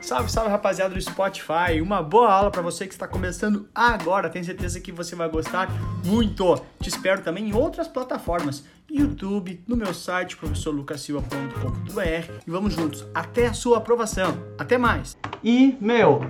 Salve, 0.00 0.30
salve 0.30 0.50
rapaziada 0.50 0.94
do 0.94 1.00
Spotify. 1.00 1.80
Uma 1.80 2.02
boa 2.02 2.30
aula 2.30 2.50
para 2.50 2.60
você 2.62 2.86
que 2.86 2.92
está 2.92 3.08
começando 3.08 3.68
agora. 3.74 4.28
Tenho 4.28 4.44
certeza 4.44 4.80
que 4.80 4.92
você 4.92 5.16
vai 5.16 5.28
gostar 5.28 5.68
muito. 6.04 6.60
Te 6.80 6.88
espero 6.88 7.22
também 7.22 7.48
em 7.48 7.54
outras 7.54 7.88
plataformas, 7.88 8.64
YouTube, 8.90 9.62
no 9.66 9.76
meu 9.76 9.94
site 9.94 10.36
professorlucasilva.com.br 10.36 12.32
e 12.46 12.50
vamos 12.50 12.74
juntos 12.74 13.06
até 13.14 13.46
a 13.46 13.52
sua 13.52 13.78
aprovação. 13.78 14.36
Até 14.58 14.76
mais. 14.76 15.16
E, 15.42 15.76
meu, 15.80 16.20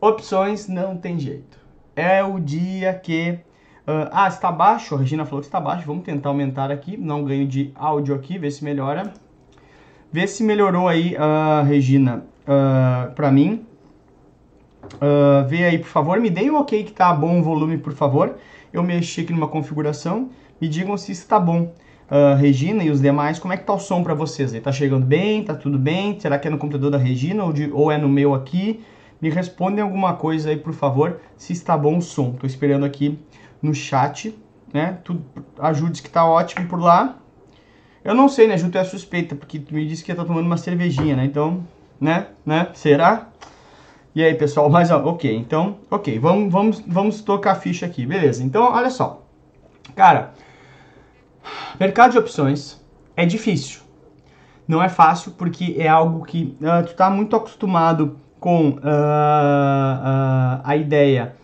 opções 0.00 0.68
não 0.68 0.96
tem 0.96 1.18
jeito. 1.18 1.58
É 1.96 2.22
o 2.22 2.38
dia 2.38 2.94
que 2.94 3.40
Uh, 3.86 4.08
ah, 4.12 4.28
está 4.28 4.50
baixo, 4.50 4.94
a 4.94 4.98
Regina 4.98 5.26
falou 5.26 5.42
que 5.42 5.46
está 5.46 5.60
baixo, 5.60 5.86
vamos 5.86 6.04
tentar 6.04 6.30
aumentar 6.30 6.70
aqui, 6.70 6.96
não 6.96 7.22
ganho 7.22 7.46
de 7.46 7.70
áudio 7.74 8.14
aqui, 8.14 8.38
ver 8.38 8.50
se 8.50 8.64
melhora. 8.64 9.12
Vê 10.10 10.26
se 10.26 10.42
melhorou 10.42 10.88
aí, 10.88 11.14
uh, 11.16 11.62
Regina, 11.66 12.24
uh, 12.44 13.12
para 13.14 13.30
mim. 13.30 13.66
Uh, 14.94 15.48
vê 15.48 15.64
aí, 15.64 15.78
por 15.78 15.88
favor, 15.88 16.20
me 16.20 16.30
deem 16.30 16.50
o 16.50 16.60
ok 16.60 16.84
que 16.84 16.92
tá 16.92 17.12
bom 17.12 17.40
o 17.40 17.42
volume, 17.42 17.78
por 17.78 17.92
favor. 17.92 18.36
Eu 18.72 18.82
mexi 18.82 19.22
aqui 19.22 19.32
numa 19.32 19.48
configuração, 19.48 20.30
me 20.60 20.68
digam 20.68 20.96
se 20.96 21.12
está 21.12 21.38
bom. 21.38 21.72
Uh, 22.10 22.36
Regina 22.36 22.84
e 22.84 22.90
os 22.90 23.00
demais, 23.00 23.38
como 23.38 23.54
é 23.54 23.56
que 23.56 23.64
tá 23.64 23.72
o 23.72 23.78
som 23.78 24.02
para 24.02 24.14
vocês? 24.14 24.52
Aí 24.52 24.60
tá 24.60 24.70
chegando 24.70 25.06
bem? 25.06 25.42
Tá 25.42 25.54
tudo 25.54 25.78
bem? 25.78 26.20
Será 26.20 26.38
que 26.38 26.46
é 26.46 26.50
no 26.50 26.58
computador 26.58 26.90
da 26.90 26.98
Regina 26.98 27.44
ou, 27.44 27.52
de, 27.52 27.70
ou 27.72 27.90
é 27.90 27.96
no 27.96 28.08
meu 28.08 28.34
aqui? 28.34 28.84
Me 29.20 29.30
respondem 29.30 29.82
alguma 29.82 30.12
coisa 30.14 30.50
aí, 30.50 30.56
por 30.56 30.74
favor, 30.74 31.18
se 31.36 31.54
está 31.54 31.78
bom 31.78 31.96
o 31.96 32.02
som. 32.02 32.32
Tô 32.32 32.46
esperando 32.46 32.84
aqui 32.84 33.18
no 33.62 33.74
chat, 33.74 34.38
né? 34.72 34.98
Tu 35.02 35.18
ajudes 35.58 36.02
que 36.02 36.10
tá 36.10 36.26
ótimo 36.26 36.68
por 36.68 36.78
lá. 36.78 37.18
Eu 38.04 38.14
não 38.14 38.28
sei, 38.28 38.46
né? 38.46 38.58
Junto 38.58 38.76
é 38.76 38.84
suspeita, 38.84 39.34
porque 39.34 39.58
tu 39.58 39.72
me 39.72 39.86
disse 39.86 40.04
que 40.04 40.14
tá 40.14 40.24
tomando 40.24 40.44
uma 40.44 40.58
cervejinha, 40.58 41.16
né? 41.16 41.24
Então, 41.24 41.66
né? 42.00 42.28
Né? 42.44 42.68
Será? 42.74 43.28
E 44.14 44.22
aí, 44.22 44.34
pessoal, 44.34 44.68
mas 44.70 44.90
ó, 44.90 44.98
ok, 45.04 45.34
então, 45.34 45.78
ok, 45.90 46.18
vamos, 46.18 46.52
vamos, 46.52 46.80
vamos 46.86 47.20
tocar 47.22 47.52
a 47.52 47.56
ficha 47.56 47.86
aqui, 47.86 48.06
beleza. 48.06 48.42
Então, 48.42 48.72
olha 48.72 48.90
só. 48.90 49.22
Cara, 49.94 50.32
mercado 51.78 52.12
de 52.12 52.18
opções 52.18 52.80
é 53.16 53.24
difícil. 53.26 53.80
Não 54.66 54.82
é 54.82 54.88
fácil 54.88 55.32
porque 55.32 55.76
é 55.78 55.88
algo 55.88 56.24
que 56.24 56.56
uh, 56.60 56.86
tu 56.86 56.94
tá 56.94 57.10
muito 57.10 57.36
acostumado 57.36 58.18
com 58.40 58.70
uh, 58.70 58.76
uh, 58.76 60.60
a 60.64 60.76
ideia 60.76 61.36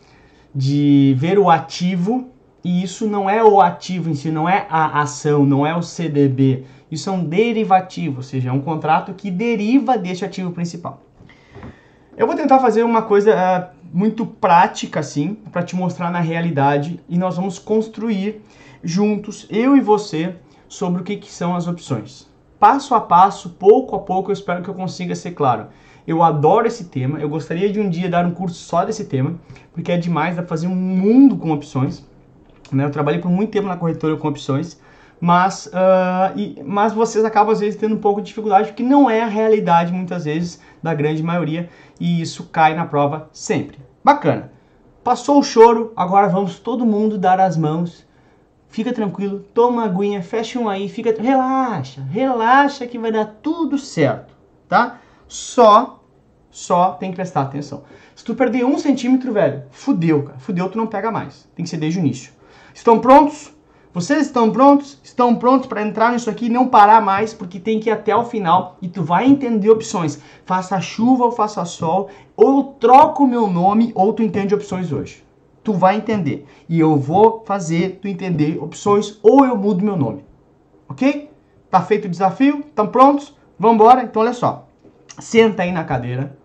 de 0.55 1.15
ver 1.19 1.39
o 1.39 1.51
ativo, 1.51 2.29
e 2.65 2.83
isso 2.83 3.07
não 3.07 3.29
é 3.29 3.43
o 3.43 3.61
ativo 3.61 4.11
em 4.11 4.15
si, 4.15 4.31
não 4.31 4.49
é 4.49 4.67
a 4.69 5.01
ação, 5.01 5.47
não 5.47 5.67
é 5.67 5.75
o 5.75 5.83
CDB. 5.83 6.65
Isso 6.91 7.09
é 7.09 7.13
um 7.13 7.25
derivativo, 7.25 8.17
ou 8.19 8.23
seja, 8.23 8.51
é 8.51 8.53
um 8.53 8.61
contrato 8.61 9.15
que 9.15 9.31
deriva 9.31 9.97
deste 9.97 10.25
ativo 10.25 10.51
principal. 10.51 11.03
Eu 12.17 12.27
vou 12.27 12.37
tentar 12.37 12.59
fazer 12.59 12.83
uma 12.83 13.03
coisa 13.03 13.35
uh, 13.35 13.81
muito 13.93 14.27
prática, 14.27 15.01
assim, 15.01 15.35
para 15.53 15.63
te 15.63 15.77
mostrar 15.77 16.11
na 16.11 16.21
realidade, 16.21 17.01
e 17.09 17.17
nós 17.17 17.37
vamos 17.37 17.59
construir 17.59 18.43
juntos, 18.83 19.47
eu 19.49 19.77
e 19.77 19.81
você, 19.81 20.35
sobre 20.69 21.01
o 21.01 21.05
que, 21.05 21.17
que 21.17 21.31
são 21.31 21.55
as 21.55 21.67
opções. 21.67 22.29
Passo 22.59 22.95
a 22.95 23.01
passo, 23.01 23.51
pouco 23.51 23.97
a 23.97 23.99
pouco, 23.99 24.31
eu 24.31 24.35
espero 24.35 24.63
que 24.63 24.69
eu 24.69 24.75
consiga 24.75 25.15
ser 25.15 25.33
claro. 25.33 25.69
Eu 26.07 26.23
adoro 26.23 26.67
esse 26.67 26.85
tema, 26.85 27.19
eu 27.19 27.29
gostaria 27.29 27.71
de 27.73 27.81
um 27.81 27.89
dia 27.89 28.09
dar 28.09 28.25
um 28.27 28.33
curso 28.33 28.57
só 28.57 28.85
desse 28.85 29.05
tema, 29.05 29.35
porque 29.73 29.93
é 29.93 29.97
demais, 29.97 30.37
dá 30.37 30.43
pra 30.43 30.49
fazer 30.49 30.67
um 30.67 30.75
mundo 30.75 31.37
com 31.37 31.51
opções. 31.53 32.05
Né? 32.73 32.85
Eu 32.85 32.91
trabalhei 32.91 33.21
por 33.21 33.31
muito 33.31 33.51
tempo 33.51 33.67
na 33.67 33.77
corretora 33.77 34.17
com 34.17 34.29
opções, 34.29 34.81
mas, 35.21 35.67
uh, 35.67 36.37
e, 36.37 36.63
mas 36.65 36.93
vocês 36.93 37.25
acabam 37.25 37.53
às 37.53 37.61
vezes 37.61 37.79
tendo 37.79 37.95
um 37.95 38.01
pouco 38.01 38.21
de 38.21 38.29
dificuldade, 38.29 38.69
porque 38.69 38.83
não 38.83 39.11
é 39.11 39.23
a 39.23 39.27
realidade 39.27 39.93
muitas 39.93 40.25
vezes 40.25 40.61
da 40.83 40.95
grande 40.95 41.23
maioria, 41.23 41.69
e 42.01 42.23
isso 42.23 42.49
cai 42.51 42.75
na 42.75 42.87
prova 42.87 43.29
sempre. 43.33 43.79
Bacana. 44.03 44.51
Passou 45.05 45.39
o 45.39 45.43
choro, 45.43 45.93
agora 45.95 46.29
vamos 46.29 46.59
todo 46.59 46.87
mundo 46.87 47.19
dar 47.19 47.39
as 47.39 47.57
mãos. 47.57 48.07
Fica 48.69 48.93
tranquilo, 48.93 49.41
toma 49.53 49.85
aguinha, 49.85 50.23
fecha 50.23 50.59
um 50.59 50.69
aí, 50.69 50.89
fica 50.89 51.15
relaxa, 51.21 52.03
relaxa 52.03 52.87
que 52.87 52.99
vai 52.99 53.11
dar 53.11 53.27
tudo 53.43 53.77
certo, 53.77 54.35
tá? 54.69 55.01
Só 55.27 56.01
só 56.51 56.93
tem 56.93 57.11
que 57.11 57.17
prestar 57.17 57.43
atenção. 57.43 57.85
Se 58.15 58.25
tu 58.25 58.35
perder 58.35 58.65
um 58.65 58.79
centímetro, 58.79 59.33
velho, 59.33 59.63
fudeu, 59.71 60.25
cara. 60.25 60.39
Fudeu, 60.39 60.69
tu 60.69 60.77
não 60.77 60.87
pega 60.87 61.11
mais. 61.11 61.49
Tem 61.55 61.63
que 61.63 61.71
ser 61.71 61.77
desde 61.77 61.99
o 61.99 62.01
início. 62.01 62.33
Estão 62.75 62.99
prontos? 62.99 63.53
Vocês 63.93 64.27
estão 64.27 64.53
prontos? 64.53 64.99
Estão 65.03 65.35
prontos 65.35 65.67
para 65.67 65.83
entrar 65.83 66.13
nisso 66.13 66.31
aqui 66.31 66.47
e 66.47 66.51
não 66.51 66.69
parar 66.69 67.01
mais, 67.01 67.35
porque 67.35 67.59
tem 67.59 67.81
que 67.81 67.91
ir 67.91 67.93
até 67.93 68.15
o 68.15 68.25
final 68.25 68.77
e 68.81 68.89
tu 68.89 69.03
vai 69.03 69.27
entender 69.27 69.69
opções. 69.69 70.21
Faça 70.45 70.81
chuva 70.81 71.25
ou 71.25 71.33
faça 71.33 71.65
sol, 71.65 72.09
ou 72.37 72.59
eu 72.59 72.63
troco 72.79 73.25
o 73.25 73.29
meu 73.29 73.49
nome, 73.49 73.91
ou 73.95 74.13
tu 74.13 74.23
entende 74.23 74.55
opções 74.55 74.93
hoje. 74.93 75.25
Tu 75.65 75.73
vai 75.73 75.97
entender. 75.97 76.47
E 76.69 76.79
eu 76.79 76.97
vou 76.97 77.43
fazer 77.45 77.99
tu 78.01 78.07
entender 78.07 78.63
opções, 78.63 79.19
ou 79.23 79.45
eu 79.45 79.57
mudo 79.57 79.85
meu 79.85 79.97
nome. 79.97 80.25
Ok? 80.89 81.29
Tá 81.69 81.83
feito 81.83 82.05
o 82.05 82.11
desafio? 82.11 82.61
Estão 82.61 82.87
prontos? 82.87 83.37
Vamos 83.59 83.75
embora? 83.75 84.03
Então 84.05 84.23
olha 84.23 84.33
só. 84.33 84.69
Senta 85.19 85.65
aí 85.65 85.73
na 85.73 85.85
cadeira 85.85 86.39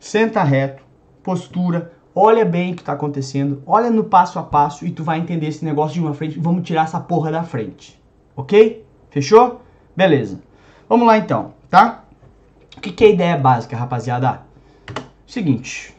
Senta 0.00 0.44
reto, 0.44 0.82
postura, 1.22 1.92
olha 2.18 2.44
bem 2.44 2.72
o 2.72 2.74
que 2.74 2.82
está 2.82 2.94
acontecendo, 2.94 3.62
olha 3.64 3.90
no 3.90 4.02
passo 4.02 4.40
a 4.40 4.42
passo 4.42 4.84
e 4.84 4.90
tu 4.90 5.04
vai 5.04 5.20
entender 5.20 5.46
esse 5.46 5.64
negócio 5.64 5.94
de 5.94 6.00
uma 6.00 6.12
frente. 6.12 6.38
Vamos 6.38 6.66
tirar 6.66 6.82
essa 6.82 6.98
porra 6.98 7.30
da 7.30 7.44
frente, 7.44 8.00
ok? 8.34 8.84
Fechou? 9.08 9.62
Beleza. 9.96 10.42
Vamos 10.88 11.06
lá 11.06 11.16
então, 11.16 11.54
tá? 11.70 12.04
O 12.76 12.80
que, 12.80 12.90
que 12.90 13.04
é 13.04 13.06
a 13.06 13.10
ideia 13.10 13.36
básica, 13.36 13.76
rapaziada? 13.76 14.42
Seguinte, 15.26 15.94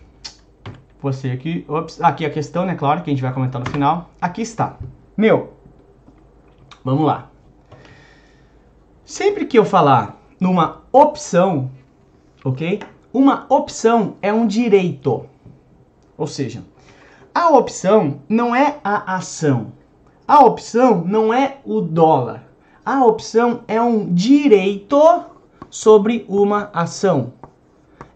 você 1.02 1.32
aqui, 1.32 1.64
ops, 1.70 2.02
aqui 2.02 2.26
a 2.26 2.30
questão, 2.30 2.66
né? 2.66 2.76
Claro 2.76 3.02
que 3.02 3.10
a 3.10 3.14
gente 3.14 3.22
vai 3.22 3.34
comentar 3.34 3.62
no 3.62 3.70
final. 3.70 4.10
Aqui 4.22 4.42
está. 4.42 4.78
Meu, 5.16 5.54
vamos 6.84 7.06
lá. 7.06 7.30
Sempre 9.06 9.46
que 9.46 9.58
eu 9.58 9.64
falar 9.64 10.18
numa 10.40 10.82
opção, 10.92 11.72
ok? 12.44 12.82
Uma 13.14 13.46
opção 13.50 14.16
é 14.22 14.34
um 14.34 14.46
direito. 14.46 15.26
Ou 16.20 16.28
seja, 16.28 16.62
a 17.34 17.50
opção 17.50 18.20
não 18.28 18.54
é 18.54 18.78
a 18.84 19.16
ação. 19.16 19.72
A 20.28 20.44
opção 20.44 21.04
não 21.06 21.34
é 21.34 21.60
o 21.64 21.80
dólar. 21.80 22.44
A 22.86 23.06
opção 23.06 23.62
é 23.70 23.82
um 23.82 24.14
direito 24.14 25.00
sobre 25.70 26.26
uma 26.28 26.70
ação. 26.74 27.32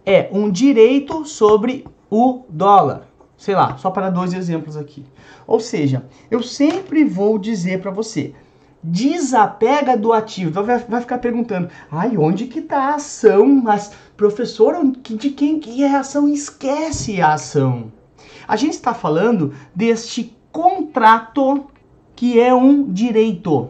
É 0.05 0.27
um 0.33 0.51
direito 0.51 1.25
sobre 1.25 1.87
o 2.09 2.43
dólar. 2.49 3.07
Sei 3.37 3.55
lá, 3.55 3.77
só 3.77 3.89
para 3.89 4.09
dois 4.09 4.33
exemplos 4.33 4.75
aqui. 4.75 5.05
Ou 5.47 5.61
seja, 5.61 6.05
eu 6.29 6.43
sempre 6.43 7.05
vou 7.05 7.39
dizer 7.39 7.81
para 7.81 7.89
você, 7.89 8.35
desapega 8.83 9.95
do 9.95 10.11
ativo. 10.11 10.49
Então 10.49 10.63
vai, 10.63 10.77
vai 10.79 11.01
ficar 11.01 11.19
perguntando, 11.19 11.69
ai, 11.89 12.17
onde 12.17 12.47
que 12.47 12.59
está 12.59 12.89
a 12.89 12.95
ação? 12.95 13.47
Mas, 13.47 13.93
professor, 14.17 14.75
de 14.85 15.29
quem 15.29 15.59
que 15.59 15.83
é 15.83 15.95
a 15.95 16.01
ação? 16.01 16.27
Esquece 16.27 17.21
a 17.21 17.33
ação. 17.33 17.91
A 18.47 18.55
gente 18.55 18.73
está 18.73 18.93
falando 18.93 19.53
deste 19.73 20.35
contrato 20.51 21.65
que 22.15 22.39
é 22.39 22.53
um 22.53 22.91
direito. 22.91 23.69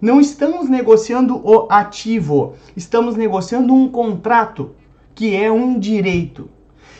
Não 0.00 0.20
estamos 0.20 0.68
negociando 0.68 1.40
o 1.44 1.66
ativo, 1.70 2.54
estamos 2.76 3.16
negociando 3.16 3.72
um 3.74 3.88
contrato 3.88 4.74
que 5.14 5.34
é 5.34 5.50
um 5.50 5.78
direito. 5.78 6.48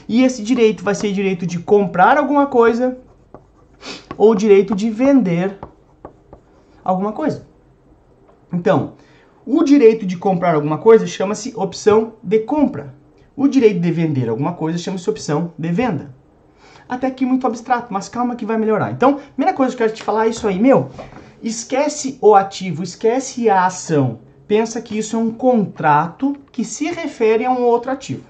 E 0.09 0.23
esse 0.23 0.43
direito 0.43 0.83
vai 0.83 0.95
ser 0.95 1.13
direito 1.13 1.47
de 1.47 1.59
comprar 1.59 2.17
alguma 2.17 2.47
coisa 2.47 2.99
ou 4.17 4.35
direito 4.35 4.75
de 4.75 4.91
vender 4.91 5.59
alguma 6.83 7.13
coisa. 7.13 7.48
Então, 8.53 8.95
o 9.47 9.63
direito 9.63 10.07
de 10.07 10.17
comprar 10.17 10.55
alguma 10.55 10.79
coisa 10.79 11.07
chama-se 11.07 11.53
opção 11.57 12.15
de 12.23 12.41
compra. 12.41 12.95
O 13.37 13.47
direito 13.47 13.81
de 13.81 13.91
vender 13.91 14.29
alguma 14.29 14.55
coisa 14.55 14.79
chama-se 14.79 15.09
opção 15.09 15.53
de 15.57 15.71
venda. 15.71 16.15
Até 16.89 17.07
aqui 17.07 17.25
muito 17.25 17.47
abstrato, 17.47 17.93
mas 17.93 18.09
calma 18.09 18.37
que 18.37 18.47
vai 18.47 18.57
melhorar. 18.57 18.91
Então, 18.91 19.21
primeira 19.35 19.57
coisa 19.57 19.77
que 19.77 19.83
eu 19.83 19.87
quero 19.87 19.97
te 19.97 20.03
falar 20.03 20.27
é 20.27 20.31
isso 20.31 20.49
aí, 20.49 20.59
meu. 20.59 20.91
Esquece 21.43 22.19
o 22.21 22.35
ativo, 22.35 22.83
esquece 22.83 23.49
a 23.49 23.67
ação. 23.67 24.21
Pensa 24.47 24.81
que 24.81 24.99
isso 24.99 25.15
é 25.15 25.19
um 25.19 25.31
contrato 25.31 26.35
que 26.51 26.65
se 26.65 26.91
refere 26.91 27.45
a 27.45 27.51
um 27.51 27.63
outro 27.63 27.91
ativo. 27.91 28.25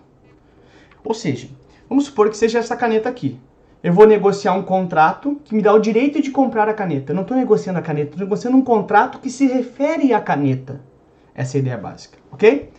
Ou 1.05 1.15
seja, 1.15 1.49
vamos 1.89 2.05
supor 2.05 2.29
que 2.29 2.37
seja 2.37 2.59
essa 2.59 2.77
caneta 2.77 3.09
aqui 3.09 3.39
eu 3.83 3.93
vou 3.93 4.07
negociar 4.07 4.55
um 4.55 4.63
contrato 4.63 5.41
que 5.45 5.55
me 5.55 5.63
dá 5.63 5.73
o 5.73 5.79
direito 5.79 6.21
de 6.21 6.31
comprar 6.31 6.69
a 6.69 6.75
caneta. 6.75 7.13
Eu 7.13 7.15
não 7.15 7.23
estou 7.23 7.37
negociando 7.37 7.79
a 7.79 7.83
caneta, 7.83 8.11
estou 8.11 8.25
negociando 8.25 8.57
um 8.57 8.63
contrato 8.63 9.21
que 9.21 9.31
se 9.31 9.47
refere 9.47 10.13
à 10.13 10.21
caneta. 10.21 10.81
Essa 11.35 11.57
é 11.57 11.59
a 11.59 11.63
ideia 11.63 11.79
básica, 11.79 12.19
ok? 12.33 12.71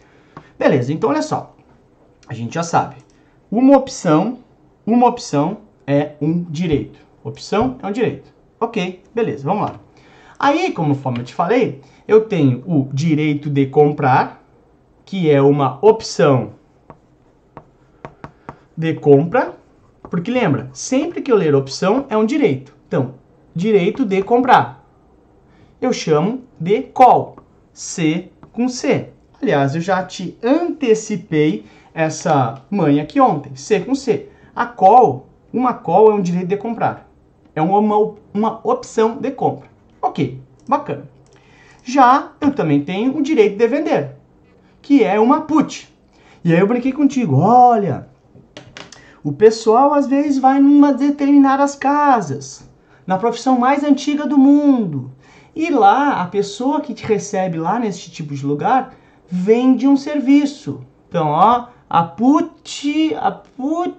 Beleza, 0.57 0.91
então 0.91 1.09
olha 1.09 1.21
só. 1.21 1.55
A 2.27 2.33
gente 2.33 2.53
já 2.53 2.63
sabe. 2.63 2.97
Uma 3.49 3.77
opção, 3.77 4.39
uma 4.85 5.07
opção 5.07 5.59
é 5.87 6.11
um 6.21 6.43
direito. 6.43 6.99
Opção 7.23 7.77
é 7.81 7.87
um 7.87 7.91
direito. 7.91 8.33
Ok, 8.59 9.01
beleza, 9.15 9.45
vamos 9.45 9.63
lá. 9.63 9.79
Aí, 10.37 10.71
conforme 10.73 11.19
eu 11.19 11.23
te 11.23 11.33
falei, 11.33 11.81
eu 12.07 12.25
tenho 12.25 12.61
o 12.65 12.89
direito 12.93 13.49
de 13.49 13.65
comprar, 13.65 14.43
que 15.05 15.29
é 15.29 15.41
uma 15.41 15.79
opção 15.81 16.51
de 18.75 18.93
compra, 18.93 19.58
porque 20.09 20.31
lembra, 20.31 20.69
sempre 20.73 21.21
que 21.21 21.31
eu 21.31 21.35
ler 21.35 21.53
opção 21.53 22.05
é 22.09 22.17
um 22.17 22.25
direito. 22.25 22.75
Então, 22.87 23.15
direito 23.55 24.05
de 24.05 24.21
comprar. 24.23 24.85
Eu 25.79 25.93
chamo 25.93 26.43
de 26.59 26.81
call, 26.81 27.37
C 27.71 28.29
com 28.51 28.67
C. 28.67 29.09
Aliás, 29.41 29.75
eu 29.75 29.81
já 29.81 30.03
te 30.03 30.37
antecipei 30.43 31.65
essa 31.93 32.61
manha 32.69 33.03
aqui 33.03 33.21
ontem, 33.21 33.55
C 33.55 33.79
com 33.79 33.95
C. 33.95 34.27
A 34.55 34.65
call, 34.65 35.27
uma 35.53 35.73
call 35.73 36.11
é 36.11 36.13
um 36.15 36.21
direito 36.21 36.47
de 36.47 36.57
comprar. 36.57 37.09
É 37.55 37.61
uma, 37.61 38.15
uma 38.33 38.59
opção 38.63 39.17
de 39.17 39.31
compra. 39.31 39.69
Ok, 40.01 40.39
bacana. 40.67 41.03
Já 41.83 42.33
eu 42.41 42.51
também 42.51 42.83
tenho 42.83 43.17
o 43.17 43.21
direito 43.21 43.57
de 43.57 43.67
vender, 43.67 44.15
que 44.81 45.03
é 45.03 45.19
uma 45.19 45.41
put. 45.41 45.87
E 46.43 46.53
aí 46.53 46.59
eu 46.59 46.67
brinquei 46.67 46.91
contigo, 46.91 47.37
olha, 47.37 48.07
o 49.23 49.33
pessoal 49.33 49.93
às 49.93 50.07
vezes 50.07 50.37
vai 50.37 50.59
numa 50.59 50.93
determinadas 50.93 51.75
casas, 51.75 52.69
na 53.05 53.17
profissão 53.17 53.59
mais 53.59 53.83
antiga 53.83 54.25
do 54.25 54.37
mundo. 54.37 55.11
E 55.55 55.69
lá, 55.69 56.21
a 56.21 56.25
pessoa 56.27 56.79
que 56.79 56.93
te 56.93 57.05
recebe 57.05 57.57
lá 57.57 57.79
nesse 57.79 58.09
tipo 58.09 58.33
de 58.33 58.45
lugar 58.45 58.93
vende 59.27 59.87
um 59.87 59.97
serviço. 59.97 60.81
Então, 61.07 61.27
ó, 61.27 61.67
a 61.89 62.03
put, 62.03 63.15
a 63.15 63.31
put 63.31 63.97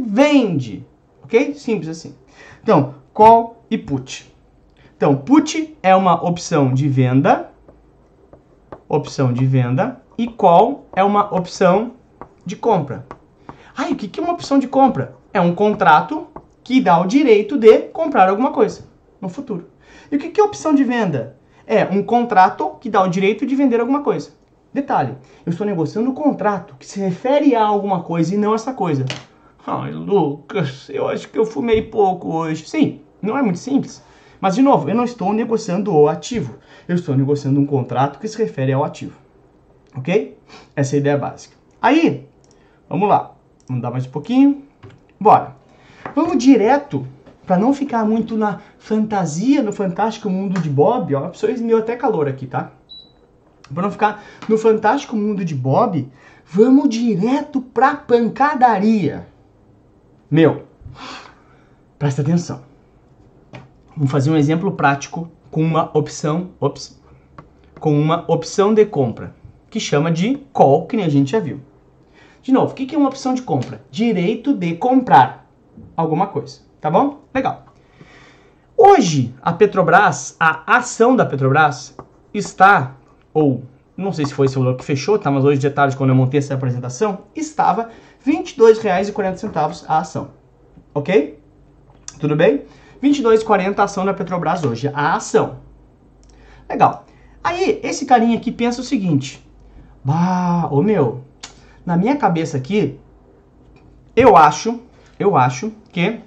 vende. 0.00 0.84
Ok? 1.22 1.54
Simples 1.54 1.88
assim. 1.88 2.14
Então, 2.62 2.94
call 3.12 3.62
e 3.70 3.76
put. 3.76 4.32
Então, 4.96 5.16
put 5.16 5.76
é 5.82 5.94
uma 5.94 6.14
opção 6.26 6.72
de 6.72 6.88
venda, 6.88 7.50
opção 8.88 9.32
de 9.32 9.44
venda, 9.44 10.00
e 10.16 10.26
call 10.26 10.86
é 10.94 11.04
uma 11.04 11.34
opção 11.34 11.92
de 12.44 12.56
compra. 12.56 13.06
Ai, 13.76 13.92
o 13.92 13.96
que 13.96 14.20
é 14.20 14.22
uma 14.22 14.32
opção 14.32 14.58
de 14.58 14.68
compra? 14.68 15.16
É 15.32 15.40
um 15.40 15.54
contrato 15.54 16.26
que 16.62 16.80
dá 16.80 17.00
o 17.00 17.06
direito 17.06 17.56
de 17.56 17.78
comprar 17.88 18.28
alguma 18.28 18.52
coisa 18.52 18.84
no 19.20 19.28
futuro. 19.28 19.68
E 20.10 20.16
o 20.16 20.18
que 20.18 20.40
é 20.40 20.44
opção 20.44 20.74
de 20.74 20.84
venda? 20.84 21.36
É 21.66 21.84
um 21.84 22.02
contrato 22.02 22.76
que 22.80 22.90
dá 22.90 23.02
o 23.02 23.08
direito 23.08 23.46
de 23.46 23.54
vender 23.54 23.80
alguma 23.80 24.02
coisa. 24.02 24.30
Detalhe, 24.74 25.16
eu 25.44 25.50
estou 25.50 25.66
negociando 25.66 26.10
um 26.10 26.14
contrato 26.14 26.76
que 26.78 26.86
se 26.86 27.00
refere 27.00 27.54
a 27.54 27.64
alguma 27.64 28.02
coisa 28.02 28.34
e 28.34 28.38
não 28.38 28.54
essa 28.54 28.72
coisa. 28.72 29.04
Ai, 29.66 29.92
Lucas, 29.92 30.88
eu 30.90 31.08
acho 31.08 31.28
que 31.28 31.38
eu 31.38 31.46
fumei 31.46 31.82
pouco 31.82 32.34
hoje. 32.34 32.68
Sim, 32.68 33.00
não 33.20 33.38
é 33.38 33.42
muito 33.42 33.58
simples. 33.58 34.02
Mas, 34.40 34.56
de 34.56 34.62
novo, 34.62 34.88
eu 34.88 34.94
não 34.94 35.04
estou 35.04 35.32
negociando 35.32 35.94
o 35.94 36.08
ativo. 36.08 36.56
Eu 36.88 36.96
estou 36.96 37.16
negociando 37.16 37.60
um 37.60 37.66
contrato 37.66 38.18
que 38.18 38.26
se 38.26 38.36
refere 38.36 38.72
ao 38.72 38.82
ativo. 38.82 39.16
Ok? 39.96 40.36
Essa 40.74 40.96
é 40.96 40.98
a 40.98 41.00
ideia 41.00 41.16
básica. 41.16 41.54
Aí, 41.80 42.26
vamos 42.88 43.08
lá. 43.08 43.31
Vamos 43.72 43.80
dar 43.80 43.90
mais 43.90 44.06
um 44.06 44.10
pouquinho. 44.10 44.64
Bora. 45.18 45.56
Vamos 46.14 46.36
direto, 46.36 47.06
para 47.46 47.56
não 47.56 47.72
ficar 47.72 48.04
muito 48.04 48.36
na 48.36 48.60
fantasia, 48.78 49.62
no 49.62 49.72
fantástico 49.72 50.28
mundo 50.28 50.60
de 50.60 50.68
Bob. 50.68 51.14
Ó, 51.14 51.24
a 51.24 51.28
pessoa 51.30 51.50
me 51.50 51.68
deu 51.68 51.78
até 51.78 51.96
calor 51.96 52.28
aqui, 52.28 52.46
tá? 52.46 52.70
Para 53.72 53.84
não 53.84 53.90
ficar 53.90 54.22
no 54.46 54.58
fantástico 54.58 55.16
mundo 55.16 55.42
de 55.42 55.54
Bob, 55.54 56.06
vamos 56.44 56.86
direto 56.90 57.62
pra 57.62 57.96
pancadaria. 57.96 59.26
Meu, 60.30 60.64
presta 61.98 62.20
atenção. 62.20 62.60
Vamos 63.96 64.10
fazer 64.10 64.30
um 64.30 64.36
exemplo 64.36 64.72
prático 64.72 65.30
com 65.50 65.62
uma 65.62 65.90
opção, 65.96 66.50
ops, 66.60 67.00
com 67.80 67.98
uma 67.98 68.30
opção 68.30 68.74
de 68.74 68.84
compra, 68.84 69.34
que 69.70 69.80
chama 69.80 70.12
de 70.12 70.36
call, 70.52 70.86
que 70.86 70.94
nem 70.94 71.06
a 71.06 71.10
gente 71.10 71.30
já 71.30 71.40
viu. 71.40 71.71
De 72.42 72.50
novo, 72.50 72.72
o 72.72 72.74
que 72.74 72.92
é 72.92 72.98
uma 72.98 73.08
opção 73.08 73.34
de 73.34 73.42
compra? 73.42 73.80
Direito 73.90 74.52
de 74.52 74.74
comprar 74.74 75.46
alguma 75.96 76.26
coisa, 76.26 76.60
tá 76.80 76.90
bom? 76.90 77.20
Legal. 77.32 77.66
Hoje, 78.76 79.32
a 79.40 79.52
Petrobras, 79.52 80.34
a 80.40 80.76
ação 80.76 81.14
da 81.14 81.24
Petrobras 81.24 81.96
está, 82.34 82.96
ou 83.32 83.62
não 83.96 84.12
sei 84.12 84.26
se 84.26 84.34
foi 84.34 84.46
esse 84.46 84.56
valor 84.56 84.76
que 84.76 84.84
fechou, 84.84 85.18
tá? 85.18 85.30
Mas 85.30 85.44
hoje 85.44 85.60
de 85.60 85.70
tarde, 85.70 85.96
quando 85.96 86.10
eu 86.10 86.16
montei 86.16 86.38
essa 86.38 86.54
apresentação, 86.54 87.20
estava 87.36 87.90
R$ 88.24 88.32
22,40 88.32 89.84
a 89.86 89.98
ação. 89.98 90.30
Ok? 90.92 91.38
Tudo 92.18 92.34
bem? 92.34 92.62
22,40 93.00 93.78
a 93.78 93.84
ação 93.84 94.04
da 94.04 94.12
Petrobras 94.12 94.64
hoje. 94.64 94.90
A 94.92 95.14
ação. 95.14 95.58
Legal. 96.68 97.06
Aí, 97.44 97.78
esse 97.84 98.04
carinha 98.04 98.36
aqui 98.36 98.50
pensa 98.50 98.80
o 98.80 98.84
seguinte. 98.84 99.46
Bah, 100.04 100.68
ô 100.72 100.82
meu, 100.82 101.22
na 101.84 101.96
minha 101.96 102.16
cabeça 102.16 102.56
aqui, 102.56 102.98
eu 104.14 104.36
acho, 104.36 104.80
eu 105.18 105.36
acho 105.36 105.72
que 105.90 106.20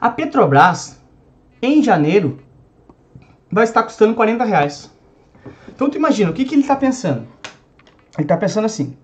a 0.00 0.08
Petrobras, 0.10 1.00
em 1.60 1.82
janeiro, 1.82 2.38
vai 3.50 3.64
estar 3.64 3.82
custando 3.82 4.14
40 4.14 4.44
reais. 4.44 4.90
Então 5.68 5.90
tu 5.90 5.96
imagina, 5.96 6.30
o 6.30 6.34
que, 6.34 6.44
que 6.44 6.54
ele 6.54 6.62
está 6.62 6.76
pensando? 6.76 7.26
Ele 8.16 8.24
está 8.24 8.36
pensando 8.36 8.64
assim, 8.64 8.96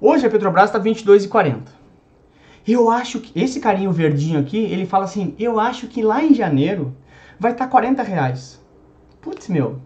hoje 0.00 0.26
a 0.26 0.30
Petrobras 0.30 0.66
está 0.66 0.80
22,40. 0.80 1.80
Eu 2.66 2.90
acho 2.90 3.20
que 3.20 3.38
esse 3.38 3.58
carinho 3.58 3.90
verdinho 3.90 4.38
aqui, 4.38 4.58
ele 4.58 4.86
fala 4.86 5.04
assim: 5.04 5.34
eu 5.38 5.58
acho 5.58 5.86
que 5.88 6.02
lá 6.02 6.22
em 6.22 6.34
janeiro 6.34 6.94
vai 7.38 7.52
estar 7.52 7.64
tá 7.64 7.70
40 7.70 8.02
reais. 8.02 8.60
Putz, 9.20 9.48
meu, 9.48 9.80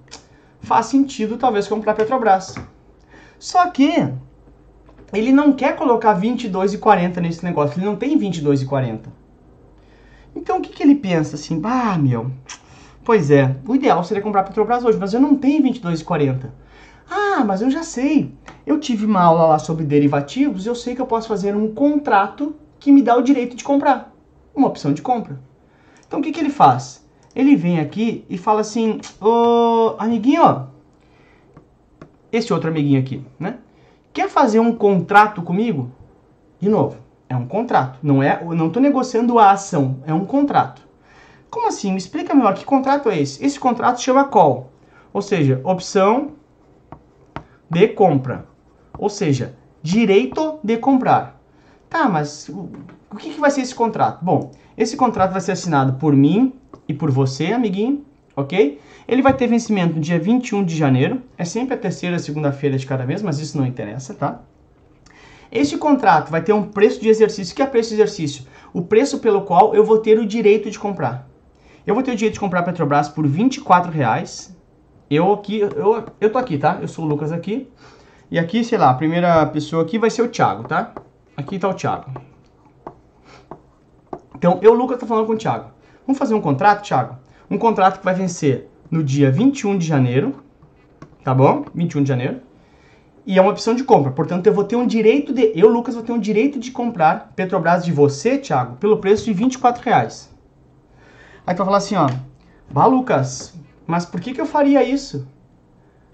faz 0.60 0.86
sentido 0.86 1.36
talvez 1.36 1.68
comprar 1.68 1.94
Petrobras. 1.94 2.54
Só 3.38 3.70
que 3.70 4.12
ele 5.12 5.32
não 5.32 5.52
quer 5.52 5.76
colocar 5.76 6.18
22,40 6.20 7.18
nesse 7.20 7.44
negócio, 7.44 7.78
ele 7.78 7.86
não 7.86 7.96
tem 7.96 8.18
22,40. 8.18 9.00
Então 10.34 10.58
o 10.58 10.60
que, 10.60 10.70
que 10.70 10.82
ele 10.82 10.96
pensa 10.96 11.36
assim? 11.36 11.60
Ah, 11.64 11.96
meu, 11.96 12.30
pois 13.04 13.30
é, 13.30 13.56
o 13.66 13.74
ideal 13.74 14.02
seria 14.02 14.22
comprar 14.22 14.42
Petrobras 14.42 14.84
hoje, 14.84 14.98
mas 14.98 15.14
eu 15.14 15.20
não 15.20 15.36
tenho 15.36 15.62
22,40. 15.62 16.50
Ah, 17.08 17.44
mas 17.44 17.62
eu 17.62 17.70
já 17.70 17.82
sei. 17.82 18.32
Eu 18.66 18.80
tive 18.80 19.04
uma 19.04 19.22
aula 19.22 19.46
lá 19.46 19.58
sobre 19.58 19.84
derivativos, 19.84 20.66
eu 20.66 20.74
sei 20.74 20.94
que 20.94 21.00
eu 21.00 21.06
posso 21.06 21.28
fazer 21.28 21.54
um 21.54 21.72
contrato 21.72 22.54
que 22.80 22.90
me 22.90 23.02
dá 23.02 23.16
o 23.16 23.22
direito 23.22 23.56
de 23.56 23.64
comprar. 23.64 24.12
Uma 24.54 24.68
opção 24.68 24.92
de 24.92 25.02
compra. 25.02 25.38
Então 26.06 26.20
o 26.20 26.22
que, 26.22 26.32
que 26.32 26.40
ele 26.40 26.50
faz? 26.50 27.04
Ele 27.34 27.56
vem 27.56 27.80
aqui 27.80 28.24
e 28.28 28.38
fala 28.38 28.60
assim, 28.60 29.00
ô 29.20 29.96
amiguinho, 29.98 30.42
ó, 30.42 30.66
esse 32.32 32.52
outro 32.52 32.70
amiguinho 32.70 33.00
aqui, 33.00 33.24
né? 33.38 33.58
Quer 34.14 34.30
fazer 34.30 34.60
um 34.60 34.72
contrato 34.72 35.42
comigo? 35.42 35.90
De 36.60 36.68
novo, 36.68 36.96
é 37.28 37.36
um 37.36 37.48
contrato. 37.48 37.98
Não 38.00 38.22
é, 38.22 38.42
não 38.44 38.68
estou 38.68 38.80
negociando 38.80 39.40
a 39.40 39.50
ação, 39.50 39.96
é 40.06 40.14
um 40.14 40.24
contrato. 40.24 40.82
Como 41.50 41.66
assim? 41.66 41.90
Me 41.90 41.98
explica 41.98 42.32
melhor 42.32 42.54
que 42.54 42.64
contrato 42.64 43.10
é 43.10 43.20
esse? 43.20 43.44
Esse 43.44 43.58
contrato 43.58 44.00
chama 44.00 44.24
call, 44.24 44.70
ou 45.12 45.20
seja, 45.20 45.60
opção 45.64 46.30
de 47.68 47.88
compra, 47.88 48.46
ou 48.96 49.08
seja, 49.08 49.56
direito 49.82 50.60
de 50.62 50.76
comprar. 50.76 51.40
Tá, 51.90 52.08
mas 52.08 52.48
o 52.48 53.16
que, 53.16 53.30
que 53.30 53.40
vai 53.40 53.50
ser 53.50 53.62
esse 53.62 53.74
contrato? 53.74 54.24
Bom, 54.24 54.52
esse 54.78 54.96
contrato 54.96 55.32
vai 55.32 55.40
ser 55.40 55.52
assinado 55.52 55.94
por 55.94 56.14
mim 56.14 56.54
e 56.88 56.94
por 56.94 57.10
você, 57.10 57.46
amiguinho, 57.46 58.04
ok? 58.36 58.80
Ele 59.06 59.22
vai 59.22 59.34
ter 59.34 59.46
vencimento 59.46 59.94
no 59.94 60.00
dia 60.00 60.18
21 60.18 60.64
de 60.64 60.76
janeiro, 60.76 61.22
é 61.36 61.44
sempre 61.44 61.74
a 61.74 61.78
terceira 61.78 62.18
segunda-feira 62.18 62.78
de 62.78 62.86
cada 62.86 63.04
mês, 63.04 63.22
mas 63.22 63.38
isso 63.38 63.56
não 63.58 63.66
interessa, 63.66 64.14
tá? 64.14 64.40
Este 65.52 65.76
contrato 65.76 66.30
vai 66.30 66.42
ter 66.42 66.52
um 66.52 66.64
preço 66.64 67.00
de 67.00 67.08
exercício. 67.08 67.52
O 67.52 67.56
que 67.56 67.62
é 67.62 67.66
preço 67.66 67.90
de 67.90 67.96
exercício? 67.96 68.44
O 68.72 68.82
preço 68.82 69.20
pelo 69.20 69.42
qual 69.42 69.74
eu 69.74 69.84
vou 69.84 69.98
ter 69.98 70.18
o 70.18 70.26
direito 70.26 70.70
de 70.70 70.78
comprar. 70.78 71.28
Eu 71.86 71.94
vou 71.94 72.02
ter 72.02 72.12
o 72.12 72.16
direito 72.16 72.34
de 72.34 72.40
comprar 72.40 72.60
a 72.60 72.62
Petrobras 72.64 73.08
por 73.08 73.26
24 73.26 73.92
reais. 73.92 74.56
Eu 75.08 75.32
aqui, 75.32 75.60
eu, 75.60 76.04
eu 76.20 76.32
tô 76.32 76.38
aqui, 76.38 76.58
tá? 76.58 76.78
Eu 76.80 76.88
sou 76.88 77.04
o 77.04 77.08
Lucas 77.08 77.30
aqui. 77.30 77.70
E 78.30 78.38
aqui, 78.38 78.64
sei 78.64 78.78
lá, 78.78 78.90
a 78.90 78.94
primeira 78.94 79.46
pessoa 79.46 79.82
aqui 79.82 79.98
vai 79.98 80.10
ser 80.10 80.22
o 80.22 80.28
Thiago, 80.28 80.66
tá? 80.66 80.92
Aqui 81.36 81.54
está 81.56 81.68
o 81.68 81.74
Thiago. 81.74 82.10
Então, 84.34 84.58
eu, 84.60 84.74
Lucas, 84.74 84.94
estou 84.94 85.08
falando 85.08 85.26
com 85.26 85.34
o 85.34 85.38
Thiago. 85.38 85.70
Vamos 86.06 86.18
fazer 86.18 86.34
um 86.34 86.40
contrato, 86.40 86.82
Thiago? 86.82 87.16
Um 87.48 87.58
contrato 87.58 87.98
que 87.98 88.04
vai 88.04 88.14
vencer 88.14 88.68
no 88.94 89.02
dia 89.02 89.28
21 89.28 89.76
de 89.76 89.84
janeiro, 89.84 90.36
tá 91.24 91.34
bom? 91.34 91.64
21 91.74 92.04
de 92.04 92.08
janeiro. 92.08 92.40
E 93.26 93.36
é 93.36 93.42
uma 93.42 93.50
opção 93.50 93.74
de 93.74 93.82
compra. 93.82 94.12
Portanto, 94.12 94.46
eu 94.46 94.54
vou 94.54 94.62
ter 94.62 94.76
um 94.76 94.86
direito 94.86 95.32
de... 95.32 95.50
Eu, 95.52 95.68
Lucas, 95.68 95.96
vou 95.96 96.04
ter 96.04 96.12
um 96.12 96.20
direito 96.20 96.60
de 96.60 96.70
comprar 96.70 97.32
Petrobras 97.34 97.84
de 97.84 97.90
você, 97.90 98.38
Thiago, 98.38 98.76
pelo 98.76 98.98
preço 98.98 99.24
de 99.24 99.32
24 99.32 99.82
reais. 99.82 100.30
Aí 101.44 101.54
tu 101.54 101.58
vai 101.58 101.66
falar 101.66 101.78
assim, 101.78 101.96
ó. 101.96 102.08
Bah, 102.70 102.86
Lucas, 102.86 103.52
mas 103.84 104.06
por 104.06 104.20
que, 104.20 104.32
que 104.32 104.40
eu 104.40 104.46
faria 104.46 104.84
isso? 104.84 105.26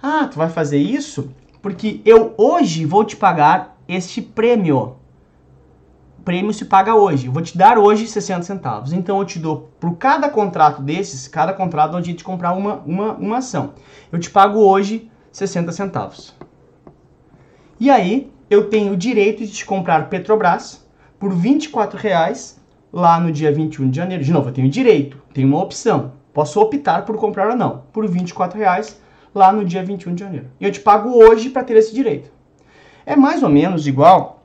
Ah, 0.02 0.26
tu 0.30 0.38
vai 0.38 0.48
fazer 0.48 0.78
isso 0.78 1.30
porque 1.60 2.00
eu 2.06 2.32
hoje 2.38 2.86
vou 2.86 3.04
te 3.04 3.14
pagar 3.14 3.76
este 3.86 4.22
prêmio 4.22 4.96
prêmio 6.24 6.52
se 6.52 6.64
paga 6.64 6.94
hoje. 6.94 7.26
Eu 7.26 7.32
vou 7.32 7.42
te 7.42 7.56
dar 7.56 7.78
hoje 7.78 8.06
60 8.06 8.42
centavos. 8.42 8.92
Então 8.92 9.18
eu 9.18 9.24
te 9.24 9.38
dou 9.38 9.70
por 9.78 9.96
cada 9.96 10.28
contrato 10.28 10.82
desses, 10.82 11.26
cada 11.28 11.52
contrato 11.52 11.96
onde 11.96 12.10
a 12.10 12.12
gente 12.12 12.24
comprar 12.24 12.52
uma, 12.52 12.76
uma, 12.86 13.12
uma 13.14 13.38
ação. 13.38 13.74
Eu 14.12 14.18
te 14.18 14.30
pago 14.30 14.58
hoje 14.60 15.10
60 15.32 15.72
centavos. 15.72 16.34
E 17.78 17.90
aí 17.90 18.30
eu 18.48 18.68
tenho 18.68 18.92
o 18.92 18.96
direito 18.96 19.44
de 19.44 19.52
te 19.52 19.64
comprar 19.64 20.08
Petrobras 20.08 20.84
por 21.18 21.32
24 21.32 21.98
reais 21.98 22.60
lá 22.92 23.20
no 23.20 23.30
dia 23.30 23.52
21 23.52 23.90
de 23.90 23.96
janeiro. 23.96 24.24
De 24.24 24.32
novo, 24.32 24.48
eu 24.48 24.52
tenho 24.52 24.68
direito, 24.68 25.20
tenho 25.32 25.48
uma 25.48 25.62
opção. 25.62 26.12
Posso 26.32 26.60
optar 26.60 27.04
por 27.04 27.16
comprar 27.16 27.50
ou 27.50 27.56
não, 27.56 27.82
por 27.92 28.06
24 28.08 28.58
reais 28.58 29.00
lá 29.34 29.52
no 29.52 29.64
dia 29.64 29.84
21 29.84 30.14
de 30.14 30.20
janeiro. 30.20 30.46
E 30.60 30.64
eu 30.64 30.72
te 30.72 30.80
pago 30.80 31.10
hoje 31.10 31.50
para 31.50 31.64
ter 31.64 31.76
esse 31.76 31.94
direito. 31.94 32.30
É 33.06 33.16
mais 33.16 33.42
ou 33.42 33.48
menos 33.48 33.86
igual 33.86 34.44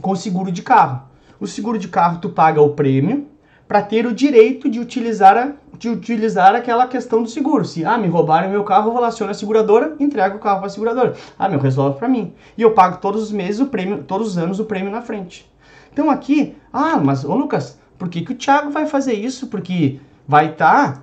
com 0.00 0.10
o 0.12 0.16
seguro 0.16 0.50
de 0.50 0.62
carro. 0.62 1.02
O 1.42 1.46
seguro 1.48 1.76
de 1.76 1.88
carro 1.88 2.20
tu 2.20 2.28
paga 2.28 2.62
o 2.62 2.70
prêmio 2.70 3.26
para 3.66 3.82
ter 3.82 4.06
o 4.06 4.14
direito 4.14 4.70
de 4.70 4.78
utilizar, 4.78 5.36
a, 5.36 5.50
de 5.76 5.88
utilizar 5.88 6.54
aquela 6.54 6.86
questão 6.86 7.20
do 7.20 7.28
seguro. 7.28 7.64
Se 7.64 7.84
ah, 7.84 7.98
me 7.98 8.06
roubaram 8.06 8.48
meu 8.48 8.62
carro, 8.62 8.90
eu 8.90 8.94
relaciono 8.94 9.32
a 9.32 9.34
seguradora, 9.34 9.96
entrego 9.98 10.36
o 10.36 10.38
carro 10.38 10.58
para 10.58 10.68
a 10.68 10.70
seguradora. 10.70 11.16
Ah, 11.36 11.48
meu, 11.48 11.58
resolve 11.58 11.98
para 11.98 12.06
mim. 12.06 12.32
E 12.56 12.62
eu 12.62 12.74
pago 12.74 12.98
todos 12.98 13.20
os 13.20 13.32
meses 13.32 13.60
o 13.60 13.66
prêmio, 13.66 14.04
todos 14.04 14.28
os 14.28 14.38
anos 14.38 14.60
o 14.60 14.66
prêmio 14.66 14.92
na 14.92 15.02
frente. 15.02 15.50
Então 15.92 16.08
aqui, 16.08 16.56
ah, 16.72 16.96
mas 16.96 17.24
ô 17.24 17.34
Lucas, 17.34 17.76
por 17.98 18.08
que, 18.08 18.20
que 18.20 18.30
o 18.30 18.36
Thiago 18.36 18.70
vai 18.70 18.86
fazer 18.86 19.14
isso? 19.14 19.48
Porque 19.48 19.98
vai 20.28 20.50
estar 20.50 21.02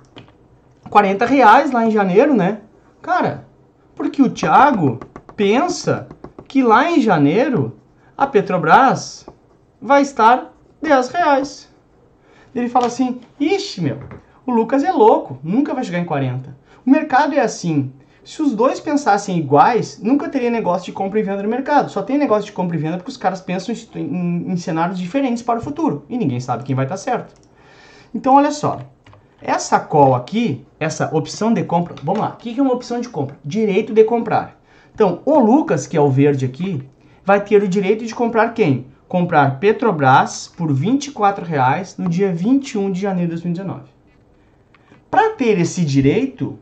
40 0.88 1.26
reais 1.26 1.70
lá 1.70 1.84
em 1.84 1.90
janeiro, 1.90 2.32
né? 2.32 2.60
Cara, 3.02 3.44
porque 3.94 4.22
o 4.22 4.30
Thiago 4.30 5.00
pensa 5.36 6.08
que 6.48 6.62
lá 6.62 6.90
em 6.90 6.98
janeiro 6.98 7.76
a 8.16 8.26
Petrobras 8.26 9.26
vai 9.80 10.02
estar 10.02 10.52
10 10.82 11.08
reais. 11.08 11.68
Ele 12.54 12.68
fala 12.68 12.86
assim: 12.86 13.20
Ixi, 13.38 13.80
meu, 13.80 13.98
o 14.44 14.50
Lucas 14.50 14.82
é 14.82 14.92
louco, 14.92 15.38
nunca 15.42 15.74
vai 15.74 15.84
chegar 15.84 15.98
em 15.98 16.04
40. 16.04 16.56
O 16.84 16.90
mercado 16.90 17.34
é 17.34 17.40
assim. 17.40 17.92
Se 18.22 18.42
os 18.42 18.54
dois 18.54 18.78
pensassem 18.78 19.38
iguais, 19.38 19.98
nunca 20.02 20.28
teria 20.28 20.50
negócio 20.50 20.86
de 20.86 20.92
compra 20.92 21.18
e 21.18 21.22
venda 21.22 21.42
no 21.42 21.48
mercado. 21.48 21.90
Só 21.90 22.02
tem 22.02 22.18
negócio 22.18 22.44
de 22.44 22.52
compra 22.52 22.76
e 22.76 22.78
venda 22.78 22.96
porque 22.98 23.10
os 23.10 23.16
caras 23.16 23.40
pensam 23.40 23.74
em, 23.74 24.00
em, 24.00 24.52
em 24.52 24.56
cenários 24.56 24.98
diferentes 24.98 25.42
para 25.42 25.58
o 25.58 25.62
futuro. 25.62 26.04
E 26.08 26.18
ninguém 26.18 26.38
sabe 26.38 26.64
quem 26.64 26.76
vai 26.76 26.84
estar 26.84 26.98
certo. 26.98 27.34
Então, 28.14 28.34
olha 28.34 28.50
só. 28.50 28.80
Essa 29.40 29.80
call 29.80 30.14
aqui, 30.14 30.66
essa 30.78 31.08
opção 31.16 31.52
de 31.52 31.64
compra, 31.64 31.94
vamos 32.02 32.20
lá. 32.20 32.30
O 32.30 32.36
que 32.36 32.58
é 32.58 32.62
uma 32.62 32.74
opção 32.74 33.00
de 33.00 33.08
compra? 33.08 33.38
Direito 33.42 33.94
de 33.94 34.04
comprar. 34.04 34.60
Então, 34.94 35.22
o 35.24 35.38
Lucas, 35.38 35.86
que 35.86 35.96
é 35.96 36.00
o 36.00 36.10
verde 36.10 36.44
aqui, 36.44 36.86
vai 37.24 37.42
ter 37.42 37.62
o 37.62 37.68
direito 37.68 38.04
de 38.04 38.14
comprar 38.14 38.52
quem? 38.52 38.86
Comprar 39.10 39.58
Petrobras 39.58 40.46
por 40.56 40.70
R$ 40.70 40.86
24,00 40.86 41.98
no 41.98 42.08
dia 42.08 42.32
21 42.32 42.92
de 42.92 43.00
janeiro 43.00 43.34
de 43.34 43.42
2019. 43.42 43.90
Para 45.10 45.30
ter 45.30 45.58
esse 45.58 45.84
direito, 45.84 46.56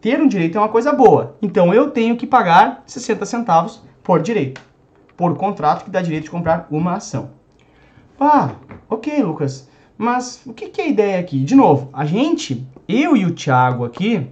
ter 0.00 0.22
um 0.22 0.26
direito 0.26 0.56
é 0.56 0.60
uma 0.62 0.70
coisa 0.70 0.90
boa. 0.90 1.36
Então 1.42 1.74
eu 1.74 1.90
tenho 1.90 2.16
que 2.16 2.26
pagar 2.26 2.82
60 2.86 3.26
centavos 3.26 3.82
por 4.02 4.22
direito, 4.22 4.62
por 5.18 5.36
contrato 5.36 5.84
que 5.84 5.90
dá 5.90 6.00
direito 6.00 6.24
de 6.24 6.30
comprar 6.30 6.66
uma 6.70 6.94
ação. 6.94 7.32
Ah, 8.18 8.52
ok, 8.88 9.22
Lucas. 9.22 9.68
Mas 9.98 10.40
o 10.46 10.54
que, 10.54 10.70
que 10.70 10.80
é 10.80 10.84
a 10.84 10.88
ideia 10.88 11.20
aqui? 11.20 11.44
De 11.44 11.54
novo, 11.54 11.90
a 11.92 12.06
gente, 12.06 12.66
eu 12.88 13.14
e 13.14 13.26
o 13.26 13.34
Thiago 13.34 13.84
aqui, 13.84 14.30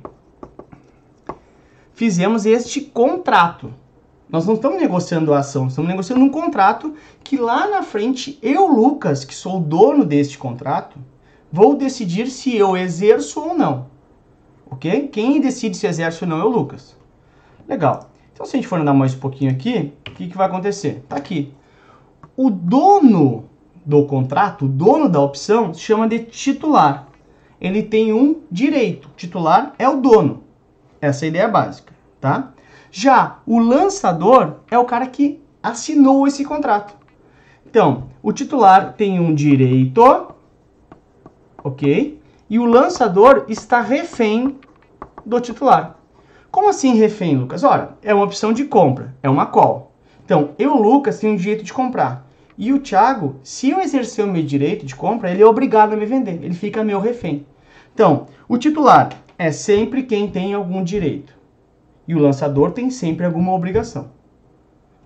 fizemos 1.93 2.47
este 2.47 2.81
contrato. 2.81 3.82
Nós 4.33 4.47
não 4.47 4.55
estamos 4.55 4.81
negociando 4.81 5.35
a 5.35 5.41
ação, 5.41 5.67
estamos 5.67 5.91
negociando 5.91 6.25
um 6.25 6.31
contrato 6.31 6.95
que 7.23 7.37
lá 7.37 7.69
na 7.69 7.83
frente 7.83 8.39
eu, 8.41 8.67
Lucas, 8.67 9.27
que 9.27 9.35
sou 9.35 9.59
o 9.59 9.61
dono 9.61 10.07
deste 10.07 10.39
contrato, 10.39 10.99
vou 11.53 11.77
decidir 11.77 12.29
se 12.29 12.57
eu 12.57 12.75
exerço 12.75 13.39
ou 13.39 13.55
não. 13.55 13.89
Ok? 14.71 15.09
Quem 15.09 15.39
decide 15.39 15.77
se 15.77 15.87
exerce 15.87 16.25
ou 16.25 16.31
não 16.31 16.41
é 16.41 16.45
o 16.45 16.49
Lucas. 16.49 16.97
Legal. 17.69 18.09
Então, 18.33 18.47
se 18.47 18.57
a 18.57 18.59
gente 18.59 18.67
for 18.67 18.81
andar 18.81 18.95
mais 18.95 19.15
um 19.15 19.19
pouquinho 19.19 19.51
aqui, 19.51 19.93
o 20.09 20.11
que, 20.13 20.29
que 20.29 20.37
vai 20.37 20.47
acontecer? 20.47 21.05
Tá 21.07 21.17
aqui. 21.17 21.53
O 22.35 22.49
dono 22.49 23.45
do 23.85 24.07
contrato, 24.07 24.65
o 24.65 24.69
dono 24.69 25.11
da 25.11 25.21
opção, 25.21 25.75
se 25.75 25.81
chama 25.81 26.09
de 26.09 26.21
titular. 26.21 27.07
Ele 27.61 27.83
tem 27.83 28.15
um 28.15 28.41
direito. 28.51 29.11
Titular 29.15 29.75
é 29.79 29.87
o 29.87 30.01
dono. 30.01 30.43
Essa 31.03 31.25
é 31.25 31.27
a 31.27 31.29
ideia 31.29 31.49
básica, 31.49 31.93
tá? 32.19 32.55
Já 32.95 33.39
o 33.47 33.59
lançador 33.59 34.57
é 34.71 34.79
o 34.79 34.85
cara 34.85 35.07
que 35.07 35.41
assinou 35.63 36.27
esse 36.27 36.45
contrato. 36.45 36.95
Então, 37.65 38.11
o 38.23 38.35
titular 38.35 38.93
tem 38.93 39.19
um 39.19 39.35
direito, 39.35 40.27
ok? 41.65 42.21
E 42.51 42.59
o 42.59 42.67
lançador 42.67 43.47
está 43.49 43.81
refém 43.81 44.59
do 45.25 45.41
titular. 45.41 45.97
Como 46.51 46.69
assim 46.69 46.95
refém, 46.95 47.35
Lucas? 47.35 47.65
Ora, 47.65 47.97
é 48.03 48.13
uma 48.13 48.27
opção 48.27 48.53
de 48.53 48.67
compra, 48.67 49.15
é 49.23 49.31
uma 49.31 49.47
call. 49.47 49.93
Então, 50.23 50.51
eu, 50.59 50.77
Lucas, 50.77 51.19
tenho 51.19 51.33
o 51.33 51.39
direito 51.39 51.65
de 51.65 51.73
comprar. 51.73 52.29
E 52.59 52.75
o 52.75 52.79
Thiago, 52.79 53.37
se 53.43 53.71
eu 53.71 53.81
exercer 53.81 54.23
o 54.23 54.29
meu 54.29 54.43
direito 54.43 54.85
de 54.85 54.95
compra, 54.95 55.31
ele 55.31 55.43
é 55.43 55.47
obrigado 55.47 55.95
a 55.95 55.97
me 55.97 56.05
vender. 56.05 56.45
Ele 56.45 56.53
fica 56.53 56.85
meu 56.85 57.01
refém. 57.01 57.47
Então, 57.95 58.27
o 58.47 58.59
titular 58.59 59.09
é 59.39 59.51
sempre 59.51 60.03
quem 60.03 60.31
tem 60.31 60.53
algum 60.53 60.85
direito. 60.85 61.41
E 62.07 62.15
o 62.15 62.19
lançador 62.19 62.73
tem 62.73 62.91
sempre 62.91 63.25
alguma 63.25 63.53
obrigação. 63.53 64.11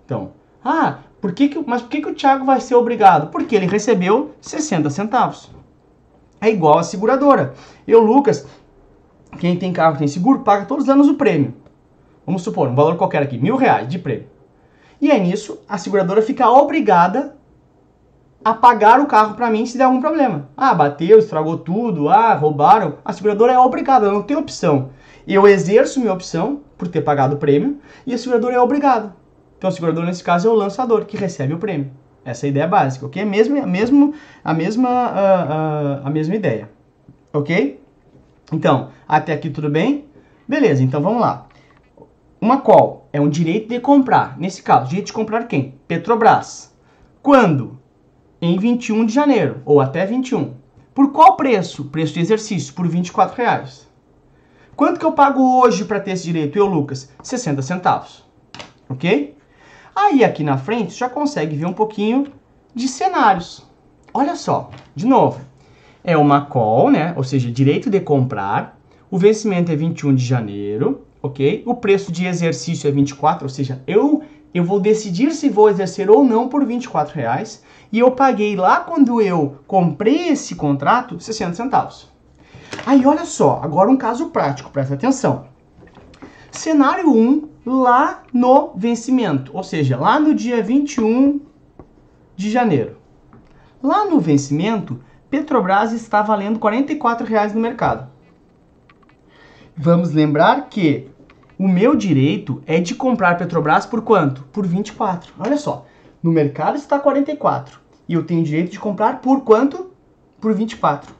Então, 0.05 0.31
ah, 0.63 0.99
por 1.21 1.33
que 1.33 1.49
que, 1.49 1.63
mas 1.65 1.81
por 1.81 1.89
que, 1.89 2.01
que 2.01 2.09
o 2.09 2.15
Thiago 2.15 2.45
vai 2.45 2.61
ser 2.61 2.75
obrigado? 2.75 3.29
Porque 3.29 3.55
ele 3.55 3.65
recebeu 3.65 4.31
60 4.41 4.89
centavos. 4.89 5.49
É 6.39 6.49
igual 6.49 6.77
a 6.77 6.83
seguradora. 6.83 7.53
Eu, 7.87 8.01
Lucas, 8.01 8.47
quem 9.39 9.57
tem 9.57 9.73
carro 9.73 9.97
tem 9.97 10.07
seguro, 10.07 10.39
paga 10.39 10.65
todos 10.65 10.85
os 10.85 10.89
anos 10.89 11.07
o 11.07 11.15
prêmio. 11.15 11.53
Vamos 12.25 12.41
supor, 12.43 12.67
um 12.67 12.75
valor 12.75 12.97
qualquer 12.97 13.23
aqui, 13.23 13.37
mil 13.37 13.55
reais 13.55 13.87
de 13.87 13.97
prêmio. 13.97 14.27
E 14.99 15.11
aí 15.11 15.21
nisso, 15.21 15.59
a 15.67 15.77
seguradora 15.77 16.21
fica 16.21 16.49
obrigada 16.49 17.35
a 18.43 18.53
pagar 18.53 18.99
o 18.99 19.07
carro 19.07 19.35
para 19.35 19.49
mim 19.49 19.65
se 19.65 19.77
der 19.77 19.85
algum 19.85 20.01
problema. 20.01 20.49
Ah, 20.55 20.73
bateu, 20.73 21.19
estragou 21.19 21.57
tudo, 21.57 22.09
ah, 22.09 22.33
roubaram. 22.33 22.95
A 23.03 23.13
seguradora 23.13 23.53
é 23.53 23.59
obrigada, 23.59 24.11
não 24.11 24.23
tem 24.23 24.37
opção. 24.37 24.89
Eu 25.27 25.47
exerço 25.47 25.99
minha 25.99 26.13
opção 26.13 26.61
por 26.77 26.87
ter 26.87 27.01
pagado 27.01 27.35
o 27.35 27.39
prêmio 27.39 27.79
e 28.05 28.13
a 28.13 28.17
seguradora 28.17 28.55
é 28.55 28.59
obrigada. 28.59 29.15
Então, 29.57 29.69
o 29.69 29.73
segurador, 29.73 30.05
nesse 30.05 30.23
caso, 30.23 30.47
é 30.47 30.51
o 30.51 30.55
lançador 30.55 31.05
que 31.05 31.17
recebe 31.17 31.53
o 31.53 31.57
prêmio. 31.57 31.89
Essa 32.23 32.45
é 32.45 32.47
a 32.47 32.49
ideia 32.49 32.67
básica, 32.67 33.05
ok? 33.05 33.23
Mesmo, 33.25 33.65
mesmo, 33.65 34.13
a, 34.43 34.53
mesma, 34.53 34.89
a, 34.89 35.41
a, 35.41 36.07
a 36.07 36.09
mesma 36.09 36.35
ideia, 36.35 36.69
ok? 37.33 37.81
Então, 38.51 38.89
até 39.07 39.33
aqui 39.33 39.49
tudo 39.49 39.69
bem? 39.69 40.05
Beleza, 40.47 40.83
então 40.83 41.01
vamos 41.01 41.21
lá. 41.21 41.47
Uma 42.39 42.61
call 42.61 43.07
é 43.11 43.19
um 43.19 43.29
direito 43.29 43.69
de 43.69 43.79
comprar. 43.79 44.37
Nesse 44.37 44.61
caso, 44.61 44.89
direito 44.89 45.07
de 45.07 45.13
comprar 45.13 45.47
quem? 45.47 45.73
Petrobras. 45.87 46.71
Quando? 47.21 47.79
Em 48.39 48.59
21 48.59 49.05
de 49.05 49.13
janeiro, 49.13 49.61
ou 49.65 49.81
até 49.81 50.05
21. 50.05 50.53
Por 50.93 51.11
qual 51.11 51.35
preço? 51.35 51.85
Preço 51.85 52.13
de 52.13 52.19
exercício, 52.19 52.73
por 52.73 52.87
24 52.87 53.35
reais. 53.35 53.86
Quanto 54.77 54.99
que 54.99 55.05
eu 55.07 55.11
pago 55.11 55.59
hoje 55.59 55.85
para 55.85 55.99
ter 55.99 56.11
esse 56.11 56.23
direito, 56.23 56.55
eu, 56.55 56.67
Lucas? 56.67 57.09
60 57.23 57.63
centavos. 57.63 58.23
Ok? 58.87 59.35
Aí 59.95 60.23
aqui 60.23 60.43
na 60.43 60.55
frente 60.55 60.93
já 60.93 61.09
consegue 61.09 61.55
ver 61.55 61.65
um 61.65 61.73
pouquinho 61.73 62.27
de 62.75 62.87
cenários. 62.87 63.65
Olha 64.13 64.35
só, 64.35 64.69
de 64.95 65.07
novo, 65.07 65.41
é 66.03 66.15
uma 66.15 66.45
call, 66.45 66.91
né? 66.91 67.11
Ou 67.17 67.23
seja, 67.23 67.49
direito 67.49 67.89
de 67.89 67.99
comprar. 67.99 68.79
O 69.09 69.17
vencimento 69.17 69.71
é 69.71 69.75
21 69.75 70.13
de 70.13 70.23
janeiro, 70.23 71.07
ok? 71.23 71.63
O 71.65 71.73
preço 71.73 72.11
de 72.11 72.27
exercício 72.27 72.87
é 72.87 72.91
24, 72.91 73.45
ou 73.45 73.49
seja, 73.49 73.81
eu 73.87 74.21
eu 74.53 74.63
vou 74.63 74.79
decidir 74.79 75.31
se 75.31 75.49
vou 75.49 75.69
exercer 75.69 76.07
ou 76.07 76.23
não 76.23 76.47
por 76.47 76.63
24 76.63 77.15
reais. 77.15 77.63
E 77.91 77.97
eu 77.97 78.11
paguei 78.11 78.55
lá 78.55 78.81
quando 78.81 79.19
eu 79.21 79.57
comprei 79.65 80.27
esse 80.29 80.53
contrato 80.53 81.19
60 81.19 81.55
centavos. 81.55 82.16
Aí 82.85 83.05
olha 83.05 83.25
só, 83.25 83.59
agora 83.63 83.89
um 83.89 83.97
caso 83.97 84.29
prático, 84.29 84.71
presta 84.71 84.93
atenção. 84.93 85.45
Cenário 86.51 87.11
1, 87.11 87.49
lá 87.65 88.23
no 88.33 88.71
vencimento, 88.75 89.51
ou 89.55 89.63
seja, 89.63 89.97
lá 89.97 90.19
no 90.19 90.33
dia 90.33 90.63
21 90.63 91.41
de 92.35 92.49
janeiro. 92.49 92.97
Lá 93.83 94.05
no 94.05 94.19
vencimento, 94.19 94.99
Petrobras 95.29 95.91
está 95.91 96.21
valendo 96.21 96.59
44 96.59 97.25
reais 97.25 97.53
no 97.53 97.59
mercado. 97.59 98.09
Vamos 99.75 100.11
lembrar 100.11 100.69
que 100.69 101.09
o 101.59 101.67
meu 101.67 101.95
direito 101.95 102.61
é 102.65 102.79
de 102.79 102.95
comprar 102.95 103.37
Petrobras 103.37 103.85
por 103.85 104.01
quanto? 104.01 104.43
Por 104.45 104.65
24. 104.65 105.33
Olha 105.39 105.57
só, 105.57 105.85
no 106.23 106.31
mercado 106.31 106.77
está 106.77 106.99
44 106.99 107.79
e 108.07 108.13
eu 108.13 108.23
tenho 108.23 108.43
direito 108.43 108.71
de 108.71 108.79
comprar 108.79 109.21
por 109.21 109.41
quanto? 109.41 109.91
Por 110.39 110.53
24. 110.53 111.13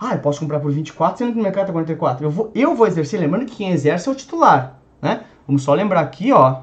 Ah, 0.00 0.14
eu 0.14 0.20
posso 0.20 0.40
comprar 0.40 0.60
por 0.60 0.72
24 0.72 1.18
sendo 1.18 1.32
que 1.32 1.36
no 1.36 1.42
mercado 1.42 1.64
está 1.64 1.72
44. 1.74 2.24
Eu 2.24 2.30
vou, 2.30 2.50
eu 2.54 2.74
vou 2.74 2.86
exercer, 2.86 3.20
lembrando 3.20 3.44
que 3.44 3.56
quem 3.56 3.70
exerce 3.70 4.08
é 4.08 4.12
o 4.12 4.14
titular, 4.14 4.80
né? 5.02 5.24
Vamos 5.46 5.62
só 5.62 5.74
lembrar 5.74 6.00
aqui, 6.00 6.32
ó. 6.32 6.62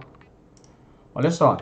Olha 1.14 1.30
só. 1.30 1.58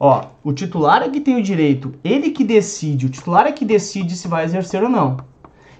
Ó, 0.00 0.24
o 0.42 0.52
titular 0.52 1.00
é 1.00 1.08
que 1.08 1.20
tem 1.20 1.36
o 1.36 1.42
direito, 1.42 1.94
ele 2.02 2.30
que 2.32 2.42
decide, 2.42 3.06
o 3.06 3.08
titular 3.08 3.46
é 3.46 3.52
que 3.52 3.64
decide 3.64 4.16
se 4.16 4.26
vai 4.26 4.44
exercer 4.44 4.82
ou 4.82 4.88
não. 4.88 5.18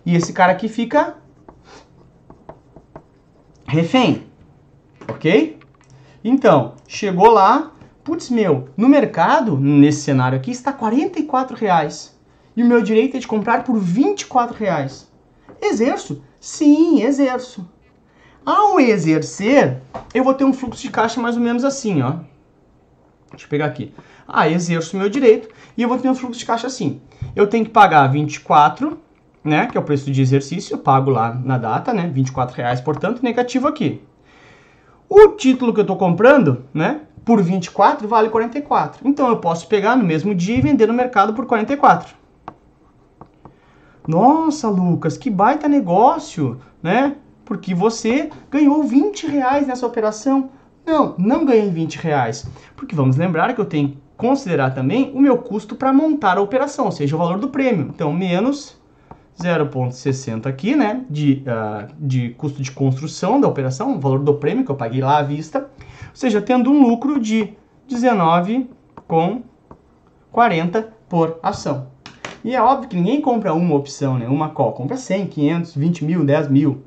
E 0.07 0.15
esse 0.15 0.33
cara 0.33 0.53
aqui 0.53 0.69
fica 0.69 1.17
refém. 3.67 4.27
OK? 5.09 5.59
Então, 6.23 6.75
chegou 6.87 7.33
lá, 7.33 7.73
putz, 8.05 8.31
meu, 8.31 8.69
no 8.77 8.89
mercado, 8.89 9.59
nesse 9.59 10.03
cenário 10.03 10.39
aqui, 10.39 10.53
está 10.53 10.73
44 10.73 11.57
reais. 11.57 12.17
E 12.57 12.63
o 12.63 12.67
meu 12.67 12.81
direito 12.81 13.17
é 13.17 13.21
de 13.21 13.27
comprar 13.27 13.65
por 13.65 13.77
24 13.77 14.57
reais. 14.57 15.11
Exerço? 15.63 16.25
Sim, 16.41 17.03
exerço. 17.03 17.71
Ao 18.45 18.81
exercer, 18.81 19.81
eu 20.13 20.25
vou 20.25 20.35
ter 20.35 20.45
um 20.45 20.53
fluxo 20.53 20.83
de 20.83 20.91
caixa 20.91 21.21
mais 21.21 21.37
ou 21.37 21.43
menos 21.43 21.65
assim, 21.65 22.03
ó. 22.03 22.15
Deixa 23.31 23.47
eu 23.47 23.49
pegar 23.49 23.67
aqui. 23.67 23.95
Ah, 24.27 24.49
exerço 24.49 24.97
meu 24.97 25.09
direito 25.09 25.49
e 25.77 25.83
eu 25.83 25.89
vou 25.89 25.99
ter 25.99 26.09
um 26.09 26.15
fluxo 26.17 26.41
de 26.41 26.45
caixa 26.45 26.67
assim. 26.67 27.01
Eu 27.37 27.47
tenho 27.47 27.65
que 27.65 27.71
pagar 27.71 28.09
24, 28.09 28.99
né, 29.45 29.69
que 29.69 29.79
é 29.79 29.81
o 29.81 29.85
preço 29.85 30.11
de 30.11 30.21
exercício, 30.21 30.75
eu 30.75 30.79
pago 30.79 31.11
lá 31.11 31.33
na 31.33 31.57
data, 31.57 31.95
né, 31.95 32.11
24 32.13 32.57
reais, 32.57 32.81
portanto, 32.81 33.23
negativo 33.23 33.69
aqui. 33.69 34.03
O 35.09 35.29
título 35.29 35.73
que 35.73 35.79
eu 35.79 35.83
estou 35.83 35.97
comprando, 35.97 36.65
né, 36.75 37.03
por 37.25 37.41
24 37.41 38.09
vale 38.09 38.29
44. 38.29 39.09
Então 39.09 39.29
eu 39.29 39.37
posso 39.37 39.69
pegar 39.69 39.95
no 39.95 40.03
mesmo 40.03 40.35
dia 40.35 40.57
e 40.57 40.61
vender 40.61 40.89
no 40.89 40.95
mercado 40.95 41.33
por 41.33 41.47
44. 41.47 42.22
Nossa, 44.07 44.69
Lucas, 44.69 45.17
que 45.17 45.31
baita 45.31 45.69
negócio, 45.69 46.61
né? 46.83 47.17
Porque 47.45 47.75
você 47.75 48.31
ganhou 48.51 48.83
20 48.83 49.27
reais 49.27 49.67
nessa 49.67 49.87
operação. 49.87 50.51
Não, 50.85 51.15
não 51.19 51.45
ganhei 51.45 51.71
20 51.71 51.97
reais. 51.97 52.47
Porque 52.75 52.95
vamos 52.95 53.17
lembrar 53.17 53.55
que 53.55 53.61
eu 53.61 53.65
tenho 53.65 53.91
que 53.91 53.99
considerar 54.17 54.75
também 54.75 55.13
o 55.15 55.21
meu 55.21 55.39
custo 55.39 55.77
para 55.77 55.93
montar 55.93 56.39
a 56.39 56.41
operação, 56.41 56.87
ou 56.87 56.93
seja, 56.93 57.15
o 57.15 57.19
valor 57.19 57.39
do 57.39 57.49
prêmio. 57.49 57.91
Então, 57.95 58.13
menos 58.13 58.81
0,60 59.41 60.47
aqui, 60.47 60.75
né? 60.77 61.05
De, 61.09 61.45
uh, 61.47 61.87
de 61.99 62.31
custo 62.31 62.63
de 62.63 62.71
construção 62.71 63.41
da 63.41 63.49
operação, 63.49 63.97
o 63.97 64.01
valor 64.01 64.21
do 64.21 64.35
prêmio 64.35 64.65
que 64.65 64.71
eu 64.71 64.77
paguei 64.77 65.01
lá 65.01 65.19
à 65.19 65.23
vista. 65.23 65.61
Ou 65.61 66.15
seja, 66.15 66.43
tendo 66.43 66.71
um 66.71 66.87
lucro 66.87 67.21
de 67.21 67.55
19,40 67.89 70.87
por 71.09 71.39
ação. 71.43 71.91
E 72.45 72.55
é 72.55 72.61
óbvio 72.61 72.89
que 72.89 72.97
ninguém 72.97 73.21
compra 73.21 73.55
uma 73.55 73.77
opção, 73.77 74.19
né? 74.19 74.27
Uma 74.27 74.51
call. 74.51 74.73
Compra 74.73 74.97
100, 74.97 75.27
500, 75.27 75.77
20 75.77 76.05
mil, 76.05 76.25
10 76.25 76.49
mil. 76.49 76.83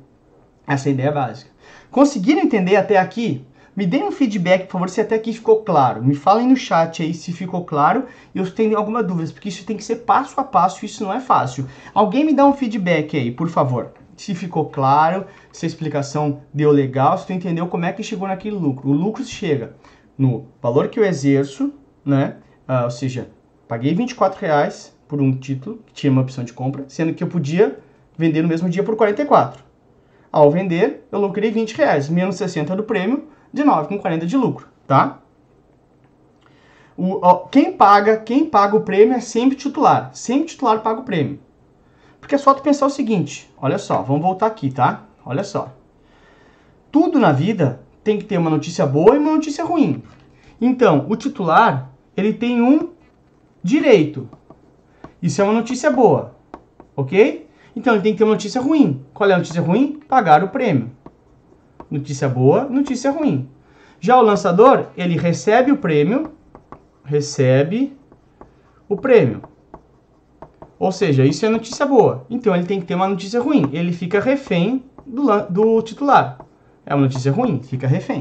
Essa 0.66 0.88
é 0.88 0.90
a 0.90 0.92
ideia 0.92 1.12
básica. 1.12 1.50
Conseguiram 1.90 2.42
entender 2.42 2.76
até 2.76 2.98
aqui? 2.98 3.44
Me 3.76 3.86
deem 3.86 4.04
um 4.04 4.10
feedback, 4.10 4.64
por 4.64 4.72
favor, 4.72 4.88
se 4.88 5.02
até 5.02 5.16
aqui 5.16 5.34
ficou 5.34 5.62
claro. 5.62 6.02
Me 6.02 6.14
falem 6.14 6.48
no 6.48 6.56
chat 6.56 7.02
aí 7.02 7.12
se 7.12 7.30
ficou 7.30 7.62
claro 7.64 8.04
e 8.34 8.38
eu 8.38 8.50
tenho 8.50 8.76
alguma 8.76 9.02
dúvida, 9.02 9.30
porque 9.32 9.50
isso 9.50 9.66
tem 9.66 9.76
que 9.76 9.84
ser 9.84 9.96
passo 9.96 10.40
a 10.40 10.44
passo, 10.44 10.84
isso 10.86 11.04
não 11.04 11.12
é 11.12 11.20
fácil. 11.20 11.66
Alguém 11.92 12.24
me 12.24 12.32
dá 12.32 12.46
um 12.46 12.54
feedback 12.54 13.14
aí, 13.16 13.30
por 13.30 13.48
favor. 13.48 13.92
Se 14.16 14.34
ficou 14.34 14.70
claro, 14.70 15.26
se 15.52 15.66
a 15.66 15.68
explicação 15.68 16.40
deu 16.54 16.70
legal, 16.70 17.18
se 17.18 17.26
tu 17.26 17.34
entendeu 17.34 17.66
como 17.66 17.84
é 17.84 17.92
que 17.92 18.02
chegou 18.02 18.26
naquele 18.26 18.56
lucro. 18.56 18.88
O 18.88 18.94
lucro 18.94 19.22
chega 19.22 19.76
no 20.16 20.46
valor 20.62 20.88
que 20.88 20.98
eu 20.98 21.04
exerço, 21.04 21.70
né? 22.02 22.36
Ah, 22.66 22.84
ou 22.84 22.90
seja, 22.90 23.28
paguei 23.68 23.94
24 23.94 24.40
reais, 24.40 24.95
por 25.08 25.20
um 25.20 25.32
título, 25.32 25.78
que 25.86 25.92
tinha 25.92 26.10
uma 26.10 26.22
opção 26.22 26.44
de 26.44 26.52
compra, 26.52 26.84
sendo 26.88 27.14
que 27.14 27.22
eu 27.22 27.28
podia 27.28 27.78
vender 28.16 28.42
no 28.42 28.48
mesmo 28.48 28.68
dia 28.68 28.82
por 28.82 28.96
44. 28.96 29.62
Ao 30.32 30.50
vender, 30.50 31.06
eu 31.10 31.20
lucrei 31.20 31.50
20 31.50 31.76
reais, 31.76 32.08
menos 32.08 32.36
60 32.36 32.74
do 32.76 32.82
prêmio, 32.82 33.24
de 33.52 33.62
9,40 33.62 34.26
de 34.26 34.36
lucro, 34.36 34.68
tá? 34.86 35.20
O, 36.96 37.18
ó, 37.22 37.46
quem 37.46 37.72
paga, 37.72 38.16
quem 38.16 38.46
paga 38.46 38.76
o 38.76 38.80
prêmio 38.80 39.14
é 39.14 39.20
sempre 39.20 39.56
titular. 39.56 40.10
Sempre 40.14 40.46
titular 40.46 40.80
paga 40.80 41.00
o 41.00 41.04
prêmio. 41.04 41.38
Porque 42.18 42.34
é 42.34 42.38
só 42.38 42.54
tu 42.54 42.62
pensar 42.62 42.86
o 42.86 42.90
seguinte, 42.90 43.50
olha 43.58 43.78
só, 43.78 44.02
vamos 44.02 44.22
voltar 44.22 44.46
aqui, 44.46 44.70
tá? 44.70 45.04
Olha 45.24 45.44
só. 45.44 45.72
Tudo 46.90 47.18
na 47.18 47.32
vida 47.32 47.80
tem 48.02 48.18
que 48.18 48.24
ter 48.24 48.38
uma 48.38 48.50
notícia 48.50 48.86
boa 48.86 49.14
e 49.14 49.18
uma 49.18 49.32
notícia 49.32 49.64
ruim. 49.64 50.02
Então, 50.60 51.06
o 51.08 51.16
titular, 51.16 51.90
ele 52.16 52.32
tem 52.32 52.62
um 52.62 52.90
direito, 53.62 54.28
isso 55.26 55.40
é 55.40 55.44
uma 55.44 55.52
notícia 55.52 55.90
boa, 55.90 56.36
ok? 56.94 57.48
Então 57.74 57.94
ele 57.94 58.02
tem 58.02 58.12
que 58.12 58.18
ter 58.18 58.24
uma 58.24 58.34
notícia 58.34 58.60
ruim. 58.60 59.04
Qual 59.12 59.28
é 59.28 59.34
a 59.34 59.38
notícia 59.38 59.60
ruim? 59.60 60.00
Pagar 60.08 60.44
o 60.44 60.48
prêmio. 60.48 60.90
Notícia 61.90 62.28
boa, 62.28 62.64
notícia 62.64 63.10
ruim. 63.10 63.48
Já 64.00 64.16
o 64.16 64.22
lançador, 64.22 64.86
ele 64.96 65.16
recebe 65.16 65.72
o 65.72 65.76
prêmio, 65.76 66.32
recebe 67.04 67.96
o 68.88 68.96
prêmio. 68.96 69.42
Ou 70.78 70.92
seja, 70.92 71.24
isso 71.24 71.44
é 71.44 71.48
notícia 71.48 71.84
boa. 71.84 72.24
Então 72.30 72.54
ele 72.54 72.64
tem 72.64 72.80
que 72.80 72.86
ter 72.86 72.94
uma 72.94 73.08
notícia 73.08 73.40
ruim. 73.40 73.68
Ele 73.72 73.92
fica 73.92 74.20
refém 74.20 74.84
do, 75.04 75.26
do 75.50 75.82
titular. 75.82 76.38
É 76.84 76.94
uma 76.94 77.02
notícia 77.02 77.32
ruim, 77.32 77.60
fica 77.62 77.88
refém. 77.88 78.20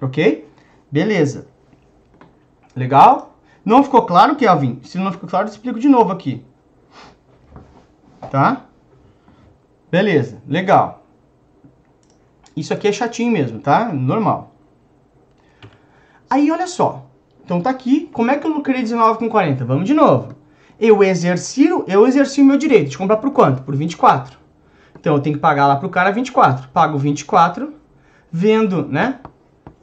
Ok? 0.00 0.46
Beleza. 0.90 1.48
Legal? 2.76 3.37
Não 3.64 3.82
ficou 3.82 4.02
claro, 4.02 4.36
Kelvin? 4.36 4.80
Se 4.84 4.98
não 4.98 5.12
ficou 5.12 5.28
claro, 5.28 5.46
eu 5.46 5.50
explico 5.50 5.78
de 5.78 5.88
novo 5.88 6.12
aqui. 6.12 6.44
Tá? 8.30 8.64
Beleza, 9.90 10.42
legal. 10.46 11.04
Isso 12.56 12.74
aqui 12.74 12.88
é 12.88 12.92
chatinho 12.92 13.32
mesmo, 13.32 13.60
tá? 13.60 13.92
Normal. 13.92 14.54
Aí, 16.28 16.50
olha 16.50 16.66
só. 16.66 17.06
Então 17.44 17.60
tá 17.60 17.70
aqui. 17.70 18.10
Como 18.12 18.30
é 18.30 18.36
que 18.36 18.46
eu 18.46 18.52
lucrei 18.52 18.82
19,40? 18.82 19.64
Vamos 19.64 19.86
de 19.86 19.94
novo. 19.94 20.34
Eu 20.78 21.02
exercio, 21.02 21.84
eu 21.88 22.06
exerci 22.06 22.42
o 22.42 22.44
meu 22.44 22.58
direito 22.58 22.90
de 22.90 22.98
comprar 22.98 23.16
por 23.16 23.30
quanto? 23.30 23.62
Por 23.62 23.74
24. 23.74 24.38
Então 24.98 25.14
eu 25.14 25.20
tenho 25.20 25.36
que 25.36 25.40
pagar 25.40 25.66
lá 25.66 25.76
pro 25.76 25.88
cara 25.88 26.10
24. 26.10 26.68
Pago 26.68 26.98
24, 26.98 27.72
vendo, 28.30 28.86
né? 28.86 29.20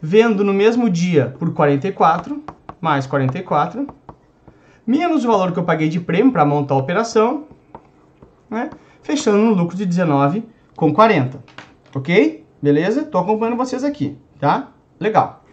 Vendo 0.01 0.43
no 0.43 0.53
mesmo 0.53 0.89
dia 0.89 1.35
por 1.39 1.53
44 1.53 2.43
mais 2.85 3.07
44, 3.07 3.87
menos 4.85 5.25
o 5.25 5.27
valor 5.27 5.51
que 5.51 5.57
eu 5.57 5.63
paguei 5.63 5.89
de 5.89 5.99
prêmio 5.99 6.31
para 6.31 6.45
montar 6.45 6.75
a 6.75 6.77
operação, 6.77 7.45
né? 8.47 8.69
fechando 9.01 9.39
no 9.39 9.55
lucro 9.55 9.75
de 9.75 9.87
19 9.87 10.45
com 10.75 10.93
40. 10.93 11.43
Ok? 11.95 12.45
Beleza? 12.61 13.01
Estou 13.01 13.21
acompanhando 13.21 13.57
vocês 13.57 13.83
aqui, 13.83 14.15
tá? 14.39 14.67
Legal. 14.99 15.43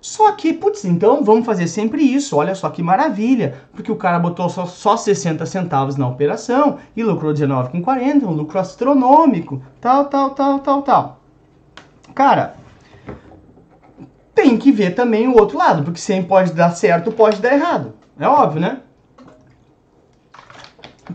Só 0.00 0.30
que, 0.32 0.52
putz, 0.52 0.84
então 0.84 1.24
vamos 1.24 1.44
fazer 1.44 1.66
sempre 1.66 2.02
isso. 2.02 2.36
Olha 2.36 2.54
só 2.54 2.70
que 2.70 2.82
maravilha. 2.82 3.56
Porque 3.72 3.90
o 3.90 3.96
cara 3.96 4.18
botou 4.20 4.48
só, 4.48 4.66
só 4.66 4.96
60 4.96 5.44
centavos 5.46 5.96
na 5.96 6.06
operação 6.06 6.78
e 6.94 7.02
lucrou 7.02 7.32
19,40, 7.32 8.24
um 8.24 8.30
lucro 8.30 8.60
astronômico. 8.60 9.60
Tal, 9.80 10.04
tal, 10.04 10.30
tal, 10.30 10.58
tal, 10.60 10.82
tal. 10.82 11.20
Cara, 12.14 12.54
tem 14.34 14.58
que 14.58 14.72
ver 14.72 14.94
também 14.94 15.28
o 15.28 15.36
outro 15.38 15.56
lado, 15.56 15.84
porque 15.84 16.00
sempre 16.00 16.28
pode 16.28 16.52
dar 16.52 16.70
certo, 16.70 17.12
pode 17.12 17.40
dar 17.40 17.54
errado. 17.54 17.94
É 18.18 18.26
óbvio, 18.26 18.60
né? 18.60 18.80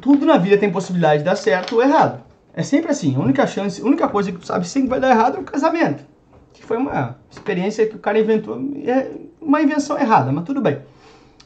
Tudo 0.01 0.25
na 0.25 0.37
vida 0.37 0.57
tem 0.57 0.71
possibilidade 0.71 1.19
de 1.19 1.25
dar 1.25 1.35
certo 1.35 1.75
ou 1.75 1.81
errado. 1.81 2.23
É 2.53 2.63
sempre 2.63 2.91
assim. 2.91 3.15
A 3.15 3.19
única 3.19 3.45
chance, 3.45 3.81
a 3.81 3.85
única 3.85 4.07
coisa 4.07 4.31
que 4.31 4.37
tu 4.37 4.45
sabe 4.45 4.67
sempre 4.67 4.89
vai 4.89 4.99
dar 4.99 5.11
errado 5.11 5.37
é 5.37 5.39
o 5.39 5.43
casamento. 5.43 6.03
Que 6.53 6.63
foi 6.63 6.77
uma 6.77 7.17
experiência 7.29 7.85
que 7.87 7.95
o 7.95 7.99
cara 7.99 8.19
inventou, 8.19 8.59
é 8.85 9.11
uma 9.41 9.61
invenção 9.61 9.97
errada, 9.97 10.31
mas 10.31 10.45
tudo 10.45 10.61
bem. 10.61 10.79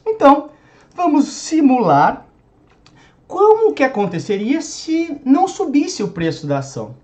Então, 0.06 0.50
vamos 0.94 1.26
simular 1.26 2.26
como 3.26 3.72
que 3.72 3.82
aconteceria 3.82 4.60
se 4.60 5.20
não 5.24 5.48
subisse 5.48 6.02
o 6.02 6.08
preço 6.08 6.46
da 6.46 6.58
ação, 6.58 6.94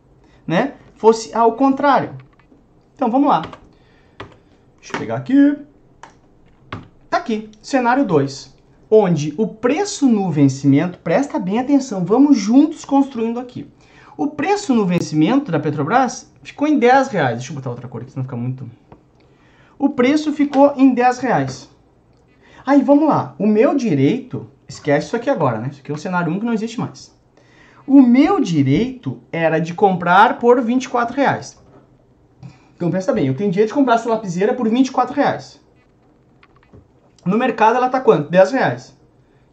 né? 0.46 0.74
Fosse 0.96 1.34
ao 1.34 1.52
contrário. 1.52 2.14
Então, 2.94 3.10
vamos 3.10 3.28
lá. 3.28 3.42
Deixa 4.80 4.94
eu 4.94 4.98
pegar 4.98 5.16
aqui. 5.16 5.58
Tá 7.08 7.18
aqui, 7.18 7.50
cenário 7.60 8.04
2, 8.04 8.56
onde 8.90 9.34
o 9.36 9.46
preço 9.46 10.08
no 10.08 10.30
vencimento, 10.30 10.98
presta 10.98 11.38
bem 11.38 11.58
atenção, 11.58 12.04
vamos 12.04 12.38
juntos 12.38 12.84
construindo 12.84 13.38
aqui. 13.38 13.70
O 14.16 14.28
preço 14.28 14.74
no 14.74 14.86
vencimento 14.86 15.50
da 15.50 15.58
Petrobras 15.60 16.32
ficou 16.42 16.66
em 16.66 16.78
10 16.78 17.08
reais. 17.08 17.36
Deixa 17.38 17.52
eu 17.52 17.56
botar 17.56 17.70
outra 17.70 17.88
cor 17.88 18.02
aqui, 18.02 18.10
senão 18.10 18.24
fica 18.24 18.36
muito... 18.36 18.70
O 19.78 19.88
preço 19.90 20.32
ficou 20.32 20.74
em 20.76 20.92
10 20.92 21.18
reais. 21.20 21.70
Aí, 22.66 22.82
vamos 22.82 23.08
lá. 23.08 23.34
O 23.38 23.46
meu 23.46 23.74
direito... 23.74 24.46
Esquece 24.68 25.08
isso 25.08 25.16
aqui 25.16 25.28
agora, 25.28 25.58
né? 25.58 25.68
Isso 25.72 25.80
aqui 25.80 25.90
é 25.90 25.94
o 25.94 25.98
cenário 25.98 26.32
1 26.32 26.38
que 26.38 26.46
não 26.46 26.52
existe 26.52 26.78
mais. 26.78 27.12
O 27.86 28.00
meu 28.00 28.38
direito 28.38 29.20
era 29.32 29.58
de 29.58 29.74
comprar 29.74 30.38
por 30.38 30.60
24 30.60 31.16
reais. 31.16 31.59
Então 32.80 32.90
pensa 32.90 33.12
bem, 33.12 33.26
eu 33.26 33.34
tenho 33.34 33.50
dinheiro 33.50 33.68
de 33.68 33.74
comprar 33.74 33.96
essa 33.96 34.08
lapiseira 34.08 34.54
por 34.54 34.66
24 34.66 35.14
reais. 35.14 35.60
No 37.26 37.36
mercado 37.36 37.76
ela 37.76 37.90
tá 37.90 38.00
quanto? 38.00 38.30
10 38.30 38.52
reais. 38.52 38.96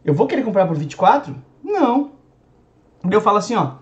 Eu 0.02 0.14
vou 0.14 0.26
querer 0.26 0.42
comprar 0.42 0.66
por 0.66 0.74
24? 0.74 1.36
Não. 1.62 2.12
Eu 3.10 3.20
falo 3.20 3.36
assim, 3.36 3.54
ó. 3.54 3.72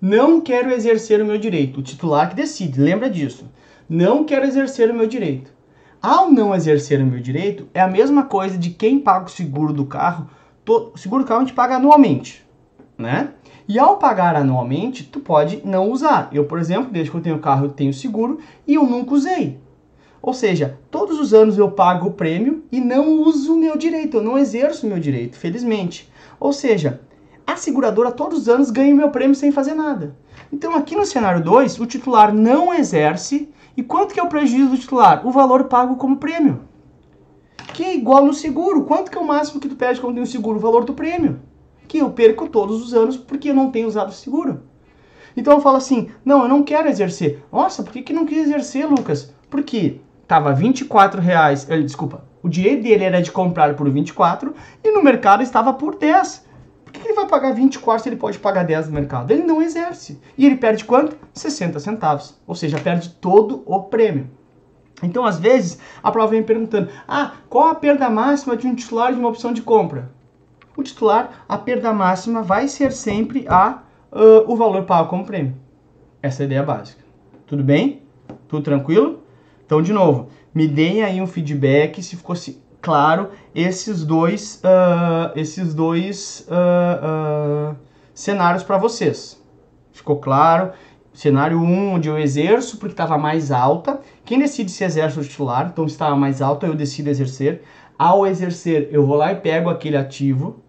Não 0.00 0.40
quero 0.40 0.70
exercer 0.70 1.20
o 1.20 1.26
meu 1.26 1.36
direito. 1.36 1.80
O 1.80 1.82
titular 1.82 2.30
que 2.30 2.34
decide, 2.34 2.80
lembra 2.80 3.10
disso. 3.10 3.46
Não 3.86 4.24
quero 4.24 4.46
exercer 4.46 4.90
o 4.90 4.94
meu 4.94 5.06
direito. 5.06 5.52
Ao 6.00 6.30
não 6.30 6.54
exercer 6.54 6.98
o 7.02 7.06
meu 7.06 7.20
direito, 7.20 7.68
é 7.74 7.82
a 7.82 7.88
mesma 7.88 8.24
coisa 8.24 8.56
de 8.56 8.70
quem 8.70 8.98
paga 8.98 9.26
o 9.26 9.30
seguro 9.30 9.74
do 9.74 9.84
carro. 9.84 10.30
O 10.66 10.96
seguro 10.96 11.24
do 11.24 11.28
carro 11.28 11.42
a 11.42 11.44
gente 11.44 11.54
paga 11.54 11.76
anualmente, 11.76 12.42
né? 12.96 13.34
E 13.66 13.78
ao 13.78 13.96
pagar 13.96 14.36
anualmente, 14.36 15.04
tu 15.04 15.20
pode 15.20 15.62
não 15.64 15.90
usar. 15.90 16.28
Eu, 16.32 16.44
por 16.44 16.58
exemplo, 16.58 16.92
desde 16.92 17.10
que 17.10 17.16
eu 17.16 17.22
tenho 17.22 17.38
carro, 17.38 17.66
eu 17.66 17.70
tenho 17.70 17.94
seguro 17.94 18.38
e 18.66 18.74
eu 18.74 18.84
nunca 18.84 19.14
usei. 19.14 19.58
Ou 20.20 20.32
seja, 20.34 20.78
todos 20.90 21.18
os 21.18 21.32
anos 21.34 21.58
eu 21.58 21.70
pago 21.70 22.08
o 22.08 22.12
prêmio 22.12 22.64
e 22.70 22.80
não 22.80 23.22
uso 23.22 23.54
o 23.54 23.58
meu 23.58 23.76
direito, 23.76 24.16
eu 24.16 24.22
não 24.22 24.38
exerço 24.38 24.86
o 24.86 24.88
meu 24.88 24.98
direito, 24.98 25.36
felizmente. 25.36 26.10
Ou 26.40 26.52
seja, 26.52 27.00
a 27.46 27.56
seguradora 27.56 28.10
todos 28.10 28.40
os 28.40 28.48
anos 28.48 28.70
ganha 28.70 28.94
o 28.94 28.96
meu 28.96 29.10
prêmio 29.10 29.34
sem 29.34 29.52
fazer 29.52 29.74
nada. 29.74 30.16
Então 30.52 30.74
aqui 30.74 30.94
no 30.94 31.04
cenário 31.04 31.42
2, 31.42 31.78
o 31.78 31.86
titular 31.86 32.32
não 32.34 32.72
exerce. 32.72 33.50
E 33.76 33.82
quanto 33.82 34.14
que 34.14 34.20
é 34.20 34.22
o 34.22 34.28
prejuízo 34.28 34.70
do 34.70 34.78
titular? 34.78 35.26
O 35.26 35.30
valor 35.30 35.64
pago 35.64 35.96
como 35.96 36.16
prêmio. 36.16 36.60
Que 37.74 37.84
é 37.84 37.94
igual 37.94 38.24
no 38.24 38.32
seguro. 38.32 38.84
Quanto 38.84 39.10
que 39.10 39.18
é 39.18 39.20
o 39.20 39.26
máximo 39.26 39.60
que 39.60 39.68
tu 39.68 39.74
perde 39.74 40.00
quando 40.00 40.14
tem 40.14 40.22
o 40.22 40.26
seguro? 40.26 40.58
O 40.58 40.62
valor 40.62 40.84
do 40.84 40.94
prêmio. 40.94 41.40
Que 41.86 41.98
eu 41.98 42.10
perco 42.10 42.48
todos 42.48 42.82
os 42.82 42.94
anos 42.94 43.16
porque 43.16 43.50
eu 43.50 43.54
não 43.54 43.70
tenho 43.70 43.88
usado 43.88 44.12
seguro. 44.12 44.62
Então 45.36 45.54
eu 45.54 45.60
falo 45.60 45.76
assim, 45.76 46.10
não, 46.24 46.42
eu 46.42 46.48
não 46.48 46.62
quero 46.62 46.88
exercer. 46.88 47.44
Nossa, 47.52 47.82
por 47.82 47.92
que, 47.92 48.02
que 48.02 48.12
não 48.12 48.26
quis 48.26 48.46
exercer, 48.46 48.86
Lucas? 48.86 49.32
Porque 49.50 50.00
tava 50.26 50.52
24 50.52 51.20
reais, 51.20 51.68
ele, 51.68 51.82
desculpa, 51.82 52.24
o 52.42 52.48
direito 52.48 52.82
dele 52.82 53.04
era 53.04 53.22
de 53.22 53.32
comprar 53.32 53.74
por 53.74 53.88
24 53.90 54.54
e 54.82 54.90
no 54.92 55.02
mercado 55.02 55.42
estava 55.42 55.72
por 55.72 55.96
10. 55.96 56.44
Por 56.84 56.92
que 56.92 57.08
ele 57.08 57.14
vai 57.14 57.26
pagar 57.26 57.52
24 57.52 58.02
se 58.02 58.08
ele 58.08 58.16
pode 58.16 58.38
pagar 58.38 58.64
10 58.64 58.88
no 58.88 58.92
mercado? 58.92 59.30
Ele 59.30 59.42
não 59.42 59.60
exerce. 59.60 60.20
E 60.38 60.46
ele 60.46 60.56
perde 60.56 60.84
quanto? 60.84 61.16
60 61.32 61.80
centavos. 61.80 62.38
Ou 62.46 62.54
seja, 62.54 62.78
perde 62.78 63.08
todo 63.20 63.62
o 63.66 63.82
prêmio. 63.84 64.30
Então, 65.02 65.24
às 65.24 65.38
vezes, 65.38 65.78
a 66.02 66.12
prova 66.12 66.30
vem 66.30 66.42
perguntando: 66.42 66.88
ah, 67.08 67.32
qual 67.48 67.68
a 67.68 67.74
perda 67.74 68.08
máxima 68.08 68.56
de 68.56 68.66
um 68.66 68.74
titular 68.74 69.12
de 69.12 69.18
uma 69.18 69.28
opção 69.28 69.52
de 69.52 69.62
compra? 69.62 70.10
O 70.76 70.82
titular, 70.82 71.44
a 71.48 71.56
perda 71.56 71.92
máxima 71.92 72.42
vai 72.42 72.66
ser 72.68 72.92
sempre 72.92 73.46
a, 73.48 73.82
uh, 74.12 74.50
o 74.50 74.56
valor 74.56 74.84
pago 74.84 75.08
como 75.08 75.24
prêmio. 75.24 75.54
Essa 76.22 76.42
é 76.42 76.44
a 76.44 76.46
ideia 76.46 76.62
básica. 76.62 77.04
Tudo 77.46 77.62
bem? 77.62 78.02
Tudo 78.48 78.62
tranquilo? 78.62 79.22
Então, 79.64 79.80
de 79.80 79.92
novo, 79.92 80.28
me 80.54 80.66
deem 80.66 81.02
aí 81.02 81.20
um 81.20 81.26
feedback 81.26 82.02
se 82.02 82.16
ficou 82.16 82.34
claro 82.80 83.30
esses 83.54 84.04
dois, 84.04 84.60
uh, 84.64 85.38
esses 85.38 85.74
dois 85.74 86.46
uh, 86.48 87.76
cenários 88.12 88.62
para 88.62 88.76
vocês. 88.76 89.42
Ficou 89.92 90.16
claro? 90.16 90.72
Cenário 91.12 91.58
1, 91.58 91.62
um, 91.62 91.94
onde 91.94 92.08
eu 92.08 92.18
exerço 92.18 92.76
porque 92.76 92.92
estava 92.92 93.16
mais 93.16 93.52
alta. 93.52 94.00
Quem 94.24 94.40
decide 94.40 94.70
se 94.70 94.82
exerce 94.82 95.18
o 95.18 95.22
titular? 95.22 95.68
Então, 95.72 95.86
estava 95.86 96.16
mais 96.16 96.42
alta, 96.42 96.66
eu 96.66 96.74
decido 96.74 97.08
exercer. 97.08 97.62
Ao 97.96 98.26
exercer, 98.26 98.88
eu 98.90 99.06
vou 99.06 99.16
lá 99.16 99.32
e 99.32 99.36
pego 99.36 99.70
aquele 99.70 99.96
ativo, 99.96 100.63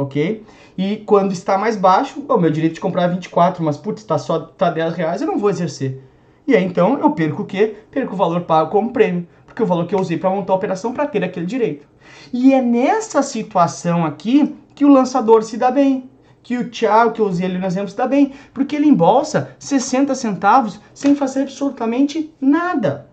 ok? 0.00 0.42
E 0.78 0.96
quando 0.98 1.32
está 1.32 1.58
mais 1.58 1.76
baixo, 1.76 2.24
o 2.26 2.38
meu 2.38 2.50
direito 2.50 2.74
de 2.74 2.80
comprar 2.80 3.04
é 3.04 3.08
24, 3.08 3.62
mas 3.62 3.76
putz, 3.76 4.00
está 4.00 4.16
só 4.18 4.38
tá 4.38 4.70
10 4.70 4.94
reais, 4.94 5.20
eu 5.20 5.26
não 5.26 5.38
vou 5.38 5.50
exercer. 5.50 6.02
E 6.46 6.56
aí 6.56 6.64
então 6.64 6.98
eu 6.98 7.10
perco 7.10 7.42
o 7.42 7.46
quê? 7.46 7.76
Perco 7.90 8.14
o 8.14 8.16
valor 8.16 8.40
pago 8.42 8.70
como 8.70 8.92
prêmio, 8.92 9.28
porque 9.44 9.62
o 9.62 9.66
valor 9.66 9.86
que 9.86 9.94
eu 9.94 10.00
usei 10.00 10.16
para 10.16 10.30
montar 10.30 10.54
a 10.54 10.56
operação 10.56 10.92
para 10.92 11.06
ter 11.06 11.22
aquele 11.22 11.46
direito. 11.46 11.86
E 12.32 12.54
é 12.54 12.62
nessa 12.62 13.22
situação 13.22 14.04
aqui 14.04 14.56
que 14.74 14.84
o 14.84 14.92
lançador 14.92 15.42
se 15.42 15.56
dá 15.56 15.70
bem. 15.70 16.08
Que 16.42 16.56
o 16.56 16.70
Thiago, 16.70 17.12
que 17.12 17.20
eu 17.20 17.26
usei 17.26 17.46
ali 17.46 17.58
no 17.58 17.66
exemplo, 17.66 17.90
se 17.90 17.96
dá 17.96 18.06
bem. 18.06 18.32
Porque 18.54 18.74
ele 18.74 18.88
embolsa 18.88 19.54
60 19.58 20.14
centavos 20.14 20.80
sem 20.94 21.14
fazer 21.14 21.42
absolutamente 21.42 22.32
nada. 22.40 23.06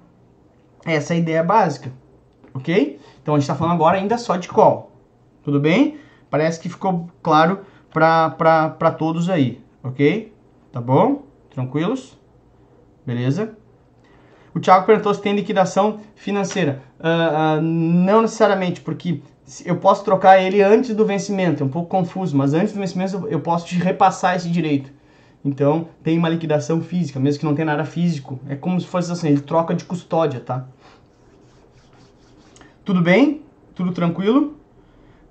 Essa 0.86 1.14
é 1.14 1.18
a 1.18 1.20
ideia 1.20 1.44
básica. 1.44 1.92
Ok? 2.54 2.98
Então 3.22 3.36
a 3.36 3.38
gente 3.38 3.44
está 3.44 3.56
falando 3.56 3.74
agora 3.74 3.98
ainda 3.98 4.18
só 4.18 4.38
de 4.38 4.48
call. 4.48 4.92
Tudo 5.44 5.60
bem? 5.60 5.98
Parece 6.30 6.60
que 6.60 6.70
ficou 6.70 7.10
claro 7.22 7.62
para 7.92 8.92
todos 8.92 9.30
aí. 9.30 9.62
Ok? 9.84 10.34
Tá 10.72 10.82
bom? 10.82 11.24
Tranquilos? 11.50 12.18
Beleza? 13.06 13.56
O 14.54 14.60
Thiago 14.60 14.86
perguntou 14.86 15.14
se 15.14 15.22
tem 15.22 15.36
liquidação 15.36 16.00
financeira. 16.16 16.82
Uh, 17.00 17.60
uh, 17.60 17.62
não 17.62 18.24
necessariamente, 18.24 18.82
porque 18.82 19.22
eu 19.64 19.78
posso 19.78 20.04
trocar 20.04 20.42
ele 20.42 20.62
antes 20.62 20.96
do 20.96 21.06
vencimento. 21.06 21.64
É 21.64 21.66
um 21.66 21.70
pouco 21.70 21.90
confuso, 21.90 22.36
mas 22.36 22.54
antes 22.54 22.74
do 22.74 22.80
vencimento 22.80 23.28
eu 23.30 23.40
posso 23.40 23.68
te 23.68 23.76
repassar 23.76 24.36
esse 24.36 24.50
direito. 24.50 24.92
Então, 25.46 25.88
tem 26.04 26.18
uma 26.18 26.28
liquidação 26.28 26.82
física, 26.82 27.20
mesmo 27.20 27.40
que 27.40 27.46
não 27.46 27.56
tenha 27.56 27.68
nada 27.68 27.86
físico. 27.86 28.40
É 28.50 28.56
como 28.56 28.82
se 28.82 28.88
fosse 28.88 29.12
assim, 29.12 29.30
ele 29.30 29.42
troca 29.42 29.74
de 29.74 29.86
custódia, 29.86 30.40
tá? 30.40 30.66
Tudo 32.84 33.02
bem? 33.02 33.42
Tudo 33.74 33.92
tranquilo? 33.92 34.58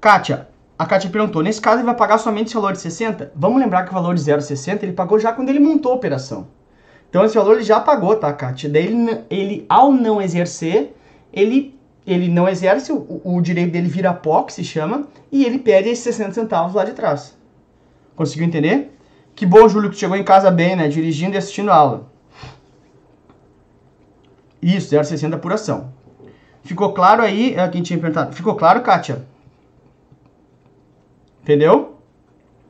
Kátia, 0.01 0.49
a 0.79 0.85
Kátia 0.85 1.09
perguntou, 1.09 1.43
nesse 1.43 1.61
caso 1.61 1.79
ele 1.79 1.87
vai 1.87 1.95
pagar 1.95 2.19
somente 2.19 2.47
esse 2.49 2.55
valor 2.55 2.73
de 2.73 2.81
60? 2.81 3.33
Vamos 3.35 3.61
lembrar 3.61 3.85
que 3.85 3.91
o 3.91 3.95
valor 3.95 4.15
de 4.15 4.21
0,60 4.21 4.83
ele 4.83 4.93
pagou 4.93 5.19
já 5.19 5.33
quando 5.33 5.49
ele 5.49 5.59
montou 5.59 5.93
a 5.93 5.95
operação. 5.95 6.49
Então 7.09 7.25
esse 7.25 7.35
valor 7.35 7.55
ele 7.55 7.63
já 7.63 7.81
pagou, 7.81 8.15
tá, 8.17 8.31
Kátia? 8.33 8.69
Daí 8.69 8.87
ele, 8.87 9.21
ele 9.31 9.67
ao 9.69 9.91
não 9.91 10.21
exercer, 10.21 10.95
ele, 11.33 11.75
ele 12.07 12.29
não 12.29 12.47
exerce, 12.47 12.93
o, 12.93 13.23
o 13.25 13.41
direito 13.41 13.73
dele 13.73 13.89
vira 13.89 14.13
pó, 14.13 14.43
que 14.43 14.53
se 14.53 14.63
chama, 14.63 15.07
e 15.33 15.45
ele 15.45 15.59
perde 15.59 15.89
esses 15.89 16.05
60 16.05 16.33
centavos 16.33 16.75
lá 16.75 16.85
de 16.85 16.93
trás. 16.93 17.35
Conseguiu 18.15 18.47
entender? 18.47 18.95
Que 19.35 19.47
bom, 19.47 19.67
Júlio, 19.69 19.91
que 19.91 19.97
chegou 19.97 20.17
em 20.17 20.25
casa 20.25 20.51
bem, 20.51 20.77
né? 20.77 20.89
Dirigindo 20.89 21.37
e 21.37 21.39
assistindo 21.39 21.71
a 21.71 21.75
aula. 21.75 22.11
Isso, 24.61 24.95
0,60 24.95 25.35
apuração. 25.35 25.93
Ficou 26.65 26.93
claro 26.93 27.23
aí, 27.23 27.55
é, 27.55 27.69
quem 27.69 27.83
tinha 27.83 27.99
perguntado. 27.99 28.35
Ficou 28.35 28.55
claro, 28.57 28.83
Kátia? 28.83 29.25
Entendeu? 31.47 32.01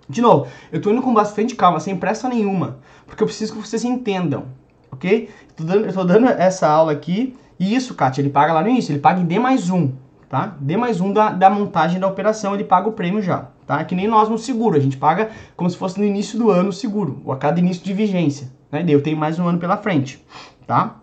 De 0.07 0.21
novo, 0.21 0.49
eu 0.71 0.83
tô 0.83 0.91
indo 0.91 1.01
com 1.01 1.15
bastante 1.15 1.55
calma, 1.55 1.81
sem 1.81 1.97
pressa 1.97 2.29
nenhuma, 2.29 2.77
porque 3.07 3.23
eu 3.23 3.27
preciso 3.27 3.55
que 3.55 3.59
vocês 3.59 3.83
entendam, 3.85 4.45
ok? 4.93 5.31
Tô 5.57 5.65
dando, 5.65 5.87
eu 5.87 5.93
tô 5.95 6.05
dando 6.05 6.27
essa 6.27 6.69
aula 6.69 6.93
aqui, 6.93 7.35
e 7.59 7.75
isso, 7.75 7.95
Kátia, 7.95 8.21
ele 8.21 8.29
paga 8.29 8.53
lá 8.53 8.61
no 8.61 8.69
início, 8.69 8.93
ele 8.93 8.99
paga 8.99 9.19
em 9.19 9.25
D 9.25 9.39
mais 9.39 9.71
um, 9.71 9.93
tá? 10.29 10.55
D 10.61 10.77
mais 10.77 11.01
um 11.01 11.11
da, 11.11 11.31
da 11.31 11.49
montagem 11.49 11.99
da 11.99 12.07
operação, 12.07 12.53
ele 12.53 12.65
paga 12.65 12.87
o 12.87 12.93
prêmio 12.93 13.23
já, 13.23 13.49
tá? 13.67 13.83
Que 13.83 13.95
nem 13.95 14.07
nós 14.07 14.29
no 14.29 14.37
seguro, 14.37 14.77
a 14.77 14.81
gente 14.81 14.99
paga 14.99 15.31
como 15.57 15.71
se 15.71 15.77
fosse 15.79 15.99
no 15.99 16.05
início 16.05 16.39
do 16.39 16.51
ano 16.51 16.69
o 16.69 16.73
seguro, 16.75 17.23
ou 17.25 17.33
a 17.33 17.37
cada 17.39 17.59
início 17.59 17.83
de 17.83 17.95
vigência, 17.95 18.53
né? 18.71 18.85
Eu 18.87 19.03
tenho 19.03 19.17
mais 19.17 19.39
um 19.39 19.49
ano 19.49 19.59
pela 19.59 19.79
frente, 19.79 20.23
tá? 20.67 20.97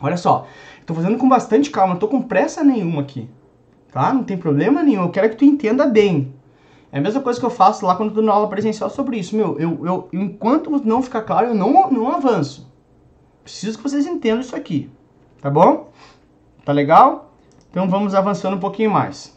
Olha 0.00 0.16
só, 0.16 0.48
tô 0.84 0.92
fazendo 0.94 1.16
com 1.16 1.28
bastante 1.28 1.70
calma, 1.70 1.94
não 1.94 2.00
tô 2.00 2.08
com 2.08 2.20
pressa 2.20 2.64
nenhuma 2.64 3.02
aqui, 3.02 3.30
tá? 3.92 4.12
Não 4.12 4.24
tem 4.24 4.36
problema 4.36 4.82
nenhum, 4.82 5.04
eu 5.04 5.10
quero 5.10 5.30
que 5.30 5.36
tu 5.36 5.44
entenda 5.44 5.86
bem, 5.86 6.34
é 6.94 6.98
a 6.98 7.00
mesma 7.00 7.20
coisa 7.20 7.40
que 7.40 7.44
eu 7.44 7.50
faço 7.50 7.84
lá 7.84 7.96
quando 7.96 8.16
eu 8.16 8.22
dou 8.22 8.32
aula 8.32 8.48
presencial 8.48 8.88
sobre 8.88 9.18
isso. 9.18 9.34
Meu, 9.34 9.58
eu, 9.58 9.84
eu, 9.84 10.08
enquanto 10.12 10.70
não 10.84 11.02
ficar 11.02 11.22
claro, 11.22 11.48
eu 11.48 11.54
não, 11.54 11.90
não 11.90 12.08
avanço. 12.12 12.72
Preciso 13.42 13.78
que 13.78 13.82
vocês 13.82 14.06
entendam 14.06 14.38
isso 14.38 14.54
aqui. 14.54 14.88
Tá 15.40 15.50
bom? 15.50 15.90
Tá 16.64 16.70
legal? 16.70 17.34
Então 17.68 17.88
vamos 17.90 18.14
avançando 18.14 18.54
um 18.54 18.60
pouquinho 18.60 18.92
mais. 18.92 19.36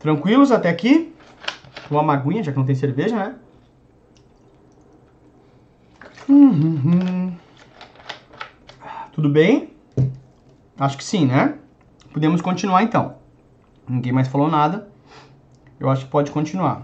Tranquilos 0.00 0.50
até 0.50 0.68
aqui? 0.68 1.14
Uma 1.88 2.02
maguinha, 2.02 2.42
já 2.42 2.50
que 2.50 2.58
não 2.58 2.66
tem 2.66 2.74
cerveja, 2.74 3.14
né? 3.14 3.36
Uhum. 6.28 7.32
Tudo 9.12 9.28
bem? 9.28 9.70
Acho 10.76 10.98
que 10.98 11.04
sim, 11.04 11.26
né? 11.26 11.54
Podemos 12.12 12.40
continuar 12.40 12.82
então. 12.82 13.18
Ninguém 13.88 14.10
mais 14.10 14.26
falou 14.26 14.48
nada 14.48 14.95
eu 15.78 15.90
acho 15.90 16.04
que 16.04 16.10
pode 16.10 16.30
continuar. 16.30 16.82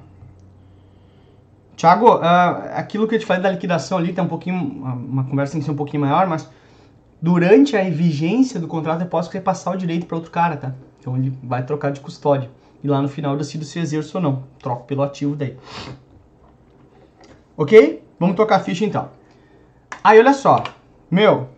Tiago, 1.77 2.17
uh, 2.17 2.21
aquilo 2.75 3.09
que 3.09 3.15
eu 3.15 3.19
te 3.19 3.27
falei 3.27 3.43
da 3.43 3.51
liquidação 3.51 3.99
ali 3.99 4.13
tem 4.13 4.23
um 4.23 4.29
pouquinho, 4.29 4.57
uma 4.57 5.25
conversa 5.25 5.53
tem 5.53 5.61
que 5.61 5.65
ser 5.65 5.73
um 5.73 5.77
pouquinho 5.77 6.03
maior, 6.03 6.27
mas 6.27 6.49
durante 7.21 7.77
a 7.77 7.83
vigência 7.91 8.61
do 8.61 8.69
contrato 8.69 9.03
eu 9.03 9.09
posso 9.09 9.31
repassar 9.31 9.75
o 9.75 9.77
direito 9.77 10.07
para 10.07 10.17
outro 10.17 10.31
cara, 10.31 10.57
tá? 10.57 10.75
Então 11.01 11.17
ele 11.17 11.37
vai 11.43 11.65
trocar 11.65 11.91
de 11.91 12.01
custódia. 12.01 12.51
E 12.85 12.89
lá 12.89 13.01
no 13.01 13.09
final 13.09 13.33
eu 13.33 13.39
decido 13.39 13.65
se 13.65 13.79
exerço 13.79 14.19
ou 14.19 14.23
não. 14.23 14.45
Troco 14.59 14.87
pelo 14.87 15.03
ativo 15.03 15.35
daí. 15.37 15.57
Ok? 17.57 18.03
Vamos 18.19 18.37
tocar 18.37 18.57
a 18.57 18.61
ficha 18.61 18.85
então. 18.85 19.09
Aí 20.03 20.19
olha 20.19 20.33
só. 20.33 20.63
Meu. 21.11 21.49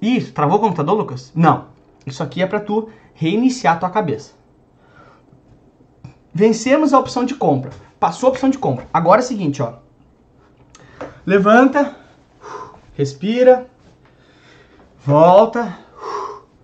Isso, 0.00 0.32
travou 0.32 0.58
o 0.58 0.60
computador, 0.60 0.96
Lucas? 0.96 1.32
Não. 1.34 1.66
Isso 2.06 2.22
aqui 2.22 2.42
é 2.42 2.46
para 2.46 2.60
tu 2.60 2.90
reiniciar 3.14 3.76
a 3.76 3.78
tua 3.78 3.90
cabeça. 3.90 4.34
Vencemos 6.34 6.92
a 6.92 6.98
opção 6.98 7.24
de 7.24 7.36
compra. 7.36 7.70
Passou 8.00 8.28
a 8.28 8.32
opção 8.32 8.50
de 8.50 8.58
compra. 8.58 8.86
Agora 8.92 9.20
é 9.20 9.24
o 9.24 9.26
seguinte, 9.26 9.62
ó. 9.62 9.74
Levanta, 11.24 11.96
respira, 12.94 13.70
volta, 15.04 15.78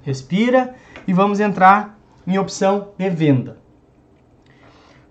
respira 0.02 0.74
e 1.06 1.12
vamos 1.12 1.38
entrar 1.38 1.96
em 2.26 2.36
opção 2.36 2.88
de 2.98 3.08
venda. 3.08 3.58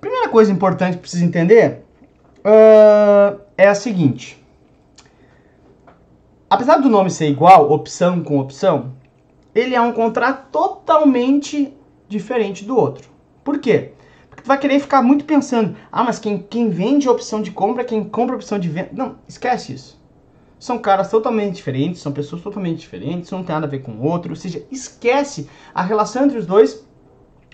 Primeira 0.02 0.28
coisa 0.28 0.52
importante 0.52 0.96
que 0.96 1.02
precisa 1.02 1.24
entender 1.26 1.86
uh, 2.40 3.40
é 3.58 3.68
a 3.68 3.76
seguinte. 3.76 4.44
Apesar 6.50 6.78
do 6.78 6.90
nome 6.90 7.10
ser 7.10 7.30
igual, 7.30 7.72
opção 7.72 8.24
com 8.24 8.40
opção, 8.40 8.94
ele 9.56 9.74
é 9.74 9.82
um 9.82 9.94
contrato 9.94 10.50
totalmente 10.52 11.74
diferente 12.08 12.66
do 12.66 12.76
outro. 12.76 13.10
Por 13.44 13.60
quê? 13.60 13.94
Vai 14.44 14.58
querer 14.58 14.80
ficar 14.80 15.02
muito 15.02 15.26
pensando, 15.26 15.76
ah, 15.92 16.04
mas 16.04 16.20
quem, 16.20 16.40
quem 16.40 16.70
vende 16.70 17.10
opção 17.10 17.42
de 17.42 17.52
compra, 17.52 17.84
quem 17.84 18.04
compra 18.04 18.36
opção 18.36 18.60
de 18.60 18.70
venda. 18.70 18.90
Não, 18.94 19.16
esquece 19.28 19.74
isso. 19.74 20.00
são 20.60 20.78
caras 20.78 21.10
totalmente 21.10 21.56
diferentes, 21.56 22.02
são 22.02 22.12
pessoas 22.12 22.42
totalmente 22.42 22.80
diferentes, 22.80 23.32
não 23.32 23.44
tem 23.44 23.54
nada 23.54 23.66
a 23.66 23.70
ver 23.70 23.80
com 23.80 23.94
o 23.94 24.04
outro, 24.04 24.32
ou 24.32 24.36
seja, 24.36 24.64
esquece 24.72 25.50
a 25.74 25.82
relação 25.82 26.26
entre 26.26 26.38
os 26.38 26.46
dois, 26.46 26.86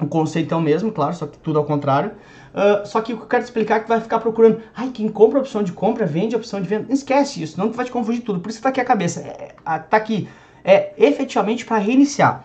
o 0.02 0.08
conceito 0.08 0.54
é 0.54 0.58
o 0.58 0.62
mesmo, 0.62 0.92
claro, 0.92 1.16
só 1.16 1.26
que 1.26 1.38
tudo 1.38 1.58
ao 1.58 1.66
contrário. 1.66 2.12
Uh, 2.54 2.86
só 2.86 3.02
que 3.02 3.14
o 3.14 3.18
que 3.18 3.24
eu 3.24 3.28
quero 3.28 3.44
explicar 3.44 3.78
é 3.78 3.80
que 3.80 3.88
vai 3.88 4.02
ficar 4.02 4.20
procurando, 4.20 4.62
ai, 4.76 4.90
quem 4.90 5.08
compra 5.08 5.40
opção 5.40 5.64
de 5.64 5.72
compra, 5.72 6.06
vende 6.06 6.36
opção 6.36 6.62
de 6.62 6.68
venda. 6.68 6.92
Esquece 6.92 7.42
isso, 7.42 7.58
não 7.58 7.72
vai 7.72 7.86
te 7.86 7.92
confundir 7.92 8.22
tudo. 8.22 8.40
Por 8.40 8.50
isso 8.50 8.62
tá 8.62 8.70
aqui 8.70 8.82
a 8.82 8.86
cabeça, 8.86 9.22
é, 9.22 9.56
tá 9.80 9.98
aqui, 9.98 10.28
é 10.64 10.94
efetivamente 10.98 11.66
para 11.66 11.78
reiniciar. 11.78 12.44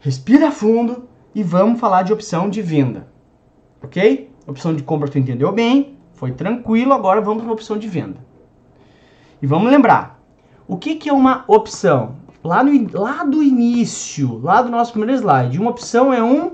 Respira 0.00 0.50
fundo 0.50 1.08
e 1.34 1.42
vamos 1.42 1.78
falar 1.78 2.02
de 2.02 2.12
opção 2.12 2.48
de 2.50 2.60
venda, 2.60 3.06
ok? 3.82 4.30
Opção 4.46 4.74
de 4.74 4.82
compra 4.82 5.08
tu 5.08 5.18
entendeu 5.18 5.52
bem, 5.52 5.96
foi 6.12 6.32
tranquilo, 6.32 6.92
agora 6.92 7.20
vamos 7.20 7.42
para 7.42 7.50
a 7.50 7.54
opção 7.54 7.78
de 7.78 7.88
venda. 7.88 8.18
E 9.40 9.46
vamos 9.46 9.70
lembrar, 9.70 10.20
o 10.68 10.76
que, 10.76 10.96
que 10.96 11.08
é 11.08 11.12
uma 11.12 11.44
opção? 11.48 12.16
Lá, 12.44 12.62
no, 12.62 12.72
lá 12.92 13.24
do 13.24 13.42
início, 13.42 14.38
lá 14.42 14.62
do 14.62 14.70
nosso 14.70 14.92
primeiro 14.92 15.20
slide, 15.20 15.58
uma 15.58 15.70
opção 15.70 16.12
é 16.12 16.22
um 16.22 16.52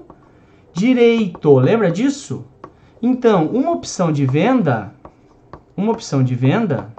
direito, 0.73 1.57
lembra 1.59 1.91
disso? 1.91 2.45
Então, 3.01 3.47
uma 3.47 3.73
opção 3.73 4.12
de 4.12 4.25
venda, 4.27 4.93
uma 5.77 5.93
opção 5.93 6.23
de 6.23 6.35
venda, 6.35 6.93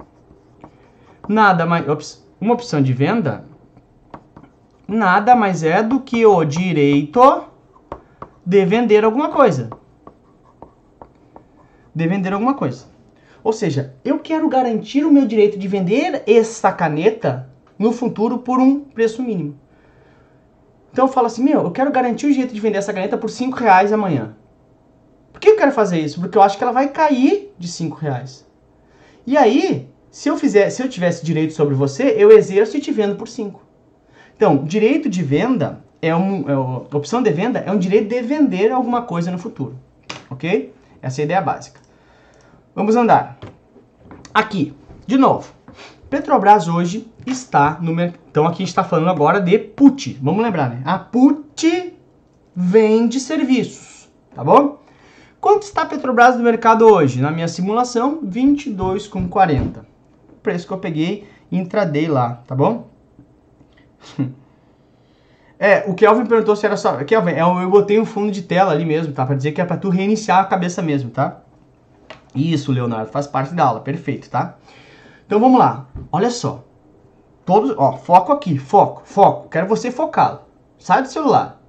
nada 1.28 1.66
mais, 1.66 2.24
uma 2.40 2.54
opção 2.54 2.82
de 2.82 2.92
venda, 2.92 3.44
nada 4.86 5.34
mais 5.34 5.62
é 5.62 5.82
do 5.82 6.00
que 6.00 6.24
o 6.24 6.44
direito 6.44 7.44
de 8.44 8.64
vender 8.64 9.04
alguma 9.04 9.28
coisa. 9.28 9.70
De 11.98 12.06
vender 12.06 12.32
alguma 12.32 12.54
coisa. 12.54 12.84
Ou 13.42 13.52
seja, 13.52 13.92
eu 14.04 14.20
quero 14.20 14.48
garantir 14.48 15.04
o 15.04 15.10
meu 15.10 15.26
direito 15.26 15.58
de 15.58 15.66
vender 15.66 16.22
essa 16.28 16.70
caneta 16.70 17.50
no 17.76 17.90
futuro 17.90 18.38
por 18.38 18.60
um 18.60 18.84
preço 18.84 19.20
mínimo. 19.20 19.58
Então 20.92 21.06
eu 21.06 21.12
falo 21.12 21.26
assim, 21.26 21.42
meu, 21.42 21.62
eu 21.62 21.72
quero 21.72 21.90
garantir 21.90 22.26
o 22.26 22.30
direito 22.30 22.54
de 22.54 22.60
vender 22.60 22.78
essa 22.78 22.92
caneta 22.92 23.18
por 23.18 23.28
5 23.28 23.56
reais 23.56 23.92
amanhã. 23.92 24.36
Por 25.32 25.40
que 25.40 25.48
eu 25.48 25.56
quero 25.56 25.72
fazer 25.72 25.98
isso? 25.98 26.20
Porque 26.20 26.38
eu 26.38 26.42
acho 26.42 26.56
que 26.56 26.62
ela 26.62 26.72
vai 26.72 26.86
cair 26.86 27.52
de 27.58 27.66
5 27.66 27.96
reais. 27.96 28.46
E 29.26 29.36
aí, 29.36 29.88
se 30.08 30.28
eu 30.28 30.38
fizer, 30.38 30.70
se 30.70 30.80
eu 30.80 30.88
tivesse 30.88 31.26
direito 31.26 31.52
sobre 31.52 31.74
você, 31.74 32.14
eu 32.16 32.30
exerço 32.30 32.76
e 32.76 32.80
te 32.80 32.92
vendo 32.92 33.16
por 33.16 33.26
5. 33.26 33.60
Então, 34.36 34.62
direito 34.62 35.08
de 35.08 35.20
venda 35.20 35.82
é 36.00 36.14
um, 36.14 36.48
é, 36.48 36.56
opção 36.96 37.20
de 37.20 37.30
venda 37.32 37.58
é 37.58 37.72
um 37.72 37.78
direito 37.78 38.08
de 38.08 38.22
vender 38.22 38.70
alguma 38.70 39.02
coisa 39.02 39.32
no 39.32 39.38
futuro, 39.38 39.76
ok? 40.30 40.72
Essa 41.02 41.20
é 41.20 41.22
a 41.22 41.24
ideia 41.24 41.40
básica. 41.40 41.87
Vamos 42.78 42.94
andar. 42.94 43.36
Aqui, 44.32 44.72
de 45.04 45.18
novo. 45.18 45.52
Petrobras 46.08 46.68
hoje 46.68 47.12
está 47.26 47.76
no 47.80 47.92
mercado. 47.92 48.20
Então 48.30 48.46
aqui 48.46 48.62
está 48.62 48.84
falando 48.84 49.10
agora 49.10 49.40
de 49.40 49.58
put. 49.58 50.16
Vamos 50.22 50.40
lembrar, 50.44 50.70
né? 50.70 50.80
A 50.84 50.96
put 50.96 51.92
vende 52.54 53.18
serviços, 53.18 54.08
tá 54.32 54.44
bom? 54.44 54.80
Quanto 55.40 55.64
está 55.64 55.82
a 55.82 55.86
Petrobras 55.86 56.36
no 56.36 56.44
mercado 56.44 56.86
hoje? 56.86 57.20
Na 57.20 57.32
minha 57.32 57.48
simulação, 57.48 58.20
22,40. 58.24 59.78
O 60.30 60.34
preço 60.40 60.64
que 60.64 60.72
eu 60.72 60.78
peguei 60.78 61.26
intraday 61.50 62.06
lá, 62.06 62.44
tá 62.46 62.54
bom? 62.54 62.88
É, 65.60 65.82
o 65.88 65.94
Kelvin 65.94 66.24
perguntou 66.24 66.54
se 66.54 66.64
era 66.64 66.76
só. 66.76 67.02
Kelvin, 67.02 67.32
é 67.32 67.40
eu 67.40 67.68
botei 67.68 67.98
um 67.98 68.04
fundo 68.04 68.30
de 68.30 68.42
tela 68.42 68.70
ali 68.70 68.84
mesmo, 68.84 69.12
tá? 69.12 69.26
Pra 69.26 69.34
dizer 69.34 69.50
que 69.50 69.60
é 69.60 69.64
pra 69.64 69.76
tu 69.76 69.88
reiniciar 69.88 70.38
a 70.38 70.44
cabeça 70.44 70.80
mesmo, 70.80 71.10
tá? 71.10 71.42
Isso, 72.34 72.72
Leonardo, 72.72 73.10
faz 73.10 73.26
parte 73.26 73.54
da 73.54 73.64
aula, 73.64 73.80
perfeito, 73.80 74.28
tá? 74.28 74.56
Então 75.26 75.40
vamos 75.40 75.58
lá, 75.58 75.86
olha 76.12 76.30
só. 76.30 76.64
Todos, 77.44 77.74
ó, 77.78 77.96
foco 77.96 78.32
aqui, 78.32 78.58
foco, 78.58 79.02
foco. 79.04 79.48
Quero 79.48 79.66
você 79.66 79.90
focado. 79.90 80.40
Sai 80.78 81.02
do 81.02 81.08
celular. 81.08 81.60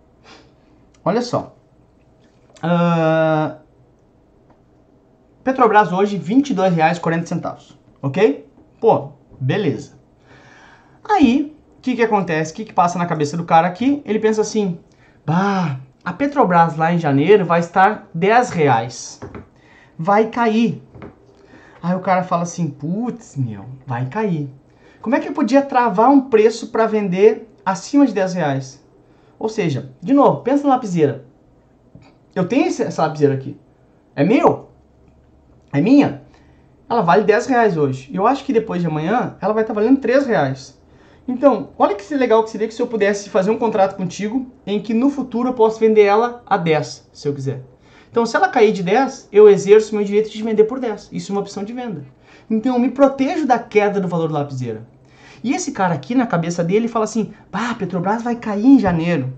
Olha 1.06 1.22
só. 1.22 1.56
Uh, 2.58 3.56
Petrobras 5.44 5.92
hoje, 5.92 6.18
R$ 6.18 6.36
22,40, 6.36 7.76
ok? 8.02 8.48
Pô, 8.80 9.12
beleza. 9.40 9.94
Aí, 11.04 11.56
o 11.78 11.82
que 11.82 11.96
que 11.96 12.04
acontece? 12.04 12.52
O 12.52 12.56
que 12.56 12.66
que 12.66 12.74
passa 12.74 13.00
na 13.00 13.06
cabeça 13.06 13.38
do 13.38 13.46
cara 13.46 13.68
aqui? 13.68 14.02
Ele 14.06 14.20
pensa 14.20 14.42
assim, 14.42 14.78
bah, 15.26 15.80
a 16.04 16.12
Petrobras 16.12 16.76
lá 16.76 16.94
em 16.94 16.98
janeiro 16.98 17.46
vai 17.46 17.62
estar 17.62 18.08
10 18.14 18.50
reais 18.52 19.20
vai 20.00 20.30
cair. 20.30 20.82
Aí 21.84 21.94
o 21.94 22.00
cara 22.00 22.24
fala 22.24 22.44
assim, 22.44 22.70
putz, 22.70 23.36
meu, 23.36 23.66
vai 23.86 24.06
cair. 24.06 24.50
Como 25.02 25.14
é 25.14 25.20
que 25.20 25.28
eu 25.28 25.34
podia 25.34 25.62
travar 25.62 26.10
um 26.10 26.22
preço 26.22 26.68
para 26.68 26.88
vender 26.88 27.54
acima 27.66 28.08
de 28.08 28.14
10 28.14 28.34
reais? 28.34 28.84
Ou 29.38 29.50
seja, 29.50 29.92
de 30.02 30.14
novo, 30.14 30.42
pensa 30.42 30.64
na 30.64 30.76
lapiseira. 30.76 31.26
Eu 32.34 32.48
tenho 32.48 32.66
essa 32.68 33.02
lapiseira 33.02 33.34
aqui. 33.34 33.58
É 34.16 34.24
meu? 34.24 34.70
É 35.74 35.82
minha? 35.82 36.22
Ela 36.90 37.02
vale 37.02 37.24
10 37.24 37.48
reais 37.48 37.78
hoje. 37.78 38.10
Eu 38.14 38.26
acho 38.26 38.44
que 38.46 38.54
depois 38.54 38.82
de 38.82 38.88
amanhã 38.88 39.36
ela 39.42 39.54
vai 39.54 39.64
estar 39.64 39.74
tá 39.74 39.80
valendo 39.80 40.00
3 40.00 40.26
reais. 40.26 40.80
Então, 41.28 41.70
olha 41.78 41.96
que 41.96 42.16
legal 42.16 42.44
que 42.44 42.50
seria 42.50 42.68
que 42.68 42.74
se 42.74 42.82
eu 42.82 42.88
pudesse 42.88 43.30
fazer 43.30 43.52
um 43.52 43.58
contrato 43.58 43.96
contigo 43.96 44.48
em 44.66 44.82
que 44.82 44.94
no 44.94 45.10
futuro 45.10 45.50
eu 45.50 45.54
posso 45.54 45.80
vender 45.80 46.04
ela 46.04 46.42
a 46.46 46.58
10, 46.58 47.10
se 47.14 47.28
eu 47.28 47.34
quiser. 47.34 47.62
Então, 48.12 48.26
se 48.26 48.36
ela 48.36 48.50
cair 48.50 48.72
de 48.72 48.82
10, 48.82 49.30
eu 49.32 49.50
exerço 49.50 49.96
meu 49.96 50.04
direito 50.04 50.30
de 50.30 50.44
vender 50.44 50.64
por 50.64 50.80
10. 50.80 51.10
Isso 51.12 51.32
é 51.32 51.36
uma 51.36 51.42
opção 51.42 51.64
de 51.64 51.74
venda. 51.74 52.04
Então, 52.50 52.74
eu 52.74 52.80
me 52.80 52.90
protejo 52.90 53.46
da 53.46 53.60
queda 53.60 54.00
do 54.00 54.08
valor 54.08 54.32
da 54.32 54.40
lapiseira. 54.40 54.88
E 55.44 55.54
esse 55.54 55.72
cara 55.72 55.94
aqui, 55.94 56.16
na 56.16 56.26
cabeça 56.26 56.64
dele, 56.64 56.88
fala 56.88 57.06
assim: 57.06 57.32
"Bah, 57.52 57.76
Petrobras 57.76 58.24
vai 58.24 58.36
cair 58.36 58.66
em 58.66 58.80
janeiro". 58.80 59.32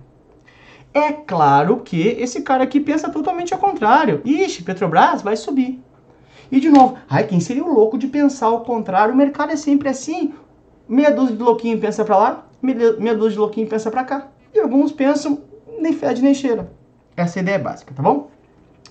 É 0.94 1.12
claro 1.12 1.78
que 1.78 2.00
esse 2.00 2.42
cara 2.42 2.64
aqui 2.64 2.80
pensa 2.80 3.10
totalmente 3.10 3.54
ao 3.54 3.60
contrário. 3.60 4.22
Ixi, 4.26 4.64
Petrobras 4.64 5.22
vai 5.22 5.38
subir. 5.38 5.82
E 6.52 6.60
de 6.60 6.70
novo, 6.70 6.98
ai, 7.10 7.26
quem 7.26 7.40
seria 7.40 7.64
o 7.64 7.74
louco 7.74 7.98
de 7.98 8.08
pensar 8.08 8.48
ao 8.48 8.62
contrário? 8.62 9.14
O 9.14 9.18
mercado 9.18 9.54
é 9.54 9.56
sempre 9.56 9.88
assim. 9.88 10.34
Meia 10.88 11.12
dúzia 11.12 11.36
de 11.38 11.42
louquinho 11.42 11.80
pensa 11.80 12.04
para 12.04 12.18
lá, 12.18 12.46
meia 12.62 13.16
dúzia 13.16 13.32
de 13.32 13.40
louquinho 13.40 13.68
pensa 13.68 13.90
para 13.90 14.04
cá. 14.04 14.28
E 14.54 14.60
alguns 14.60 14.92
pensam 14.92 15.44
nem 15.80 15.94
fede 15.94 16.22
nem 16.22 16.34
cheira. 16.34 16.70
Essa 17.16 17.40
é 17.40 17.42
ideia 17.42 17.60
básica, 17.60 17.94
tá 17.94 18.04
bom? 18.04 18.31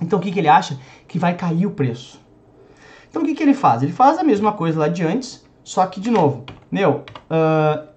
Então 0.01 0.19
o 0.19 0.23
que, 0.23 0.31
que 0.31 0.39
ele 0.39 0.49
acha? 0.49 0.79
Que 1.07 1.19
vai 1.19 1.35
cair 1.35 1.67
o 1.67 1.71
preço. 1.71 2.21
Então 3.09 3.23
o 3.23 3.25
que, 3.25 3.35
que 3.35 3.43
ele 3.43 3.55
faz? 3.55 3.83
Ele 3.83 3.93
faz 3.93 4.19
a 4.19 4.25
mesma 4.25 4.53
coisa 4.53 4.79
lá 4.79 4.89
de 4.89 5.03
antes, 5.03 5.45
só 5.65 5.85
que 5.87 6.01
de 6.01 6.11
novo, 6.11 6.45
meu, 6.71 7.05
uh, 7.31 7.89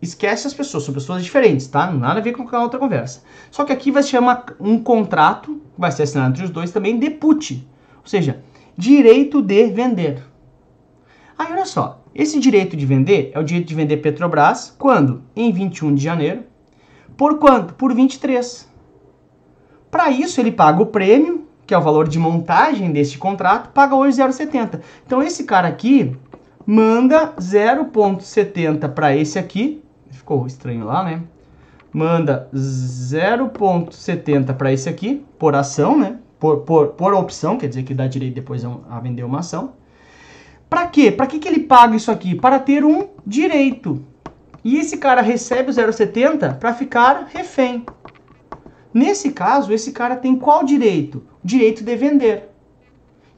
esquece 0.00 0.46
as 0.46 0.54
pessoas, 0.54 0.84
são 0.84 0.94
pessoas 0.94 1.22
diferentes, 1.22 1.66
tá? 1.66 1.90
Nada 1.90 2.20
a 2.20 2.22
ver 2.22 2.32
com 2.32 2.44
aquela 2.44 2.62
outra 2.62 2.78
conversa. 2.78 3.22
Só 3.50 3.64
que 3.64 3.72
aqui 3.72 3.90
vai 3.90 4.02
se 4.02 4.10
chamar 4.10 4.46
um 4.60 4.78
contrato, 4.78 5.60
vai 5.76 5.90
ser 5.92 6.04
assinado 6.04 6.30
entre 6.30 6.44
os 6.44 6.50
dois 6.50 6.70
também, 6.70 6.98
de 6.98 7.10
put, 7.10 7.66
ou 7.98 8.06
seja, 8.06 8.42
direito 8.76 9.42
de 9.42 9.66
vender. 9.66 10.22
Aí 11.36 11.52
olha 11.52 11.66
só, 11.66 12.02
esse 12.14 12.38
direito 12.38 12.76
de 12.76 12.86
vender 12.86 13.30
é 13.34 13.38
o 13.38 13.44
direito 13.44 13.68
de 13.68 13.74
vender 13.74 13.98
Petrobras 13.98 14.74
quando? 14.78 15.22
Em 15.34 15.52
21 15.52 15.94
de 15.94 16.02
janeiro. 16.02 16.44
Por 17.16 17.38
quanto? 17.38 17.74
Por 17.74 17.94
23. 17.94 18.68
Para 19.90 20.10
isso 20.10 20.40
ele 20.40 20.52
paga 20.52 20.82
o 20.82 20.86
prêmio 20.86 21.39
que 21.70 21.74
é 21.74 21.78
o 21.78 21.80
valor 21.80 22.06
de 22.08 22.18
montagem 22.18 22.90
deste 22.90 23.16
contrato, 23.16 23.70
paga 23.70 23.94
hoje 23.94 24.20
0,70. 24.20 24.80
Então 25.06 25.22
esse 25.22 25.44
cara 25.44 25.68
aqui 25.68 26.16
manda 26.66 27.32
0,70 27.38 28.88
para 28.88 29.16
esse 29.16 29.38
aqui, 29.38 29.80
ficou 30.10 30.44
estranho 30.48 30.84
lá, 30.84 31.04
né? 31.04 31.22
Manda 31.92 32.48
0,70 32.52 34.52
para 34.54 34.72
esse 34.72 34.88
aqui, 34.88 35.24
por 35.38 35.54
ação, 35.54 35.96
né? 35.96 36.16
Por, 36.40 36.62
por, 36.62 36.88
por 36.88 37.14
opção, 37.14 37.56
quer 37.56 37.68
dizer 37.68 37.84
que 37.84 37.94
dá 37.94 38.08
direito 38.08 38.34
depois 38.34 38.64
a 38.64 38.98
vender 38.98 39.22
uma 39.22 39.38
ação. 39.38 39.74
Para 40.68 40.88
quê? 40.88 41.12
Para 41.12 41.28
que, 41.28 41.38
que 41.38 41.46
ele 41.46 41.60
paga 41.60 41.94
isso 41.94 42.10
aqui? 42.10 42.34
Para 42.34 42.58
ter 42.58 42.84
um 42.84 43.10
direito. 43.24 44.04
E 44.64 44.76
esse 44.76 44.96
cara 44.96 45.22
recebe 45.22 45.70
o 45.70 45.72
0,70 45.72 46.58
para 46.58 46.74
ficar 46.74 47.28
refém. 47.32 47.86
Nesse 48.92 49.30
caso, 49.30 49.72
esse 49.72 49.92
cara 49.92 50.16
tem 50.16 50.34
qual 50.34 50.64
direito? 50.64 51.29
Direito 51.42 51.82
de 51.82 51.96
vender. 51.96 52.48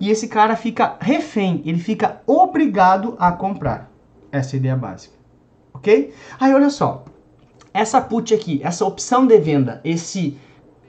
E 0.00 0.10
esse 0.10 0.26
cara 0.28 0.56
fica 0.56 0.96
refém, 1.00 1.62
ele 1.64 1.78
fica 1.78 2.20
obrigado 2.26 3.14
a 3.18 3.30
comprar. 3.30 3.90
Essa 4.30 4.54
é 4.54 4.56
a 4.56 4.58
ideia 4.58 4.76
básica. 4.76 5.14
Ok? 5.72 6.12
Aí 6.40 6.52
olha 6.52 6.70
só, 6.70 7.04
essa 7.72 8.00
put 8.00 8.34
aqui, 8.34 8.60
essa 8.62 8.84
opção 8.84 9.26
de 9.26 9.38
venda, 9.38 9.80
esse 9.84 10.36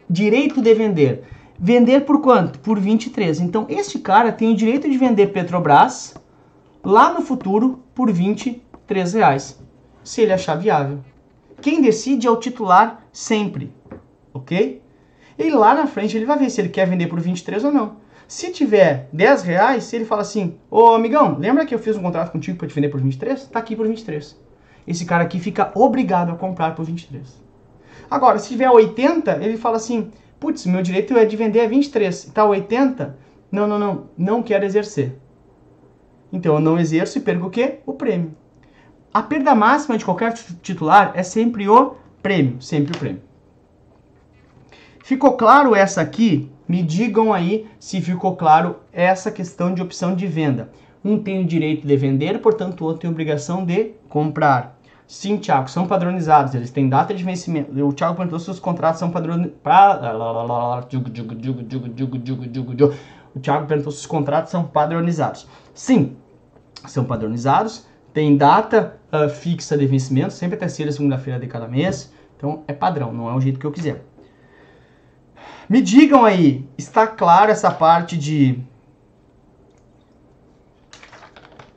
direito 0.10 0.62
de 0.62 0.74
vender, 0.74 1.24
vender 1.60 2.02
por 2.02 2.22
quanto? 2.22 2.60
Por 2.60 2.80
23. 2.80 3.40
Então 3.40 3.66
este 3.70 4.00
cara 4.00 4.32
tem 4.32 4.52
o 4.52 4.56
direito 4.56 4.90
de 4.90 4.98
vender 4.98 5.28
Petrobras 5.28 6.16
lá 6.84 7.14
no 7.14 7.22
futuro 7.22 7.84
por 7.96 8.12
23 8.12 9.14
reais, 9.14 9.60
se 10.04 10.22
ele 10.22 10.34
achar 10.34 10.56
viável. 10.56 11.00
Quem 11.62 11.82
decide 11.82 12.28
é 12.28 12.32
o 12.32 12.36
titular 12.36 13.06
sempre, 13.12 13.72
ok? 14.34 14.83
E 15.38 15.50
lá 15.50 15.74
na 15.74 15.88
frente 15.88 16.16
ele 16.16 16.26
vai 16.26 16.38
ver 16.38 16.50
se 16.50 16.62
ele 16.62 16.70
quer 16.70 16.88
vender 16.88 17.08
por 17.08 17.20
23 17.20 17.64
ou 17.64 17.72
não. 17.72 17.98
Se 18.28 18.52
tiver 18.52 19.10
10 19.12 19.44
reais, 19.44 19.92
ele 19.94 20.06
fala 20.06 20.22
assim: 20.22 20.58
Ô 20.70 20.90
amigão, 20.90 21.38
lembra 21.38 21.66
que 21.66 21.74
eu 21.74 21.80
fiz 21.80 21.96
um 21.96 22.02
contrato 22.02 22.32
contigo 22.32 22.58
para 22.58 22.68
te 22.68 22.74
vender 22.74 22.90
por 22.90 23.02
23? 23.02 23.46
Tá 23.46 23.60
aqui 23.60 23.76
por 23.76 23.88
23. 23.88 24.40
Esse 24.88 25.06
cara 25.06 25.24
aqui 25.24 25.40
fica 25.40 25.72
obrigado 25.76 26.32
a 26.32 26.36
comprar 26.36 26.76
por 26.76 26.86
23. 26.86 27.42
Agora, 28.10 28.38
se 28.40 28.50
tiver 28.50 28.70
80, 28.70 29.44
ele 29.44 29.58
fala 29.58 29.78
assim: 29.78 30.12
Putz, 30.40 30.66
meu 30.66 30.82
direito 30.82 31.18
é 31.18 31.26
de 31.26 31.36
vender 31.36 31.62
a 31.62 31.68
23. 31.68 32.26
Tá 32.26 32.46
80? 32.46 33.18
Não, 33.52 33.68
não, 33.68 33.80
não. 33.80 34.10
Não 34.18 34.44
quero 34.44 34.66
exercer. 34.66 35.16
Então 36.32 36.56
eu 36.56 36.60
não 36.60 36.80
exerço 36.80 37.18
e 37.18 37.22
perco 37.22 37.48
o 37.48 37.50
quê? 37.50 37.80
O 37.86 37.94
prêmio. 37.94 38.36
A 39.14 39.22
perda 39.22 39.54
máxima 39.54 39.96
de 39.96 40.04
qualquer 40.04 40.34
titular 40.34 41.12
é 41.14 41.22
sempre 41.22 41.70
o 41.70 41.96
prêmio, 42.24 42.60
sempre 42.60 42.96
o 42.96 42.98
prêmio. 42.98 43.22
Ficou 45.04 45.34
claro 45.34 45.76
essa 45.76 46.00
aqui? 46.00 46.50
Me 46.66 46.82
digam 46.82 47.34
aí 47.34 47.68
se 47.78 48.00
ficou 48.00 48.38
claro 48.38 48.78
essa 48.94 49.30
questão 49.30 49.74
de 49.74 49.82
opção 49.82 50.16
de 50.16 50.26
venda. 50.26 50.70
Um 51.04 51.22
tem 51.22 51.44
o 51.44 51.46
direito 51.46 51.86
de 51.86 51.98
vender, 51.98 52.40
portanto 52.40 52.80
o 52.80 52.86
outro 52.86 53.02
tem 53.02 53.10
a 53.10 53.12
obrigação 53.12 53.66
de 53.66 53.96
comprar. 54.08 54.80
Sim, 55.06 55.36
Tiago, 55.36 55.70
são 55.70 55.86
padronizados, 55.86 56.56
eles 56.56 56.72
têm 56.72 56.88
data 56.88 57.14
de 57.14 57.22
vencimento. 57.22 57.70
O 57.86 57.92
Tiago 57.92 58.16
perguntou 58.16 58.40
se 58.40 58.50
os 58.50 58.62
contratos 58.62 59.00
são 59.00 59.12
padronizados. 59.12 59.58
O 63.36 63.40
Tiago 63.42 63.68
perguntou 63.68 63.92
se 63.92 64.00
os 64.00 64.06
contratos 64.06 64.52
são 64.52 64.64
padronizados. 64.64 65.46
Sim, 65.74 66.16
são 66.88 67.04
padronizados, 67.04 67.86
tem 68.14 68.38
data 68.38 68.96
uh, 69.12 69.30
fixa 69.30 69.78
de 69.78 69.86
vencimento, 69.86 70.32
sempre 70.32 70.56
terceira 70.56 70.94
segunda-feira 70.94 71.38
de 71.38 71.48
cada 71.48 71.68
mês. 71.68 72.14
Então 72.38 72.64
é 72.70 72.72
padrão, 72.72 73.12
não 73.12 73.30
é 73.30 73.36
o 73.36 73.42
jeito 73.42 73.60
que 73.60 73.66
eu 73.66 73.72
quiser. 73.72 74.13
Me 75.70 75.82
digam 75.82 76.26
aí, 76.26 76.68
está 76.78 77.08
claro 77.08 77.52
essa 77.52 77.72
parte 77.72 78.18
de 78.18 78.60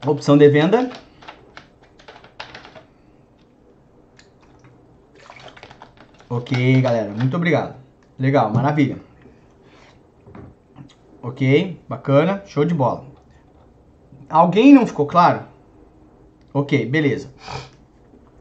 opção 0.04 0.36
de 0.36 0.48
venda? 0.48 0.90
Ok, 6.28 6.80
galera, 6.80 7.10
muito 7.10 7.36
obrigado. 7.36 7.76
Legal, 8.18 8.52
maravilha. 8.52 8.98
Ok, 11.22 11.80
bacana, 11.88 12.42
show 12.46 12.64
de 12.64 12.74
bola. 12.74 13.04
Alguém 14.28 14.72
não 14.72 14.86
ficou 14.86 15.06
claro? 15.06 15.44
Ok, 16.52 16.86
beleza. 16.86 17.32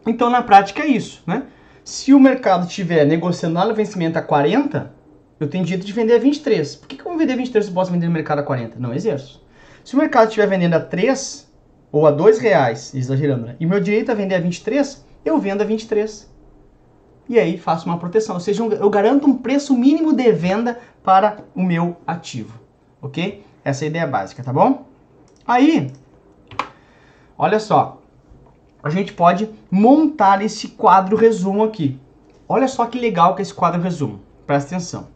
Então, 0.05 0.29
na 0.29 0.41
prática 0.41 0.83
é 0.83 0.87
isso, 0.87 1.23
né? 1.27 1.47
Se 1.83 2.13
o 2.13 2.19
mercado 2.19 2.67
estiver 2.67 3.05
negociando 3.05 3.55
lá 3.55 3.65
no 3.65 3.75
vencimento 3.75 4.17
a 4.17 4.21
40, 4.21 4.94
eu 5.39 5.49
tenho 5.49 5.65
direito 5.65 5.85
de 5.85 5.93
vender 5.93 6.15
a 6.15 6.19
23. 6.19 6.75
Por 6.75 6.87
que, 6.87 6.95
que 6.95 7.01
eu 7.01 7.09
vou 7.09 7.17
vender 7.17 7.33
a 7.33 7.37
23 7.37 7.65
se 7.65 7.71
eu 7.71 7.75
posso 7.75 7.91
vender 7.91 8.07
no 8.07 8.13
mercado 8.13 8.39
a 8.39 8.43
40? 8.43 8.79
Não 8.79 8.93
exerço. 8.93 9.43
Se 9.83 9.95
o 9.95 9.97
mercado 9.97 10.27
estiver 10.27 10.47
vendendo 10.47 10.73
a 10.73 10.79
3 10.79 11.49
ou 11.91 12.07
a 12.07 12.11
2 12.11 12.39
reais, 12.39 12.93
exagerando, 12.93 13.45
né? 13.45 13.55
E 13.59 13.65
meu 13.65 13.79
direito 13.79 14.11
é 14.11 14.15
vender 14.15 14.35
a 14.35 14.39
23, 14.39 15.05
eu 15.23 15.37
vendo 15.37 15.61
a 15.61 15.65
23. 15.65 16.33
E 17.27 17.39
aí 17.39 17.57
faço 17.57 17.85
uma 17.85 17.97
proteção. 17.97 18.35
Ou 18.35 18.41
seja, 18.41 18.63
eu 18.63 18.89
garanto 18.89 19.27
um 19.27 19.37
preço 19.37 19.75
mínimo 19.75 20.13
de 20.13 20.31
venda 20.31 20.79
para 21.03 21.37
o 21.55 21.63
meu 21.63 21.97
ativo. 22.05 22.59
Ok? 23.01 23.43
Essa 23.63 23.83
é 23.83 23.87
a 23.87 23.89
ideia 23.89 24.07
básica, 24.07 24.43
tá 24.43 24.53
bom? 24.53 24.85
Aí, 25.45 25.91
olha 27.37 27.59
só 27.59 28.01
a 28.85 28.89
gente 28.91 29.13
pode 29.13 29.49
montar 29.71 30.43
esse 30.43 30.67
quadro 30.67 31.17
resumo 31.17 31.63
aqui. 31.63 31.99
Olha 32.47 32.67
só 32.67 32.85
que 32.85 32.99
legal 32.99 33.33
que 33.33 33.41
é 33.41 33.43
esse 33.43 33.51
quadro 33.51 33.81
resumo. 33.81 34.19
Presta 34.45 34.75
atenção. 34.75 35.07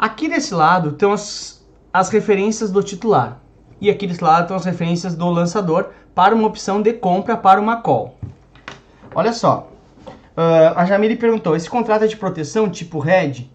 Aqui 0.00 0.30
desse 0.30 0.54
lado 0.54 0.88
estão 0.88 1.12
as, 1.12 1.62
as 1.92 2.08
referências 2.08 2.70
do 2.70 2.82
titular. 2.82 3.38
E 3.78 3.90
aqui 3.90 4.06
desse 4.06 4.24
lado 4.24 4.44
estão 4.44 4.56
as 4.56 4.64
referências 4.64 5.14
do 5.14 5.28
lançador 5.28 5.90
para 6.14 6.34
uma 6.34 6.48
opção 6.48 6.80
de 6.80 6.94
compra 6.94 7.36
para 7.36 7.60
uma 7.60 7.82
call. 7.82 8.16
Olha 9.14 9.34
só. 9.34 9.68
Uh, 10.34 10.72
a 10.74 10.86
Jamile 10.86 11.16
perguntou: 11.16 11.54
esse 11.54 11.68
contrato 11.68 12.04
é 12.04 12.06
de 12.06 12.16
proteção 12.16 12.70
tipo 12.70 12.98
RED? 12.98 13.50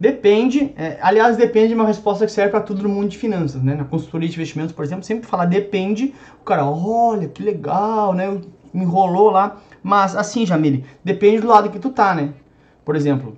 Depende, 0.00 0.72
é, 0.74 0.98
aliás, 1.02 1.36
depende 1.36 1.68
de 1.68 1.74
uma 1.74 1.86
resposta 1.86 2.24
que 2.24 2.32
serve 2.32 2.52
para 2.52 2.60
tudo 2.60 2.82
no 2.82 2.88
mundo 2.88 3.10
de 3.10 3.18
finanças, 3.18 3.62
né? 3.62 3.74
Na 3.74 3.84
consultoria 3.84 4.26
de 4.26 4.34
investimentos, 4.34 4.74
por 4.74 4.86
exemplo, 4.86 5.04
sempre 5.04 5.28
fala 5.28 5.44
depende, 5.44 6.14
o 6.40 6.44
cara, 6.44 6.64
olha, 6.64 7.28
que 7.28 7.42
legal, 7.42 8.14
né? 8.14 8.40
Enrolou 8.72 9.28
lá. 9.28 9.58
Mas 9.82 10.16
assim, 10.16 10.46
Jamile, 10.46 10.86
depende 11.04 11.42
do 11.42 11.48
lado 11.48 11.68
que 11.68 11.78
tu 11.78 11.90
tá, 11.90 12.14
né? 12.14 12.32
Por 12.86 12.96
exemplo, 12.96 13.36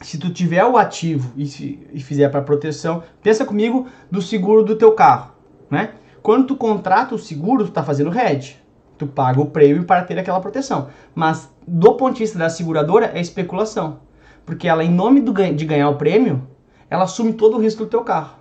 se 0.00 0.18
tu 0.18 0.30
tiver 0.30 0.64
o 0.64 0.76
ativo 0.76 1.32
e, 1.36 1.46
se, 1.46 1.86
e 1.92 2.00
fizer 2.00 2.28
para 2.28 2.42
proteção, 2.42 3.02
pensa 3.22 3.44
comigo 3.44 3.86
do 4.10 4.22
seguro 4.22 4.64
do 4.64 4.76
teu 4.76 4.92
carro, 4.92 5.32
né? 5.70 5.90
Quando 6.22 6.48
tu 6.48 6.56
contrata 6.56 7.14
o 7.14 7.18
seguro, 7.18 7.64
tu 7.64 7.70
tá 7.70 7.82
fazendo 7.82 8.16
hedge. 8.16 8.58
Tu 8.98 9.06
paga 9.06 9.40
o 9.40 9.46
prêmio 9.46 9.84
para 9.84 10.04
ter 10.04 10.18
aquela 10.18 10.40
proteção. 10.40 10.88
Mas 11.14 11.50
do 11.66 11.94
ponto 11.94 12.14
de 12.14 12.20
vista 12.20 12.38
da 12.38 12.50
seguradora, 12.50 13.10
é 13.14 13.20
especulação. 13.20 14.00
Porque 14.44 14.68
ela, 14.68 14.84
em 14.84 14.90
nome 14.90 15.20
do, 15.20 15.32
de 15.32 15.64
ganhar 15.64 15.88
o 15.88 15.96
prêmio, 15.96 16.46
ela 16.90 17.04
assume 17.04 17.32
todo 17.32 17.56
o 17.56 17.60
risco 17.60 17.84
do 17.84 17.90
teu 17.90 18.02
carro. 18.02 18.34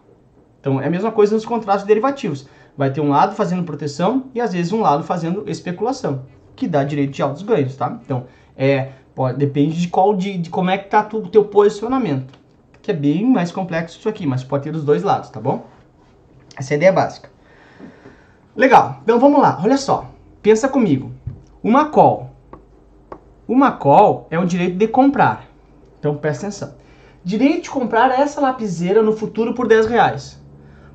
Então 0.60 0.82
é 0.82 0.88
a 0.88 0.90
mesma 0.90 1.12
coisa 1.12 1.34
nos 1.34 1.46
contratos 1.46 1.86
derivativos. 1.86 2.48
Vai 2.76 2.92
ter 2.92 3.00
um 3.00 3.10
lado 3.10 3.36
fazendo 3.36 3.64
proteção 3.64 4.26
e 4.34 4.42
às 4.42 4.52
vezes 4.52 4.74
um 4.74 4.82
lado 4.82 5.04
fazendo 5.04 5.50
especulação, 5.50 6.26
que 6.56 6.68
dá 6.68 6.84
direito 6.84 7.12
de 7.12 7.22
altos 7.22 7.44
ganhos, 7.44 7.76
tá? 7.76 8.00
Então 8.04 8.26
é 8.58 8.90
pode, 9.20 9.38
depende 9.38 9.82
de 9.82 9.90
qual 9.90 10.16
de, 10.16 10.38
de 10.38 10.50
como 10.50 10.70
é 10.70 10.78
que 10.78 10.88
tá 10.88 11.06
o 11.12 11.28
teu 11.28 11.44
posicionamento, 11.44 12.40
que 12.82 12.90
é 12.90 12.94
bem 12.94 13.26
mais 13.26 13.52
complexo 13.52 14.00
isso 14.00 14.08
aqui, 14.08 14.26
mas 14.26 14.46
pode 14.46 14.64
ter 14.64 14.74
os 14.74 14.86
dois 14.86 15.04
lados, 15.04 15.30
tá 15.30 15.42
bom? 15.42 15.66
Essa 16.58 16.74
é 16.74 16.76
a 16.76 16.78
ideia 16.78 16.94
básica. 16.94 17.30
Legal. 18.56 19.02
Então 19.04 19.20
vamos 19.20 19.42
lá. 19.42 19.60
Olha 19.62 19.78
só. 19.78 20.10
Pensa 20.42 20.70
comigo. 20.70 21.12
Uma 21.62 21.90
call. 21.90 22.30
Uma 23.46 23.74
call 23.74 24.26
é 24.32 24.40
o 24.40 24.46
direito 24.46 24.78
de 24.78 24.88
comprar. 24.88 25.50
Então 26.00 26.16
presta 26.16 26.48
atenção. 26.48 26.76
Direito 27.22 27.64
de 27.64 27.70
comprar 27.72 28.18
essa 28.18 28.40
lapiseira 28.40 29.04
no 29.04 29.12
futuro 29.12 29.54
por 29.54 29.68
10 29.68 29.88
reais. 29.88 30.42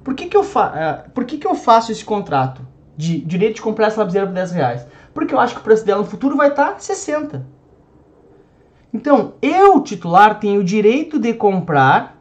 Por 0.02 0.14
que, 0.14 0.28
que, 0.28 0.36
eu, 0.36 0.44
fa 0.44 1.04
uh, 1.06 1.10
por 1.10 1.26
que, 1.26 1.36
que 1.36 1.46
eu 1.46 1.54
faço 1.54 1.92
esse 1.92 2.04
contrato 2.04 2.66
de 2.96 3.20
direito 3.20 3.56
de 3.56 3.62
comprar 3.62 3.88
essa 3.88 4.00
lapiseira 4.00 4.26
por 4.26 4.32
10 4.32 4.52
reais? 4.52 4.86
Porque 5.12 5.34
eu 5.34 5.38
acho 5.38 5.54
que 5.54 5.60
o 5.60 5.64
preço 5.64 5.84
dela 5.84 6.00
no 6.00 6.08
futuro 6.08 6.38
vai 6.38 6.48
estar 6.48 6.72
tá 6.72 6.78
60. 6.78 7.53
Então, 8.94 9.32
eu, 9.42 9.80
titular, 9.80 10.38
tenho 10.38 10.60
o 10.60 10.64
direito 10.64 11.18
de 11.18 11.34
comprar. 11.34 12.16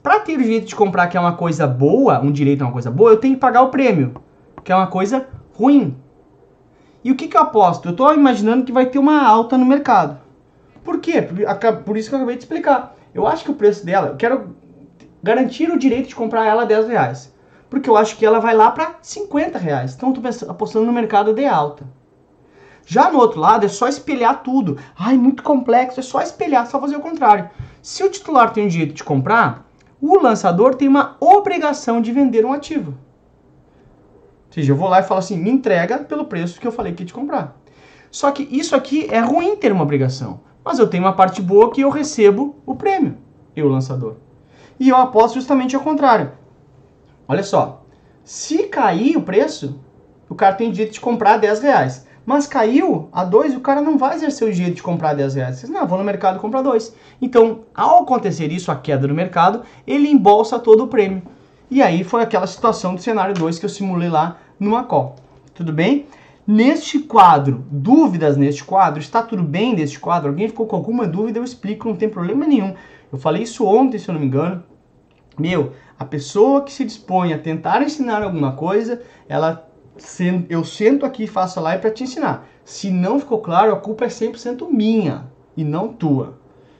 Para 0.00 0.20
ter 0.20 0.38
o 0.38 0.42
direito 0.42 0.68
de 0.68 0.76
comprar, 0.76 1.08
que 1.08 1.16
é 1.16 1.20
uma 1.20 1.34
coisa 1.34 1.66
boa, 1.66 2.20
um 2.20 2.30
direito 2.30 2.62
é 2.62 2.64
uma 2.64 2.72
coisa 2.72 2.92
boa, 2.92 3.10
eu 3.10 3.16
tenho 3.16 3.34
que 3.34 3.40
pagar 3.40 3.62
o 3.62 3.70
prêmio, 3.70 4.14
que 4.62 4.70
é 4.70 4.76
uma 4.76 4.86
coisa 4.86 5.26
ruim. 5.52 5.96
E 7.02 7.10
o 7.10 7.16
que, 7.16 7.26
que 7.26 7.36
eu 7.36 7.40
aposto? 7.40 7.88
Eu 7.88 7.90
estou 7.90 8.14
imaginando 8.14 8.64
que 8.64 8.70
vai 8.70 8.86
ter 8.86 9.00
uma 9.00 9.20
alta 9.20 9.58
no 9.58 9.66
mercado. 9.66 10.20
Por 10.84 11.00
quê? 11.00 11.20
Por 11.84 11.96
isso 11.96 12.08
que 12.08 12.14
eu 12.14 12.18
acabei 12.18 12.36
de 12.36 12.44
explicar. 12.44 12.94
Eu 13.12 13.26
acho 13.26 13.42
que 13.42 13.50
o 13.50 13.54
preço 13.54 13.84
dela, 13.84 14.08
eu 14.08 14.16
quero 14.16 14.54
garantir 15.20 15.72
o 15.72 15.78
direito 15.78 16.08
de 16.08 16.14
comprar 16.14 16.46
ela 16.46 16.62
a 16.62 16.66
10 16.66 16.86
reais. 16.86 17.34
Porque 17.68 17.90
eu 17.90 17.96
acho 17.96 18.16
que 18.16 18.24
ela 18.24 18.38
vai 18.38 18.54
lá 18.54 18.70
para 18.70 18.94
50 19.02 19.58
reais. 19.58 19.96
Então 19.96 20.12
estou 20.12 20.48
apostando 20.48 20.86
no 20.86 20.92
mercado 20.92 21.34
de 21.34 21.44
alta. 21.44 21.84
Já 22.86 23.10
no 23.10 23.18
outro 23.18 23.40
lado 23.40 23.66
é 23.66 23.68
só 23.68 23.88
espelhar 23.88 24.44
tudo. 24.44 24.78
Ai, 24.96 25.18
muito 25.18 25.42
complexo, 25.42 25.98
é 25.98 26.02
só 26.02 26.22
espelhar, 26.22 26.66
só 26.68 26.80
fazer 26.80 26.96
o 26.96 27.00
contrário. 27.00 27.50
Se 27.82 28.04
o 28.04 28.08
titular 28.08 28.52
tem 28.52 28.66
o 28.66 28.70
direito 28.70 28.94
de 28.94 29.02
comprar, 29.02 29.68
o 30.00 30.16
lançador 30.16 30.76
tem 30.76 30.86
uma 30.86 31.16
obrigação 31.18 32.00
de 32.00 32.12
vender 32.12 32.46
um 32.46 32.52
ativo. 32.52 32.92
Ou 32.92 34.52
seja, 34.52 34.72
eu 34.72 34.76
vou 34.76 34.88
lá 34.88 35.00
e 35.00 35.02
falo 35.02 35.18
assim, 35.18 35.36
me 35.36 35.50
entrega 35.50 35.98
pelo 35.98 36.26
preço 36.26 36.60
que 36.60 36.66
eu 36.66 36.72
falei 36.72 36.92
que 36.92 37.02
ia 37.02 37.06
te 37.08 37.12
comprar. 37.12 37.60
Só 38.08 38.30
que 38.30 38.44
isso 38.44 38.76
aqui 38.76 39.08
é 39.10 39.18
ruim 39.18 39.56
ter 39.56 39.72
uma 39.72 39.82
obrigação. 39.82 40.40
Mas 40.64 40.78
eu 40.78 40.86
tenho 40.86 41.02
uma 41.02 41.12
parte 41.12 41.42
boa 41.42 41.72
que 41.72 41.80
eu 41.80 41.90
recebo 41.90 42.56
o 42.64 42.76
prêmio, 42.76 43.18
eu 43.54 43.68
lançador. 43.68 44.14
E 44.78 44.88
eu 44.88 44.96
aposto 44.96 45.34
justamente 45.34 45.74
ao 45.74 45.82
contrário. 45.82 46.32
Olha 47.26 47.42
só, 47.42 47.84
se 48.22 48.64
cair 48.64 49.16
o 49.16 49.22
preço, 49.22 49.80
o 50.28 50.34
cara 50.36 50.54
tem 50.54 50.70
direito 50.70 50.94
de 50.94 51.00
comprar 51.00 51.38
10 51.38 51.60
reais. 51.60 52.05
Mas 52.26 52.48
caiu 52.48 53.08
a 53.12 53.24
2, 53.24 53.54
o 53.54 53.60
cara 53.60 53.80
não 53.80 53.96
vai 53.96 54.16
exercer 54.16 54.48
o 54.48 54.52
direito 54.52 54.76
de 54.76 54.82
comprar 54.82 55.14
10 55.14 55.36
reais. 55.36 55.58
Você, 55.58 55.68
não, 55.68 55.86
vou 55.86 55.96
no 55.96 56.02
mercado 56.02 56.40
comprar 56.40 56.60
2. 56.60 56.92
Então, 57.22 57.60
ao 57.72 58.02
acontecer 58.02 58.50
isso, 58.50 58.72
a 58.72 58.76
queda 58.76 59.06
no 59.06 59.14
mercado, 59.14 59.62
ele 59.86 60.08
embolsa 60.08 60.58
todo 60.58 60.82
o 60.82 60.88
prêmio. 60.88 61.22
E 61.70 61.80
aí 61.80 62.02
foi 62.02 62.22
aquela 62.22 62.48
situação 62.48 62.96
do 62.96 63.00
cenário 63.00 63.32
2 63.34 63.60
que 63.60 63.64
eu 63.64 63.70
simulei 63.70 64.08
lá 64.08 64.38
numa 64.58 64.82
call. 64.82 65.14
Tudo 65.54 65.72
bem? 65.72 66.06
Neste 66.44 66.98
quadro, 66.98 67.64
dúvidas 67.70 68.36
neste 68.36 68.64
quadro, 68.64 69.00
está 69.00 69.22
tudo 69.22 69.42
bem 69.42 69.74
neste 69.74 69.98
quadro? 69.98 70.30
Alguém 70.30 70.48
ficou 70.48 70.66
com 70.66 70.76
alguma 70.76 71.06
dúvida? 71.06 71.38
Eu 71.38 71.44
explico, 71.44 71.88
não 71.88 71.96
tem 71.96 72.08
problema 72.08 72.44
nenhum. 72.44 72.74
Eu 73.12 73.18
falei 73.18 73.44
isso 73.44 73.64
ontem, 73.64 73.98
se 73.98 74.08
eu 74.08 74.14
não 74.14 74.20
me 74.20 74.26
engano. 74.26 74.64
Meu, 75.38 75.72
a 75.98 76.04
pessoa 76.04 76.62
que 76.62 76.72
se 76.72 76.84
dispõe 76.84 77.32
a 77.32 77.38
tentar 77.38 77.82
ensinar 77.82 78.22
alguma 78.22 78.52
coisa, 78.52 79.00
ela 79.28 79.68
eu 80.48 80.64
sento 80.64 81.06
aqui 81.06 81.24
e 81.24 81.28
faço 81.28 81.58
a 81.58 81.62
live 81.62 81.80
para 81.80 81.90
te 81.90 82.04
ensinar. 82.04 82.48
Se 82.64 82.90
não 82.90 83.18
ficou 83.20 83.38
claro, 83.38 83.72
a 83.72 83.80
culpa 83.80 84.04
é 84.04 84.08
100% 84.08 84.68
minha 84.70 85.26
e 85.56 85.64
não 85.64 85.92
tua. 85.92 86.38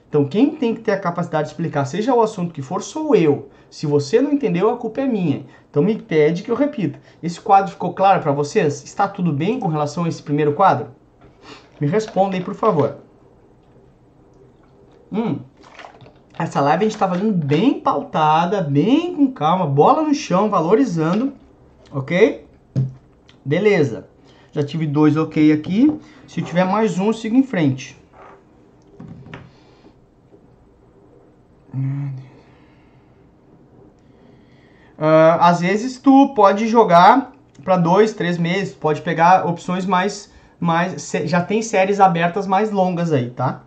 Então, 0.09 0.25
quem 0.25 0.55
tem 0.55 0.73
que 0.73 0.81
ter 0.81 0.93
a 0.93 0.99
capacidade 0.99 1.47
de 1.47 1.53
explicar, 1.53 1.85
seja 1.85 2.13
o 2.13 2.21
assunto 2.21 2.53
que 2.53 2.61
for, 2.61 2.81
sou 2.81 3.15
eu. 3.15 3.49
Se 3.69 3.85
você 3.85 4.21
não 4.21 4.31
entendeu, 4.31 4.69
a 4.69 4.77
culpa 4.77 5.01
é 5.01 5.05
minha. 5.05 5.45
Então, 5.69 5.83
me 5.83 6.01
pede 6.01 6.43
que 6.43 6.49
eu 6.49 6.55
repita. 6.55 6.99
Esse 7.21 7.41
quadro 7.41 7.71
ficou 7.71 7.93
claro 7.93 8.21
para 8.21 8.31
vocês? 8.31 8.83
Está 8.83 9.07
tudo 9.07 9.33
bem 9.33 9.59
com 9.59 9.67
relação 9.67 10.05
a 10.05 10.09
esse 10.09 10.23
primeiro 10.23 10.53
quadro? 10.53 10.87
Me 11.79 11.87
respondem, 11.87 12.41
por 12.41 12.55
favor. 12.55 12.97
Hum, 15.11 15.39
essa 16.39 16.61
live 16.61 16.83
a 16.83 16.87
gente 16.87 16.95
está 16.95 17.07
fazendo 17.07 17.33
bem 17.33 17.79
pautada, 17.79 18.61
bem 18.61 19.15
com 19.15 19.31
calma, 19.31 19.65
bola 19.65 20.03
no 20.03 20.13
chão, 20.13 20.49
valorizando, 20.49 21.33
ok? 21.91 22.46
Beleza. 23.47 24.09
Já 24.51 24.61
tive 24.61 24.85
dois 24.85 25.15
ok 25.15 25.53
aqui. 25.53 25.97
Se 26.27 26.41
tiver 26.41 26.65
mais 26.65 26.99
um, 26.99 27.07
eu 27.07 27.13
sigo 27.13 27.37
em 27.37 27.43
frente. 27.43 27.97
Uh, 34.97 35.39
às 35.39 35.61
vezes 35.61 35.97
tu 35.97 36.33
pode 36.35 36.67
jogar 36.67 37.31
para 37.63 37.77
dois, 37.77 38.13
três 38.13 38.37
meses, 38.37 38.73
pode 38.73 39.01
pegar 39.01 39.47
opções 39.47 39.85
mais, 39.85 40.33
mais, 40.59 41.09
já 41.25 41.39
tem 41.41 41.61
séries 41.61 41.99
abertas 41.99 42.47
mais 42.47 42.71
longas 42.71 43.13
aí, 43.13 43.29
tá? 43.29 43.61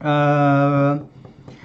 Uh, 0.00 1.04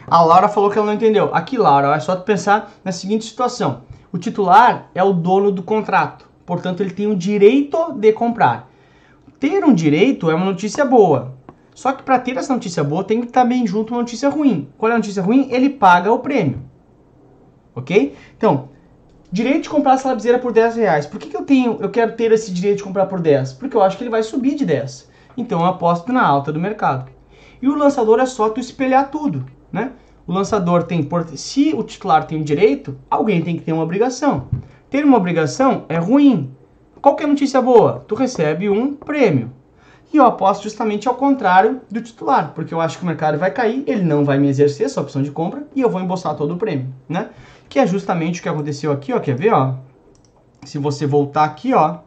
a 0.07 0.23
Laura 0.23 0.47
falou 0.47 0.69
que 0.69 0.77
ela 0.77 0.87
não 0.87 0.93
entendeu. 0.93 1.29
Aqui, 1.33 1.57
Laura, 1.57 1.93
é 1.95 1.99
só 1.99 2.15
tu 2.15 2.23
pensar 2.23 2.71
na 2.83 2.91
seguinte 2.91 3.25
situação: 3.25 3.81
o 4.11 4.17
titular 4.17 4.87
é 4.95 5.03
o 5.03 5.11
dono 5.11 5.51
do 5.51 5.61
contrato, 5.61 6.28
portanto, 6.49 6.81
ele 6.81 6.89
tem 6.89 7.05
o 7.05 7.15
direito 7.15 7.93
de 7.93 8.11
comprar. 8.11 8.67
Ter 9.39 9.63
um 9.63 9.73
direito 9.73 10.31
é 10.31 10.33
uma 10.33 10.47
notícia 10.47 10.83
boa. 10.83 11.37
Só 11.75 11.91
que 11.91 12.01
para 12.01 12.17
ter 12.17 12.35
essa 12.35 12.51
notícia 12.51 12.83
boa 12.83 13.03
tem 13.03 13.21
que 13.21 13.27
estar 13.27 13.45
bem 13.45 13.67
junto 13.67 13.93
uma 13.93 14.01
notícia 14.01 14.27
ruim. 14.29 14.67
Qual 14.75 14.91
é 14.91 14.95
a 14.95 14.97
notícia 14.97 15.21
ruim? 15.21 15.47
Ele 15.51 15.69
paga 15.69 16.11
o 16.11 16.17
prêmio. 16.17 16.59
Ok? 17.75 18.15
Então, 18.35 18.69
direito 19.31 19.63
de 19.63 19.69
comprar 19.69 19.93
essa 19.93 20.09
lapiseira 20.09 20.39
por 20.39 20.51
10 20.51 20.75
reais. 20.75 21.05
Por 21.05 21.19
que, 21.19 21.29
que 21.29 21.37
eu 21.37 21.43
tenho, 21.43 21.77
eu 21.79 21.91
quero 21.91 22.13
ter 22.13 22.31
esse 22.31 22.51
direito 22.51 22.77
de 22.77 22.83
comprar 22.83 23.05
por 23.05 23.21
10? 23.21 23.53
Porque 23.53 23.77
eu 23.77 23.83
acho 23.83 23.95
que 23.95 24.03
ele 24.03 24.09
vai 24.09 24.23
subir 24.23 24.55
de 24.55 24.65
10. 24.65 25.07
Então 25.37 25.59
eu 25.59 25.67
aposto 25.67 26.11
na 26.11 26.25
alta 26.25 26.51
do 26.51 26.59
mercado. 26.59 27.09
E 27.61 27.69
o 27.69 27.75
lançador 27.75 28.19
é 28.19 28.25
só 28.25 28.49
tu 28.49 28.59
espelhar 28.59 29.09
tudo 29.11 29.45
né? 29.71 29.91
O 30.27 30.33
lançador 30.33 30.83
tem, 30.83 31.07
se 31.35 31.73
o 31.73 31.83
titular 31.83 32.25
tem 32.25 32.39
um 32.39 32.43
direito, 32.43 32.97
alguém 33.09 33.41
tem 33.41 33.55
que 33.57 33.63
ter 33.63 33.73
uma 33.73 33.83
obrigação. 33.83 34.47
Ter 34.89 35.05
uma 35.05 35.17
obrigação 35.17 35.85
é 35.87 35.97
ruim. 35.97 36.51
Qual 36.99 37.15
que 37.15 37.23
a 37.23 37.27
notícia 37.27 37.61
boa? 37.61 38.03
Tu 38.07 38.15
recebe 38.15 38.69
um 38.69 38.95
prêmio. 38.95 39.51
E 40.11 40.17
eu 40.17 40.25
aposto 40.25 40.63
justamente 40.63 41.07
ao 41.07 41.13
contrário 41.13 41.81
do 41.91 42.01
titular, 42.01 42.53
porque 42.55 42.73
eu 42.73 42.81
acho 42.81 42.97
que 42.97 43.03
o 43.03 43.07
mercado 43.07 43.37
vai 43.37 43.51
cair, 43.51 43.83
ele 43.85 44.01
não 44.01 44.25
vai 44.25 44.39
me 44.39 44.47
exercer 44.47 44.87
essa 44.87 44.99
opção 44.99 45.21
de 45.21 45.29
compra 45.29 45.67
e 45.75 45.81
eu 45.81 45.89
vou 45.89 46.01
embolsar 46.01 46.35
todo 46.35 46.55
o 46.55 46.57
prêmio, 46.57 46.87
né? 47.07 47.29
Que 47.69 47.77
é 47.77 47.85
justamente 47.85 48.39
o 48.39 48.43
que 48.43 48.49
aconteceu 48.49 48.91
aqui, 48.91 49.13
ó, 49.13 49.19
quer 49.19 49.35
ver, 49.35 49.53
ó? 49.53 49.75
Se 50.65 50.79
você 50.79 51.05
voltar 51.05 51.43
aqui, 51.43 51.75
ó, 51.75 51.99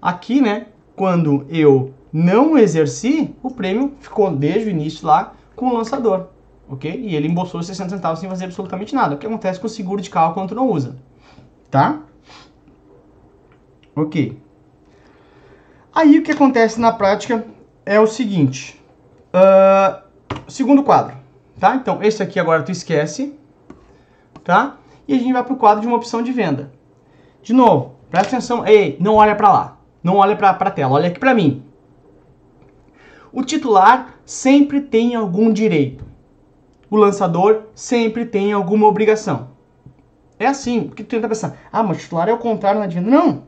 aqui, 0.00 0.40
né, 0.40 0.66
quando 0.94 1.44
eu 1.50 1.92
não 2.12 2.56
exerci, 2.56 3.34
o 3.42 3.50
prêmio 3.50 3.94
ficou 3.98 4.30
desde 4.30 4.68
o 4.68 4.70
início 4.70 5.04
lá 5.04 5.32
com 5.56 5.66
o 5.66 5.76
lançador, 5.76 6.28
ok? 6.68 6.88
E 7.04 7.16
ele 7.16 7.26
embolsou 7.26 7.60
60 7.60 7.90
centavos 7.90 8.20
sem 8.20 8.28
fazer 8.28 8.44
absolutamente 8.44 8.94
nada. 8.94 9.16
O 9.16 9.18
que 9.18 9.26
acontece 9.26 9.58
com 9.58 9.66
o 9.66 9.70
seguro 9.70 10.00
de 10.00 10.08
carro 10.08 10.34
quando 10.34 10.50
tu 10.50 10.54
não 10.54 10.70
usa, 10.70 10.94
tá? 11.70 12.00
Ok. 13.94 14.40
Aí 15.94 16.18
o 16.18 16.22
que 16.22 16.32
acontece 16.32 16.80
na 16.80 16.92
prática 16.92 17.44
é 17.84 18.00
o 18.00 18.06
seguinte. 18.06 18.80
Uh, 19.34 20.02
segundo 20.48 20.82
quadro, 20.82 21.16
tá? 21.58 21.74
Então 21.76 22.02
esse 22.02 22.22
aqui 22.22 22.38
agora 22.38 22.62
tu 22.62 22.72
esquece, 22.72 23.38
tá? 24.44 24.78
E 25.06 25.14
a 25.14 25.18
gente 25.18 25.32
vai 25.32 25.44
pro 25.44 25.56
quadro 25.56 25.80
de 25.80 25.86
uma 25.86 25.96
opção 25.96 26.22
de 26.22 26.32
venda. 26.32 26.72
De 27.42 27.52
novo, 27.52 27.96
presta 28.10 28.36
atenção. 28.36 28.66
Ei, 28.66 28.96
não 29.00 29.16
olha 29.16 29.34
para 29.34 29.52
lá. 29.52 29.76
Não 30.02 30.16
olha 30.16 30.34
para 30.34 30.50
a 30.50 30.70
tela, 30.70 30.94
olha 30.94 31.08
aqui 31.08 31.18
para 31.18 31.34
mim 31.34 31.70
o 33.32 33.44
titular 33.44 34.14
sempre 34.24 34.80
tem 34.80 35.14
algum 35.14 35.52
direito. 35.52 36.04
O 36.90 36.96
lançador 36.96 37.62
sempre 37.74 38.24
tem 38.24 38.52
alguma 38.52 38.86
obrigação. 38.86 39.50
É 40.40 40.46
assim, 40.46 40.84
porque 40.84 41.04
tu 41.04 41.10
tenta 41.10 41.28
pensar, 41.28 41.58
ah, 41.70 41.82
mas 41.82 41.98
o 41.98 42.00
titular 42.00 42.26
é 42.26 42.32
o 42.32 42.38
contrário 42.38 42.80
na 42.80 42.86
venda. 42.86 43.10
Não! 43.10 43.42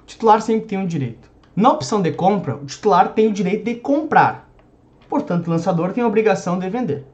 O 0.00 0.06
titular 0.06 0.40
sempre 0.40 0.68
tem 0.68 0.78
um 0.78 0.86
direito. 0.86 1.28
Na 1.56 1.72
opção 1.72 2.00
de 2.00 2.12
compra, 2.12 2.54
o 2.54 2.64
titular 2.64 3.08
tem 3.14 3.26
o 3.26 3.32
direito 3.32 3.64
de 3.64 3.74
comprar. 3.74 4.48
Portanto, 5.08 5.48
o 5.48 5.50
lançador 5.50 5.92
tem 5.92 6.04
a 6.04 6.06
obrigação 6.06 6.56
de 6.56 6.70
vender. 6.70 7.04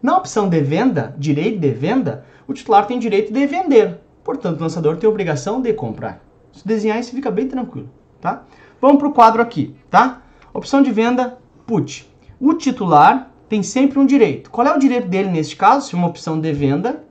Na 0.00 0.16
opção 0.16 0.48
de 0.48 0.60
venda, 0.60 1.12
direito 1.18 1.58
de 1.58 1.70
venda, 1.70 2.24
o 2.46 2.54
titular 2.54 2.86
tem 2.86 3.00
direito 3.00 3.32
de 3.32 3.46
vender. 3.48 3.98
Portanto, 4.22 4.60
o 4.60 4.62
lançador 4.62 4.96
tem 4.96 5.08
a 5.08 5.10
obrigação 5.10 5.60
de 5.60 5.72
comprar. 5.72 6.22
Se 6.52 6.66
desenhar 6.66 7.00
isso 7.00 7.10
fica 7.10 7.32
bem 7.32 7.48
tranquilo, 7.48 7.90
tá? 8.20 8.44
Vamos 8.80 8.98
para 8.98 9.08
o 9.08 9.12
quadro 9.12 9.42
aqui, 9.42 9.74
tá? 9.90 10.22
Opção 10.54 10.82
de 10.82 10.92
venda, 10.92 11.36
put. 11.66 12.08
O 12.40 12.54
titular 12.54 13.32
tem 13.48 13.60
sempre 13.60 13.98
um 13.98 14.06
direito. 14.06 14.52
Qual 14.52 14.64
é 14.64 14.72
o 14.72 14.78
direito 14.78 15.08
dele 15.08 15.30
neste 15.30 15.56
caso? 15.56 15.88
Se 15.88 15.94
uma 15.96 16.06
opção 16.06 16.40
de 16.40 16.52
venda. 16.52 17.07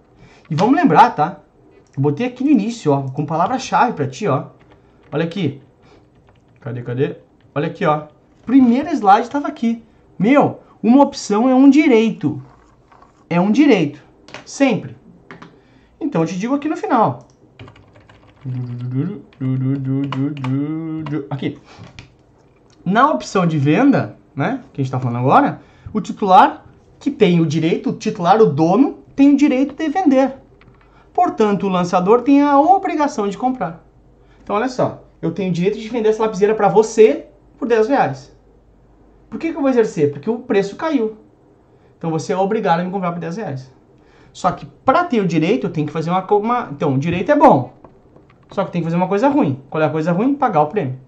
E 0.49 0.55
vamos 0.55 0.75
lembrar, 0.75 1.11
tá? 1.11 1.39
Eu 1.95 2.01
botei 2.01 2.27
aqui 2.27 2.43
no 2.43 2.49
início, 2.49 2.91
ó, 2.91 3.01
com 3.03 3.25
palavra-chave 3.25 3.93
para 3.93 4.07
ti, 4.07 4.27
ó. 4.27 4.45
Olha 5.11 5.25
aqui. 5.25 5.61
Cadê, 6.61 6.81
cadê? 6.81 7.15
Olha 7.53 7.67
aqui, 7.67 7.85
ó. 7.85 8.07
Primeiro 8.45 8.89
slide 8.89 9.27
estava 9.27 9.47
aqui. 9.47 9.83
Meu, 10.17 10.61
uma 10.81 11.03
opção 11.03 11.49
é 11.49 11.55
um 11.55 11.69
direito. 11.69 12.41
É 13.29 13.41
um 13.41 13.51
direito. 13.51 14.01
Sempre. 14.45 14.95
Então 15.99 16.21
eu 16.21 16.27
te 16.27 16.37
digo 16.37 16.55
aqui 16.55 16.69
no 16.69 16.77
final. 16.77 17.27
Aqui. 21.29 21.59
Na 22.85 23.11
opção 23.11 23.45
de 23.45 23.57
venda, 23.57 24.17
né, 24.33 24.61
que 24.71 24.79
a 24.79 24.83
gente 24.83 24.87
está 24.87 24.99
falando 24.99 25.17
agora, 25.17 25.61
o 25.91 25.99
titular 25.99 26.65
que 26.99 27.11
tem 27.11 27.41
o 27.41 27.45
direito, 27.45 27.89
o 27.89 27.93
titular, 27.93 28.41
o 28.41 28.45
dono, 28.45 28.99
tem 29.17 29.33
o 29.33 29.35
direito 29.35 29.75
de 29.75 29.89
vender. 29.89 30.35
Portanto, 31.11 31.65
o 31.65 31.69
lançador 31.69 32.21
tem 32.21 32.41
a 32.43 32.57
obrigação 32.59 33.27
de 33.27 33.37
comprar. 33.37 33.83
Então, 34.43 34.55
olha 34.55 34.69
só, 34.69 35.03
eu 35.19 35.31
tenho 35.31 35.49
o 35.49 35.53
direito 35.53 35.79
de 35.79 35.89
vender 35.89 36.09
essa 36.09 36.21
lapiseira 36.21 36.53
para 36.53 36.69
você 36.69 37.25
por 37.57 37.67
10 37.67 37.87
reais. 37.87 38.31
Por 39.29 39.39
que, 39.39 39.51
que 39.51 39.57
eu 39.57 39.61
vou 39.61 39.69
exercer? 39.69 40.11
Porque 40.11 40.29
o 40.29 40.37
preço 40.37 40.75
caiu. 40.75 41.17
Então, 41.97 42.11
você 42.11 42.31
é 42.31 42.37
obrigado 42.37 42.79
a 42.79 42.83
me 42.83 42.91
comprar 42.91 43.11
por 43.11 43.19
10 43.19 43.37
reais. 43.37 43.73
Só 44.31 44.51
que 44.51 44.67
para 44.85 45.03
ter 45.03 45.19
o 45.19 45.27
direito, 45.27 45.65
eu 45.65 45.71
tenho 45.71 45.87
que 45.87 45.91
fazer 45.91 46.11
uma, 46.11 46.23
uma... 46.35 46.69
Então, 46.71 46.93
o 46.93 46.99
direito 46.99 47.31
é 47.31 47.35
bom. 47.35 47.73
Só 48.51 48.63
que 48.63 48.71
tem 48.71 48.81
que 48.81 48.85
fazer 48.85 48.97
uma 48.97 49.07
coisa 49.07 49.27
ruim. 49.27 49.59
Qual 49.67 49.81
é 49.81 49.87
a 49.87 49.89
coisa 49.89 50.11
ruim? 50.11 50.35
Pagar 50.35 50.61
o 50.61 50.67
prêmio. 50.67 50.99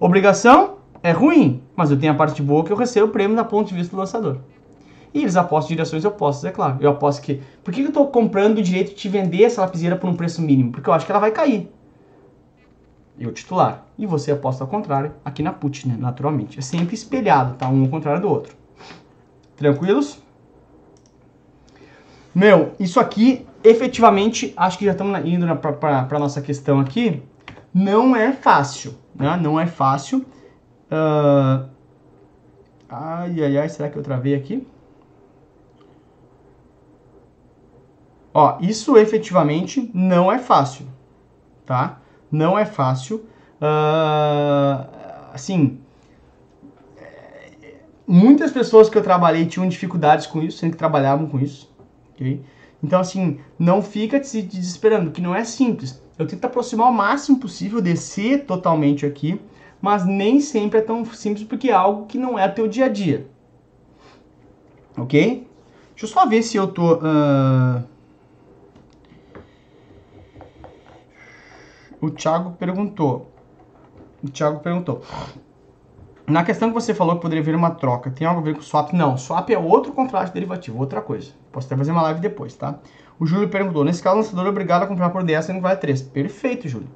Obrigação? 0.00 0.80
é 1.02 1.12
ruim, 1.12 1.62
mas 1.74 1.90
eu 1.90 1.98
tenho 1.98 2.12
a 2.12 2.16
parte 2.16 2.42
boa 2.42 2.64
que 2.64 2.70
eu 2.70 2.76
recebo 2.76 3.06
o 3.06 3.10
prêmio 3.10 3.36
da 3.36 3.44
ponto 3.44 3.68
de 3.68 3.74
vista 3.74 3.94
do 3.94 3.98
lançador. 3.98 4.38
E 5.12 5.22
eles 5.22 5.36
apostam 5.36 5.72
em 5.72 5.76
direções 5.76 6.04
opostas, 6.04 6.44
é 6.44 6.52
claro. 6.52 6.78
Eu 6.80 6.90
aposto 6.90 7.20
que. 7.22 7.42
Por 7.64 7.74
que 7.74 7.80
eu 7.80 7.88
estou 7.88 8.06
comprando 8.08 8.58
o 8.58 8.62
direito 8.62 8.90
de 8.90 8.94
te 8.94 9.08
vender 9.08 9.42
essa 9.42 9.60
lapiseira 9.60 9.96
por 9.96 10.08
um 10.08 10.14
preço 10.14 10.40
mínimo? 10.40 10.70
Porque 10.70 10.88
eu 10.88 10.94
acho 10.94 11.04
que 11.04 11.10
ela 11.10 11.20
vai 11.20 11.32
cair. 11.32 11.70
Eu 13.18 13.32
titular. 13.32 13.84
E 13.98 14.06
você 14.06 14.30
aposta 14.30 14.64
ao 14.64 14.68
contrário 14.68 15.12
aqui 15.24 15.42
na 15.42 15.52
put, 15.52 15.86
né? 15.86 15.96
Naturalmente. 15.98 16.58
É 16.58 16.62
sempre 16.62 16.94
espelhado, 16.94 17.54
tá? 17.54 17.68
Um 17.68 17.82
ao 17.82 17.88
contrário 17.88 18.22
do 18.22 18.28
outro. 18.28 18.54
Tranquilos? 19.56 20.22
Meu, 22.34 22.72
isso 22.78 23.00
aqui, 23.00 23.44
efetivamente, 23.64 24.54
acho 24.56 24.78
que 24.78 24.84
já 24.84 24.92
estamos 24.92 25.20
indo 25.26 25.44
para 25.56 26.06
a 26.08 26.18
nossa 26.18 26.40
questão 26.40 26.78
aqui. 26.78 27.20
Não 27.74 28.14
é 28.14 28.32
fácil, 28.32 28.94
né? 29.14 29.36
Não 29.36 29.58
é 29.58 29.66
fácil. 29.66 30.24
Uh... 30.90 31.68
Ai, 32.88 33.44
ai, 33.44 33.58
ai, 33.58 33.68
será 33.68 33.88
que 33.88 33.96
eu 33.96 34.02
travei 34.02 34.34
aqui? 34.34 34.66
Ó, 38.32 38.58
isso 38.60 38.96
efetivamente 38.96 39.90
não 39.92 40.30
é 40.30 40.38
fácil, 40.38 40.86
tá? 41.66 42.00
Não 42.30 42.58
é 42.58 42.64
fácil. 42.64 43.26
Uh, 43.60 44.86
assim, 45.32 45.80
muitas 48.06 48.52
pessoas 48.52 48.88
que 48.88 48.96
eu 48.96 49.02
trabalhei 49.02 49.46
tinham 49.46 49.68
dificuldades 49.68 50.26
com 50.26 50.42
isso, 50.42 50.58
sempre 50.58 50.78
trabalhavam 50.78 51.26
com 51.26 51.38
isso, 51.40 51.70
ok? 52.14 52.42
Então, 52.82 53.00
assim, 53.00 53.40
não 53.58 53.82
fica 53.82 54.22
se 54.22 54.40
desesperando, 54.42 55.10
que 55.10 55.20
não 55.20 55.34
é 55.34 55.44
simples. 55.44 56.02
Eu 56.18 56.26
tento 56.26 56.44
aproximar 56.44 56.88
o 56.88 56.92
máximo 56.92 57.38
possível, 57.38 57.80
descer 57.80 58.44
totalmente 58.46 59.04
aqui, 59.04 59.40
mas 59.80 60.04
nem 60.04 60.40
sempre 60.40 60.78
é 60.78 60.82
tão 60.82 61.04
simples 61.04 61.44
porque 61.44 61.70
é 61.70 61.72
algo 61.72 62.06
que 62.06 62.18
não 62.18 62.38
é 62.38 62.48
teu 62.48 62.68
dia 62.68 62.86
a 62.86 62.88
dia. 62.88 63.26
Ok? 64.96 65.46
Deixa 65.90 66.04
eu 66.04 66.08
só 66.08 66.26
ver 66.26 66.42
se 66.42 66.56
eu 66.56 66.68
tô. 66.68 66.94
Uh... 66.94 67.82
O 72.00 72.10
Thiago 72.10 72.52
perguntou. 72.52 73.30
O 74.22 74.30
Thiago 74.30 74.60
perguntou. 74.60 75.02
Na 76.26 76.44
questão 76.44 76.68
que 76.68 76.74
você 76.74 76.94
falou 76.94 77.16
que 77.16 77.22
poderia 77.22 77.42
vir 77.42 77.54
uma 77.54 77.72
troca, 77.72 78.10
tem 78.10 78.26
algo 78.26 78.40
a 78.40 78.44
ver 78.44 78.54
com 78.54 78.62
swap? 78.62 78.92
Não, 78.92 79.18
swap 79.18 79.50
é 79.50 79.58
outro 79.58 79.92
contrato 79.92 80.32
derivativo, 80.32 80.78
outra 80.78 81.00
coisa. 81.00 81.32
Posso 81.50 81.66
até 81.66 81.76
fazer 81.76 81.90
uma 81.90 82.02
live 82.02 82.20
depois, 82.20 82.54
tá? 82.54 82.78
O 83.18 83.26
Júlio 83.26 83.48
perguntou, 83.48 83.84
nesse 83.84 84.02
caso 84.02 84.16
o 84.16 84.18
lançador 84.20 84.46
é 84.46 84.48
obrigado 84.48 84.84
a 84.84 84.86
comprar 84.86 85.10
por 85.10 85.22
10 85.22 85.48
e 85.48 85.52
não 85.52 85.60
vai 85.60 85.74
a 85.74 85.76
3. 85.76 86.02
Perfeito, 86.02 86.68
Júlio. 86.68 86.88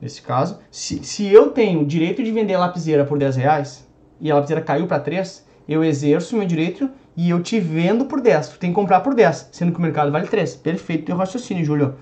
Nesse 0.00 0.20
caso, 0.20 0.58
se, 0.70 1.02
se 1.04 1.32
eu 1.32 1.50
tenho 1.50 1.86
direito 1.86 2.22
de 2.22 2.30
vender 2.30 2.54
a 2.54 2.58
lapiseira 2.58 3.04
por 3.04 3.16
10 3.16 3.36
reais 3.36 3.88
e 4.20 4.30
a 4.30 4.34
lapiseira 4.34 4.60
caiu 4.60 4.86
para 4.86 5.00
3, 5.00 5.46
eu 5.66 5.82
exerço 5.82 6.36
meu 6.36 6.46
direito 6.46 6.90
e 7.16 7.30
eu 7.30 7.42
te 7.42 7.58
vendo 7.58 8.04
por 8.04 8.20
10. 8.20 8.48
Tu 8.48 8.58
tem 8.58 8.70
que 8.70 8.74
comprar 8.74 9.00
por 9.00 9.14
10, 9.14 9.50
sendo 9.52 9.72
que 9.72 9.78
o 9.78 9.82
mercado 9.82 10.12
vale 10.12 10.26
3. 10.26 10.56
Perfeito 10.56 11.06
teu 11.06 11.16
raciocínio, 11.16 11.64
Júlio. 11.64 11.94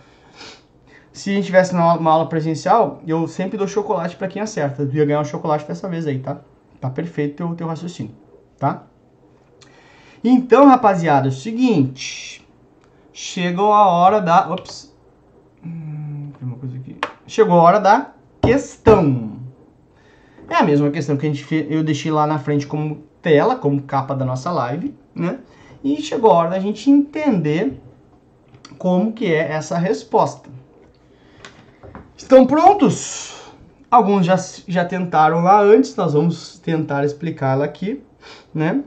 Se 1.13 1.31
a 1.31 1.35
gente 1.35 1.47
tivesse 1.47 1.75
uma 1.75 2.11
aula 2.11 2.27
presencial, 2.27 3.03
eu 3.07 3.29
sempre 3.29 3.59
dou 3.59 3.69
chocolate 3.69 4.17
para 4.17 4.29
quem 4.29 4.41
acerta. 4.41 4.87
Tu 4.87 4.97
ia 4.97 5.05
ganhar 5.05 5.21
um 5.21 5.25
chocolate 5.25 5.67
dessa 5.69 5.89
vez 5.89 6.07
aí, 6.07 6.19
tá? 6.19 6.41
Tá 6.81 6.89
perfeito 6.89 7.37
teu, 7.37 7.55
teu 7.55 7.67
raciocínio, 7.67 8.15
tá? 8.59 8.85
Então, 10.25 10.67
rapaziada, 10.67 11.29
é 11.29 11.31
o 11.31 11.33
seguinte. 11.33 12.47
Chegou 13.13 13.73
a 13.73 13.87
hora 13.89 14.21
da... 14.21 14.51
Ops. 14.51 14.95
Hum, 15.65 16.31
tem 16.39 16.49
uma 16.49 16.57
coisa 16.57 16.77
aqui. 16.77 16.97
Chegou 17.27 17.59
a 17.59 17.63
hora 17.63 17.79
da 17.79 18.13
questão. 18.41 19.33
É 20.49 20.55
a 20.55 20.63
mesma 20.63 20.91
questão 20.91 21.17
que 21.17 21.27
a 21.27 21.33
gente 21.33 21.67
eu 21.69 21.85
deixei 21.85 22.11
lá 22.11 22.27
na 22.27 22.39
frente 22.39 22.67
como 22.67 23.03
tela, 23.21 23.57
como 23.57 23.83
capa 23.83 24.15
da 24.15 24.25
nossa 24.25 24.51
live, 24.51 24.95
né? 25.15 25.39
E 25.85 26.01
chegou 26.01 26.31
a 26.31 26.35
hora 26.35 26.51
da 26.51 26.59
gente 26.59 26.91
entender 26.91 27.81
como 28.79 29.13
que 29.13 29.27
é 29.27 29.53
essa 29.53 29.77
resposta. 29.79 30.49
Estão 32.23 32.47
prontos? 32.47 33.35
Alguns 33.91 34.25
já, 34.25 34.37
já 34.67 34.85
tentaram 34.85 35.43
lá 35.43 35.61
antes, 35.61 35.95
nós 35.97 36.13
vamos 36.13 36.59
tentar 36.61 37.05
explicá-la 37.05 37.65
aqui, 37.65 38.01
né? 38.55 38.85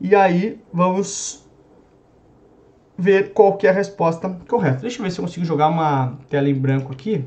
E 0.00 0.14
aí 0.14 0.60
vamos 0.72 1.46
ver 2.98 3.32
qual 3.32 3.56
que 3.56 3.66
é 3.66 3.70
a 3.70 3.72
resposta 3.72 4.28
correta. 4.48 4.80
Deixa 4.80 4.98
eu 4.98 5.04
ver 5.04 5.12
se 5.12 5.20
eu 5.20 5.24
consigo 5.24 5.46
jogar 5.46 5.68
uma 5.68 6.18
tela 6.28 6.50
em 6.50 6.54
branco 6.54 6.92
aqui. 6.92 7.24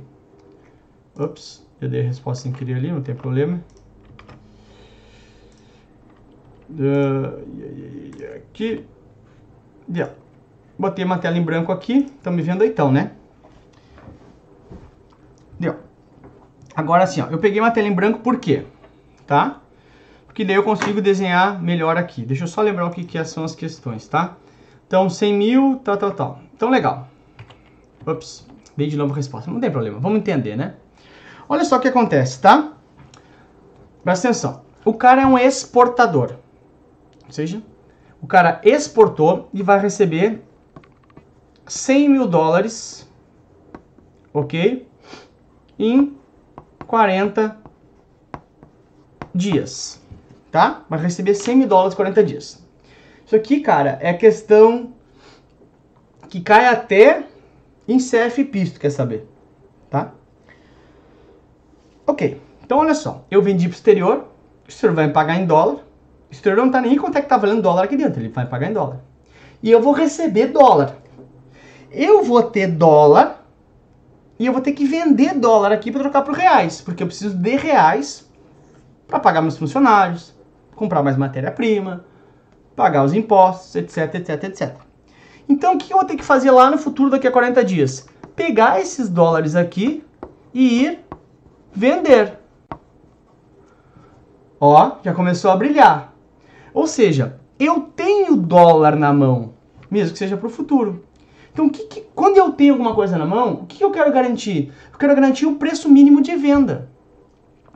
Ups, 1.17 1.65
eu 1.79 1.87
dei 1.89 2.01
a 2.01 2.03
resposta 2.03 2.43
sem 2.43 2.51
querer 2.51 2.75
ali, 2.75 2.91
não 2.91 3.01
tem 3.01 3.15
problema. 3.15 3.63
Uh, 6.69 8.35
aqui. 8.35 8.85
Botei 10.77 11.05
uma 11.05 11.17
tela 11.17 11.37
em 11.37 11.41
branco 11.41 11.71
aqui. 11.71 12.11
Estão 12.17 12.33
me 12.33 12.41
vendo 12.41 12.63
então, 12.65 12.91
né? 12.91 13.11
Agora 16.75 17.03
assim, 17.03 17.21
ó, 17.21 17.27
eu 17.27 17.37
peguei 17.37 17.61
uma 17.61 17.71
tela 17.71 17.87
em 17.87 17.93
branco 17.93 18.19
por 18.19 18.39
quê? 18.39 18.65
Tá? 19.25 19.61
Porque 20.25 20.43
daí 20.43 20.55
eu 20.55 20.63
consigo 20.63 21.01
desenhar 21.01 21.61
melhor 21.61 21.95
aqui. 21.95 22.23
Deixa 22.23 22.43
eu 22.43 22.47
só 22.47 22.61
lembrar 22.61 22.85
o 22.85 22.89
que, 22.89 23.05
que 23.05 23.23
são 23.23 23.45
as 23.45 23.55
questões, 23.55 24.05
tá? 24.07 24.35
Então, 24.85 25.09
100 25.09 25.33
mil, 25.33 25.81
tal, 25.83 25.97
tal, 25.97 26.11
tal. 26.11 26.39
Então, 26.53 26.69
legal. 26.69 27.07
Ups, 28.05 28.45
dei 28.75 28.87
de 28.87 28.97
novo 28.97 29.13
a 29.13 29.15
resposta. 29.15 29.49
Não 29.49 29.59
tem 29.59 29.71
problema, 29.71 29.97
vamos 29.99 30.19
entender, 30.19 30.57
né? 30.57 30.75
Olha 31.47 31.63
só 31.63 31.77
o 31.77 31.79
que 31.79 31.87
acontece, 31.87 32.41
tá? 32.41 32.73
Presta 34.03 34.27
atenção. 34.27 34.61
O 34.83 34.93
cara 34.93 35.21
é 35.21 35.25
um 35.25 35.37
exportador. 35.37 36.35
Ou 37.25 37.31
seja, 37.31 37.63
o 38.21 38.27
cara 38.27 38.59
exportou 38.63 39.49
e 39.53 39.63
vai 39.63 39.79
receber 39.79 40.43
100 41.65 42.09
mil 42.09 42.27
dólares, 42.27 43.09
ok? 44.33 44.87
Em 45.79 46.15
40 46.87 47.57
dias, 49.33 50.01
tá? 50.51 50.83
Vai 50.89 50.99
receber 50.99 51.35
100 51.35 51.55
mil 51.57 51.67
dólares 51.67 51.93
em 51.93 51.97
40 51.97 52.23
dias. 52.23 52.65
Isso 53.25 53.35
aqui, 53.35 53.59
cara, 53.59 53.97
é 54.01 54.13
questão 54.13 54.93
que 56.29 56.41
cai 56.41 56.67
até 56.67 57.23
em 57.87 57.97
CFP, 57.97 58.65
se 58.65 58.73
tu 58.73 58.79
quer 58.79 58.89
saber, 58.89 59.27
tá? 59.89 60.11
Ok, 62.07 62.41
então 62.63 62.79
olha 62.79 62.93
só, 62.93 63.25
eu 63.29 63.41
vendi 63.41 63.67
pro 63.67 63.75
exterior, 63.75 64.25
o 64.65 64.69
exterior 64.69 64.95
vai 64.95 65.07
me 65.07 65.13
pagar 65.13 65.39
em 65.39 65.45
dólar, 65.45 65.75
o 66.29 66.31
exterior 66.31 66.63
não 66.63 66.71
tá 66.71 66.81
nem 66.81 66.97
quanto 66.97 67.17
é 67.17 67.21
que 67.21 67.29
tá 67.29 67.37
valendo 67.37 67.61
dólar 67.61 67.83
aqui 67.83 67.97
dentro, 67.97 68.21
ele 68.21 68.29
vai 68.29 68.45
pagar 68.45 68.69
em 68.69 68.73
dólar. 68.73 69.01
E 69.61 69.71
eu 69.71 69.81
vou 69.81 69.93
receber 69.93 70.47
dólar. 70.47 70.95
Eu 71.91 72.23
vou 72.23 72.43
ter 72.43 72.67
dólar 72.67 73.44
e 74.37 74.45
eu 74.45 74.53
vou 74.53 74.61
ter 74.61 74.73
que 74.73 74.85
vender 74.85 75.33
dólar 75.35 75.71
aqui 75.71 75.91
para 75.91 76.01
trocar 76.01 76.21
por 76.21 76.33
reais, 76.33 76.81
porque 76.81 77.03
eu 77.03 77.07
preciso 77.07 77.37
de 77.37 77.55
reais 77.55 78.29
para 79.07 79.19
pagar 79.19 79.41
meus 79.41 79.57
funcionários, 79.57 80.33
comprar 80.75 81.01
mais 81.01 81.17
matéria-prima, 81.17 82.05
pagar 82.75 83.03
os 83.03 83.13
impostos, 83.13 83.75
etc, 83.75 84.15
etc, 84.15 84.43
etc. 84.43 84.75
Então, 85.47 85.75
o 85.75 85.77
que 85.77 85.93
eu 85.93 85.97
vou 85.97 86.05
ter 86.05 86.15
que 86.15 86.25
fazer 86.25 86.51
lá 86.51 86.69
no 86.69 86.77
futuro, 86.77 87.11
daqui 87.11 87.27
a 87.27 87.31
40 87.31 87.63
dias? 87.63 88.07
Pegar 88.35 88.81
esses 88.81 89.07
dólares 89.07 89.55
aqui 89.55 90.03
e 90.53 90.83
ir 90.83 90.99
vender. 91.71 92.39
Ó, 94.59 94.97
já 95.03 95.13
começou 95.13 95.51
a 95.51 95.55
brilhar. 95.55 96.13
Ou 96.73 96.87
seja, 96.87 97.39
eu 97.59 97.81
tenho 97.95 98.35
dólar 98.35 98.95
na 98.95 99.13
mão, 99.13 99.53
mesmo 99.89 100.13
que 100.13 100.19
seja 100.19 100.35
para 100.35 100.47
o 100.47 100.49
futuro. 100.49 101.05
Então, 101.55 101.69
que, 101.69 101.85
que, 101.85 102.01
quando 102.13 102.35
eu 102.35 102.51
tenho 102.51 102.73
alguma 102.73 102.93
coisa 102.93 103.17
na 103.17 103.25
mão, 103.25 103.61
o 103.61 103.65
que, 103.65 103.77
que 103.77 103.83
eu 103.83 103.89
quero 103.89 104.11
garantir? 104.11 104.73
Eu 104.91 104.99
quero 104.99 105.15
garantir 105.15 105.45
o 105.45 105.55
preço 105.55 105.87
mínimo 105.87 106.21
de 106.21 106.35
venda. 106.35 106.89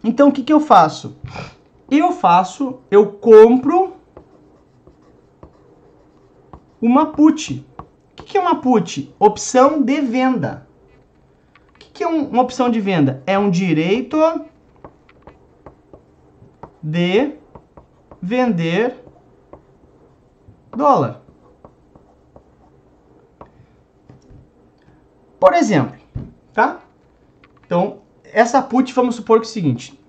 Então, 0.03 0.27
o 0.27 0.31
que, 0.33 0.43
que 0.43 0.51
eu 0.51 0.59
faço? 0.59 1.15
Eu 1.89 2.11
faço, 2.11 2.81
eu 2.91 3.13
compro 3.13 3.93
uma 6.81 7.05
put. 7.05 7.65
O 8.19 8.23
que 8.23 8.37
é 8.37 8.41
uma 8.41 8.57
put? 8.57 9.15
Opção 9.17 9.81
de 9.81 10.01
venda. 10.01 10.67
O 11.73 11.77
que 11.93 12.03
é 12.03 12.07
uma 12.07 12.41
opção 12.41 12.69
de 12.69 12.81
venda? 12.81 13.23
É 13.25 13.39
um 13.39 13.49
direito 13.49 14.17
de 16.83 17.31
vender 18.21 18.97
dólar. 20.75 21.28
Por 25.39 25.53
exemplo, 25.53 25.97
tá? 26.53 26.79
Então, 27.65 27.99
essa 28.23 28.61
put, 28.61 28.93
vamos 28.93 29.15
supor 29.15 29.39
que 29.39 29.47
é 29.47 29.49
o 29.49 29.51
seguinte. 29.51 29.99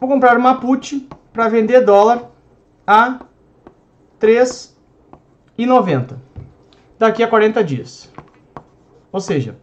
Vou 0.00 0.08
comprar 0.08 0.36
uma 0.36 0.56
put 0.60 1.08
para 1.32 1.48
vender 1.48 1.82
dólar 1.82 2.30
a 2.86 3.20
3 4.18 4.76
e 5.56 5.66
90 5.66 6.20
daqui 6.98 7.22
a 7.22 7.28
40 7.28 7.62
dias. 7.62 8.10
Ou 9.10 9.20
seja, 9.20 9.56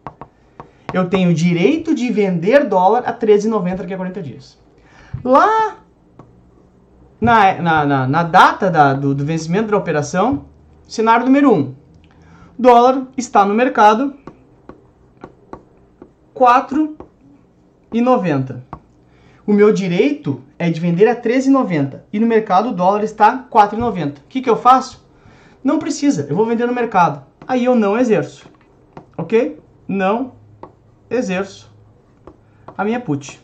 eu 0.93 1.09
tenho 1.09 1.33
direito 1.33 1.93
de 1.93 2.11
vender 2.11 2.65
dólar 2.65 3.03
a 3.05 3.13
13,90 3.13 3.75
daqui 3.77 3.93
a 3.93 3.97
40 3.97 4.21
dias. 4.21 4.57
Lá 5.23 5.77
na, 7.19 7.61
na, 7.61 7.85
na, 7.85 8.07
na 8.07 8.23
data 8.23 8.69
da, 8.69 8.93
do, 8.93 9.13
do, 9.13 9.25
vencimento 9.25 9.71
da 9.71 9.77
operação, 9.77 10.45
cenário 10.87 11.25
número 11.25 11.53
1. 11.53 11.75
Dólar 12.59 13.07
está 13.15 13.45
no 13.45 13.53
mercado 13.53 14.13
4,90. 16.35 18.61
O 19.47 19.53
meu 19.53 19.71
direito 19.71 20.43
é 20.59 20.69
de 20.69 20.77
vender 20.77 21.07
a 21.07 21.15
13,90 21.15 22.01
e 22.11 22.19
no 22.19 22.27
mercado 22.27 22.67
o 22.67 22.73
dólar 22.73 23.05
está 23.05 23.47
4,90. 23.49 24.17
O 24.17 24.21
que, 24.27 24.41
que 24.41 24.49
eu 24.49 24.57
faço? 24.57 25.07
Não 25.63 25.79
precisa, 25.79 26.27
eu 26.29 26.35
vou 26.35 26.45
vender 26.45 26.65
no 26.65 26.73
mercado. 26.73 27.25
Aí 27.47 27.63
eu 27.63 27.75
não 27.75 27.97
exerço. 27.97 28.45
Ok? 29.17 29.57
Não 29.87 30.33
exerço 31.09 31.73
a 32.77 32.83
minha 32.83 32.99
put. 32.99 33.39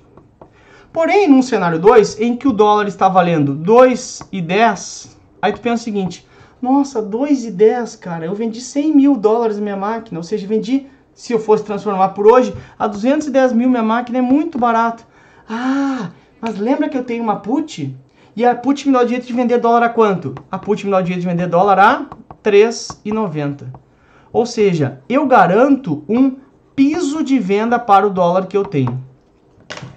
Porém, 0.92 1.30
num 1.30 1.42
cenário 1.42 1.80
2, 1.80 2.20
em 2.20 2.36
que 2.36 2.50
o 2.50 2.54
dólar 2.54 2.90
está 2.90 3.08
valendo 3.08 3.56
2,10, 3.56 5.16
aí 5.42 5.54
tu 5.54 5.62
pensa 5.62 5.84
o 5.84 5.86
seguinte, 5.86 6.28
nossa, 6.62 7.02
2,10, 7.02 8.00
cara, 8.00 8.26
eu 8.26 8.34
vendi 8.34 8.62
100 8.62 8.96
mil 8.96 9.16
dólares 9.16 9.60
minha 9.60 9.76
máquina, 9.76 10.20
ou 10.20 10.24
seja, 10.24 10.48
vendi, 10.48 10.88
se 11.14 11.34
eu 11.34 11.40
fosse 11.40 11.64
transformar 11.64 12.10
por 12.10 12.28
hoje, 12.28 12.54
a 12.78 12.88
210 12.88 13.54
mil 13.54 13.70
minha 13.70 13.84
máquina 13.84 14.18
é 14.18 14.22
muito 14.22 14.58
barato. 14.58 15.06
Ah, 15.50 16.10
mas 16.42 16.58
lembra 16.58 16.90
que 16.90 16.98
eu 16.98 17.04
tenho 17.04 17.24
uma 17.24 17.38
put? 17.38 17.96
E 18.36 18.46
a 18.46 18.54
put 18.54 18.86
me 18.86 18.94
dá 18.94 19.02
o 19.02 19.06
direito 19.06 19.28
de 19.28 19.34
vender 19.34 19.60
dólar 19.60 19.84
a 19.84 19.90
quanto? 19.90 20.36
A 20.52 20.58
put 20.58 20.86
me 20.86 20.92
dá 20.92 20.98
o 20.98 21.04
direito 21.04 21.22
de 21.22 21.28
vender 21.28 21.48
dólar 21.48 21.80
a 21.80 22.06
3,90. 22.44 23.68
Ou 24.34 24.46
seja, 24.46 25.02
eu 25.08 25.26
garanto 25.26 26.04
um 26.10 26.36
piso 26.76 27.24
de 27.24 27.40
venda 27.40 27.80
para 27.80 28.06
o 28.06 28.10
dólar 28.10 28.48
que 28.48 28.58
eu 28.58 28.66
tenho. 28.66 29.02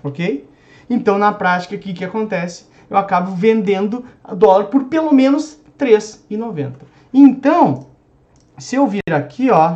Ok? 0.03 0.49
Então, 0.89 1.19
na 1.19 1.33
prática, 1.33 1.75
o 1.75 1.79
que, 1.79 1.93
que 1.93 2.05
acontece? 2.05 2.67
Eu 2.89 2.97
acabo 2.97 3.35
vendendo 3.35 4.05
dólar 4.37 4.67
por 4.67 4.85
pelo 4.85 5.13
menos 5.13 5.58
3,90. 5.79 6.73
Então, 7.13 7.87
se 8.59 8.77
eu 8.77 8.87
vir 8.87 9.03
aqui, 9.11 9.51
ó, 9.51 9.75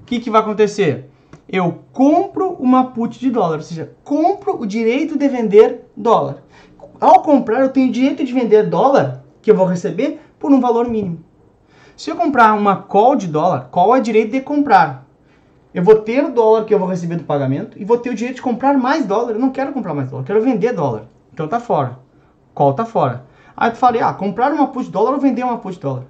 o 0.00 0.04
que, 0.04 0.20
que 0.20 0.30
vai 0.30 0.40
acontecer? 0.40 1.08
Eu 1.48 1.80
compro 1.92 2.52
uma 2.54 2.90
put 2.90 3.18
de 3.18 3.30
dólar, 3.30 3.56
ou 3.56 3.62
seja, 3.62 3.92
compro 4.02 4.60
o 4.60 4.66
direito 4.66 5.16
de 5.16 5.28
vender 5.28 5.86
dólar. 5.96 6.42
Ao 7.00 7.22
comprar, 7.22 7.60
eu 7.60 7.68
tenho 7.68 7.92
direito 7.92 8.24
de 8.24 8.32
vender 8.32 8.64
dólar, 8.68 9.24
que 9.40 9.50
eu 9.50 9.54
vou 9.54 9.66
receber, 9.66 10.20
por 10.38 10.50
um 10.52 10.60
valor 10.60 10.88
mínimo. 10.88 11.24
Se 11.96 12.10
eu 12.10 12.16
comprar 12.16 12.54
uma 12.54 12.76
call 12.76 13.14
de 13.14 13.28
dólar, 13.28 13.68
call 13.70 13.94
é 13.96 14.00
direito 14.00 14.32
de 14.32 14.40
comprar. 14.40 15.06
Eu 15.72 15.82
vou 15.82 15.96
ter 15.96 16.24
o 16.24 16.32
dólar 16.32 16.64
que 16.64 16.74
eu 16.74 16.78
vou 16.78 16.88
receber 16.88 17.16
do 17.16 17.24
pagamento 17.24 17.78
e 17.78 17.84
vou 17.84 17.98
ter 17.98 18.10
o 18.10 18.14
direito 18.14 18.36
de 18.36 18.42
comprar 18.42 18.76
mais 18.76 19.06
dólar. 19.06 19.32
Eu 19.32 19.38
não 19.38 19.50
quero 19.50 19.72
comprar 19.72 19.94
mais 19.94 20.08
dólar, 20.08 20.22
eu 20.22 20.26
quero 20.26 20.42
vender 20.42 20.72
dólar. 20.72 21.06
Então 21.32 21.48
tá 21.48 21.60
fora. 21.60 21.98
Call 22.54 22.74
tá 22.74 22.84
fora. 22.84 23.24
Aí 23.56 23.70
tu 23.70 23.76
falei, 23.76 24.00
ah, 24.00 24.12
comprar 24.12 24.52
uma 24.52 24.68
put 24.68 24.90
dólar 24.90 25.12
ou 25.12 25.20
vender 25.20 25.44
uma 25.44 25.58
put 25.58 25.78
dólar. 25.78 26.06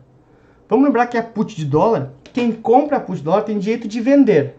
Vamos 0.68 0.86
lembrar 0.86 1.06
que 1.06 1.18
a 1.18 1.22
put 1.22 1.54
de 1.54 1.64
dólar, 1.64 2.12
quem 2.32 2.52
compra 2.52 2.96
a 2.96 3.00
put 3.00 3.22
dólar 3.22 3.42
tem 3.42 3.58
direito 3.58 3.86
de 3.86 4.00
vender. 4.00 4.56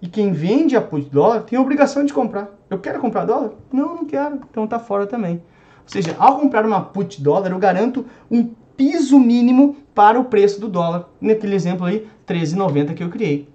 E 0.00 0.08
quem 0.08 0.32
vende 0.32 0.76
a 0.76 0.80
put 0.80 1.08
dólar 1.10 1.42
tem 1.42 1.58
a 1.58 1.62
obrigação 1.62 2.04
de 2.04 2.12
comprar. 2.12 2.48
Eu 2.68 2.78
quero 2.78 3.00
comprar 3.00 3.24
dólar? 3.24 3.52
Não, 3.72 3.96
não 3.96 4.04
quero. 4.04 4.40
Então 4.50 4.66
tá 4.66 4.78
fora 4.78 5.06
também. 5.06 5.34
Ou 5.34 5.88
seja, 5.88 6.16
ao 6.18 6.38
comprar 6.38 6.66
uma 6.66 6.80
put 6.80 7.22
dólar, 7.22 7.50
eu 7.50 7.58
garanto 7.58 8.04
um 8.30 8.50
piso 8.76 9.18
mínimo 9.18 9.76
para 9.94 10.18
o 10.18 10.24
preço 10.24 10.60
do 10.60 10.68
dólar. 10.68 11.08
Naquele 11.20 11.54
exemplo 11.54 11.86
aí, 11.86 12.06
13,90 12.26 12.94
que 12.94 13.02
eu 13.02 13.08
criei. 13.08 13.48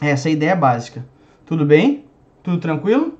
Essa 0.00 0.28
é 0.28 0.30
a 0.30 0.32
ideia 0.32 0.56
básica. 0.56 1.04
Tudo 1.44 1.66
bem? 1.66 2.04
Tudo 2.42 2.58
tranquilo? 2.58 3.19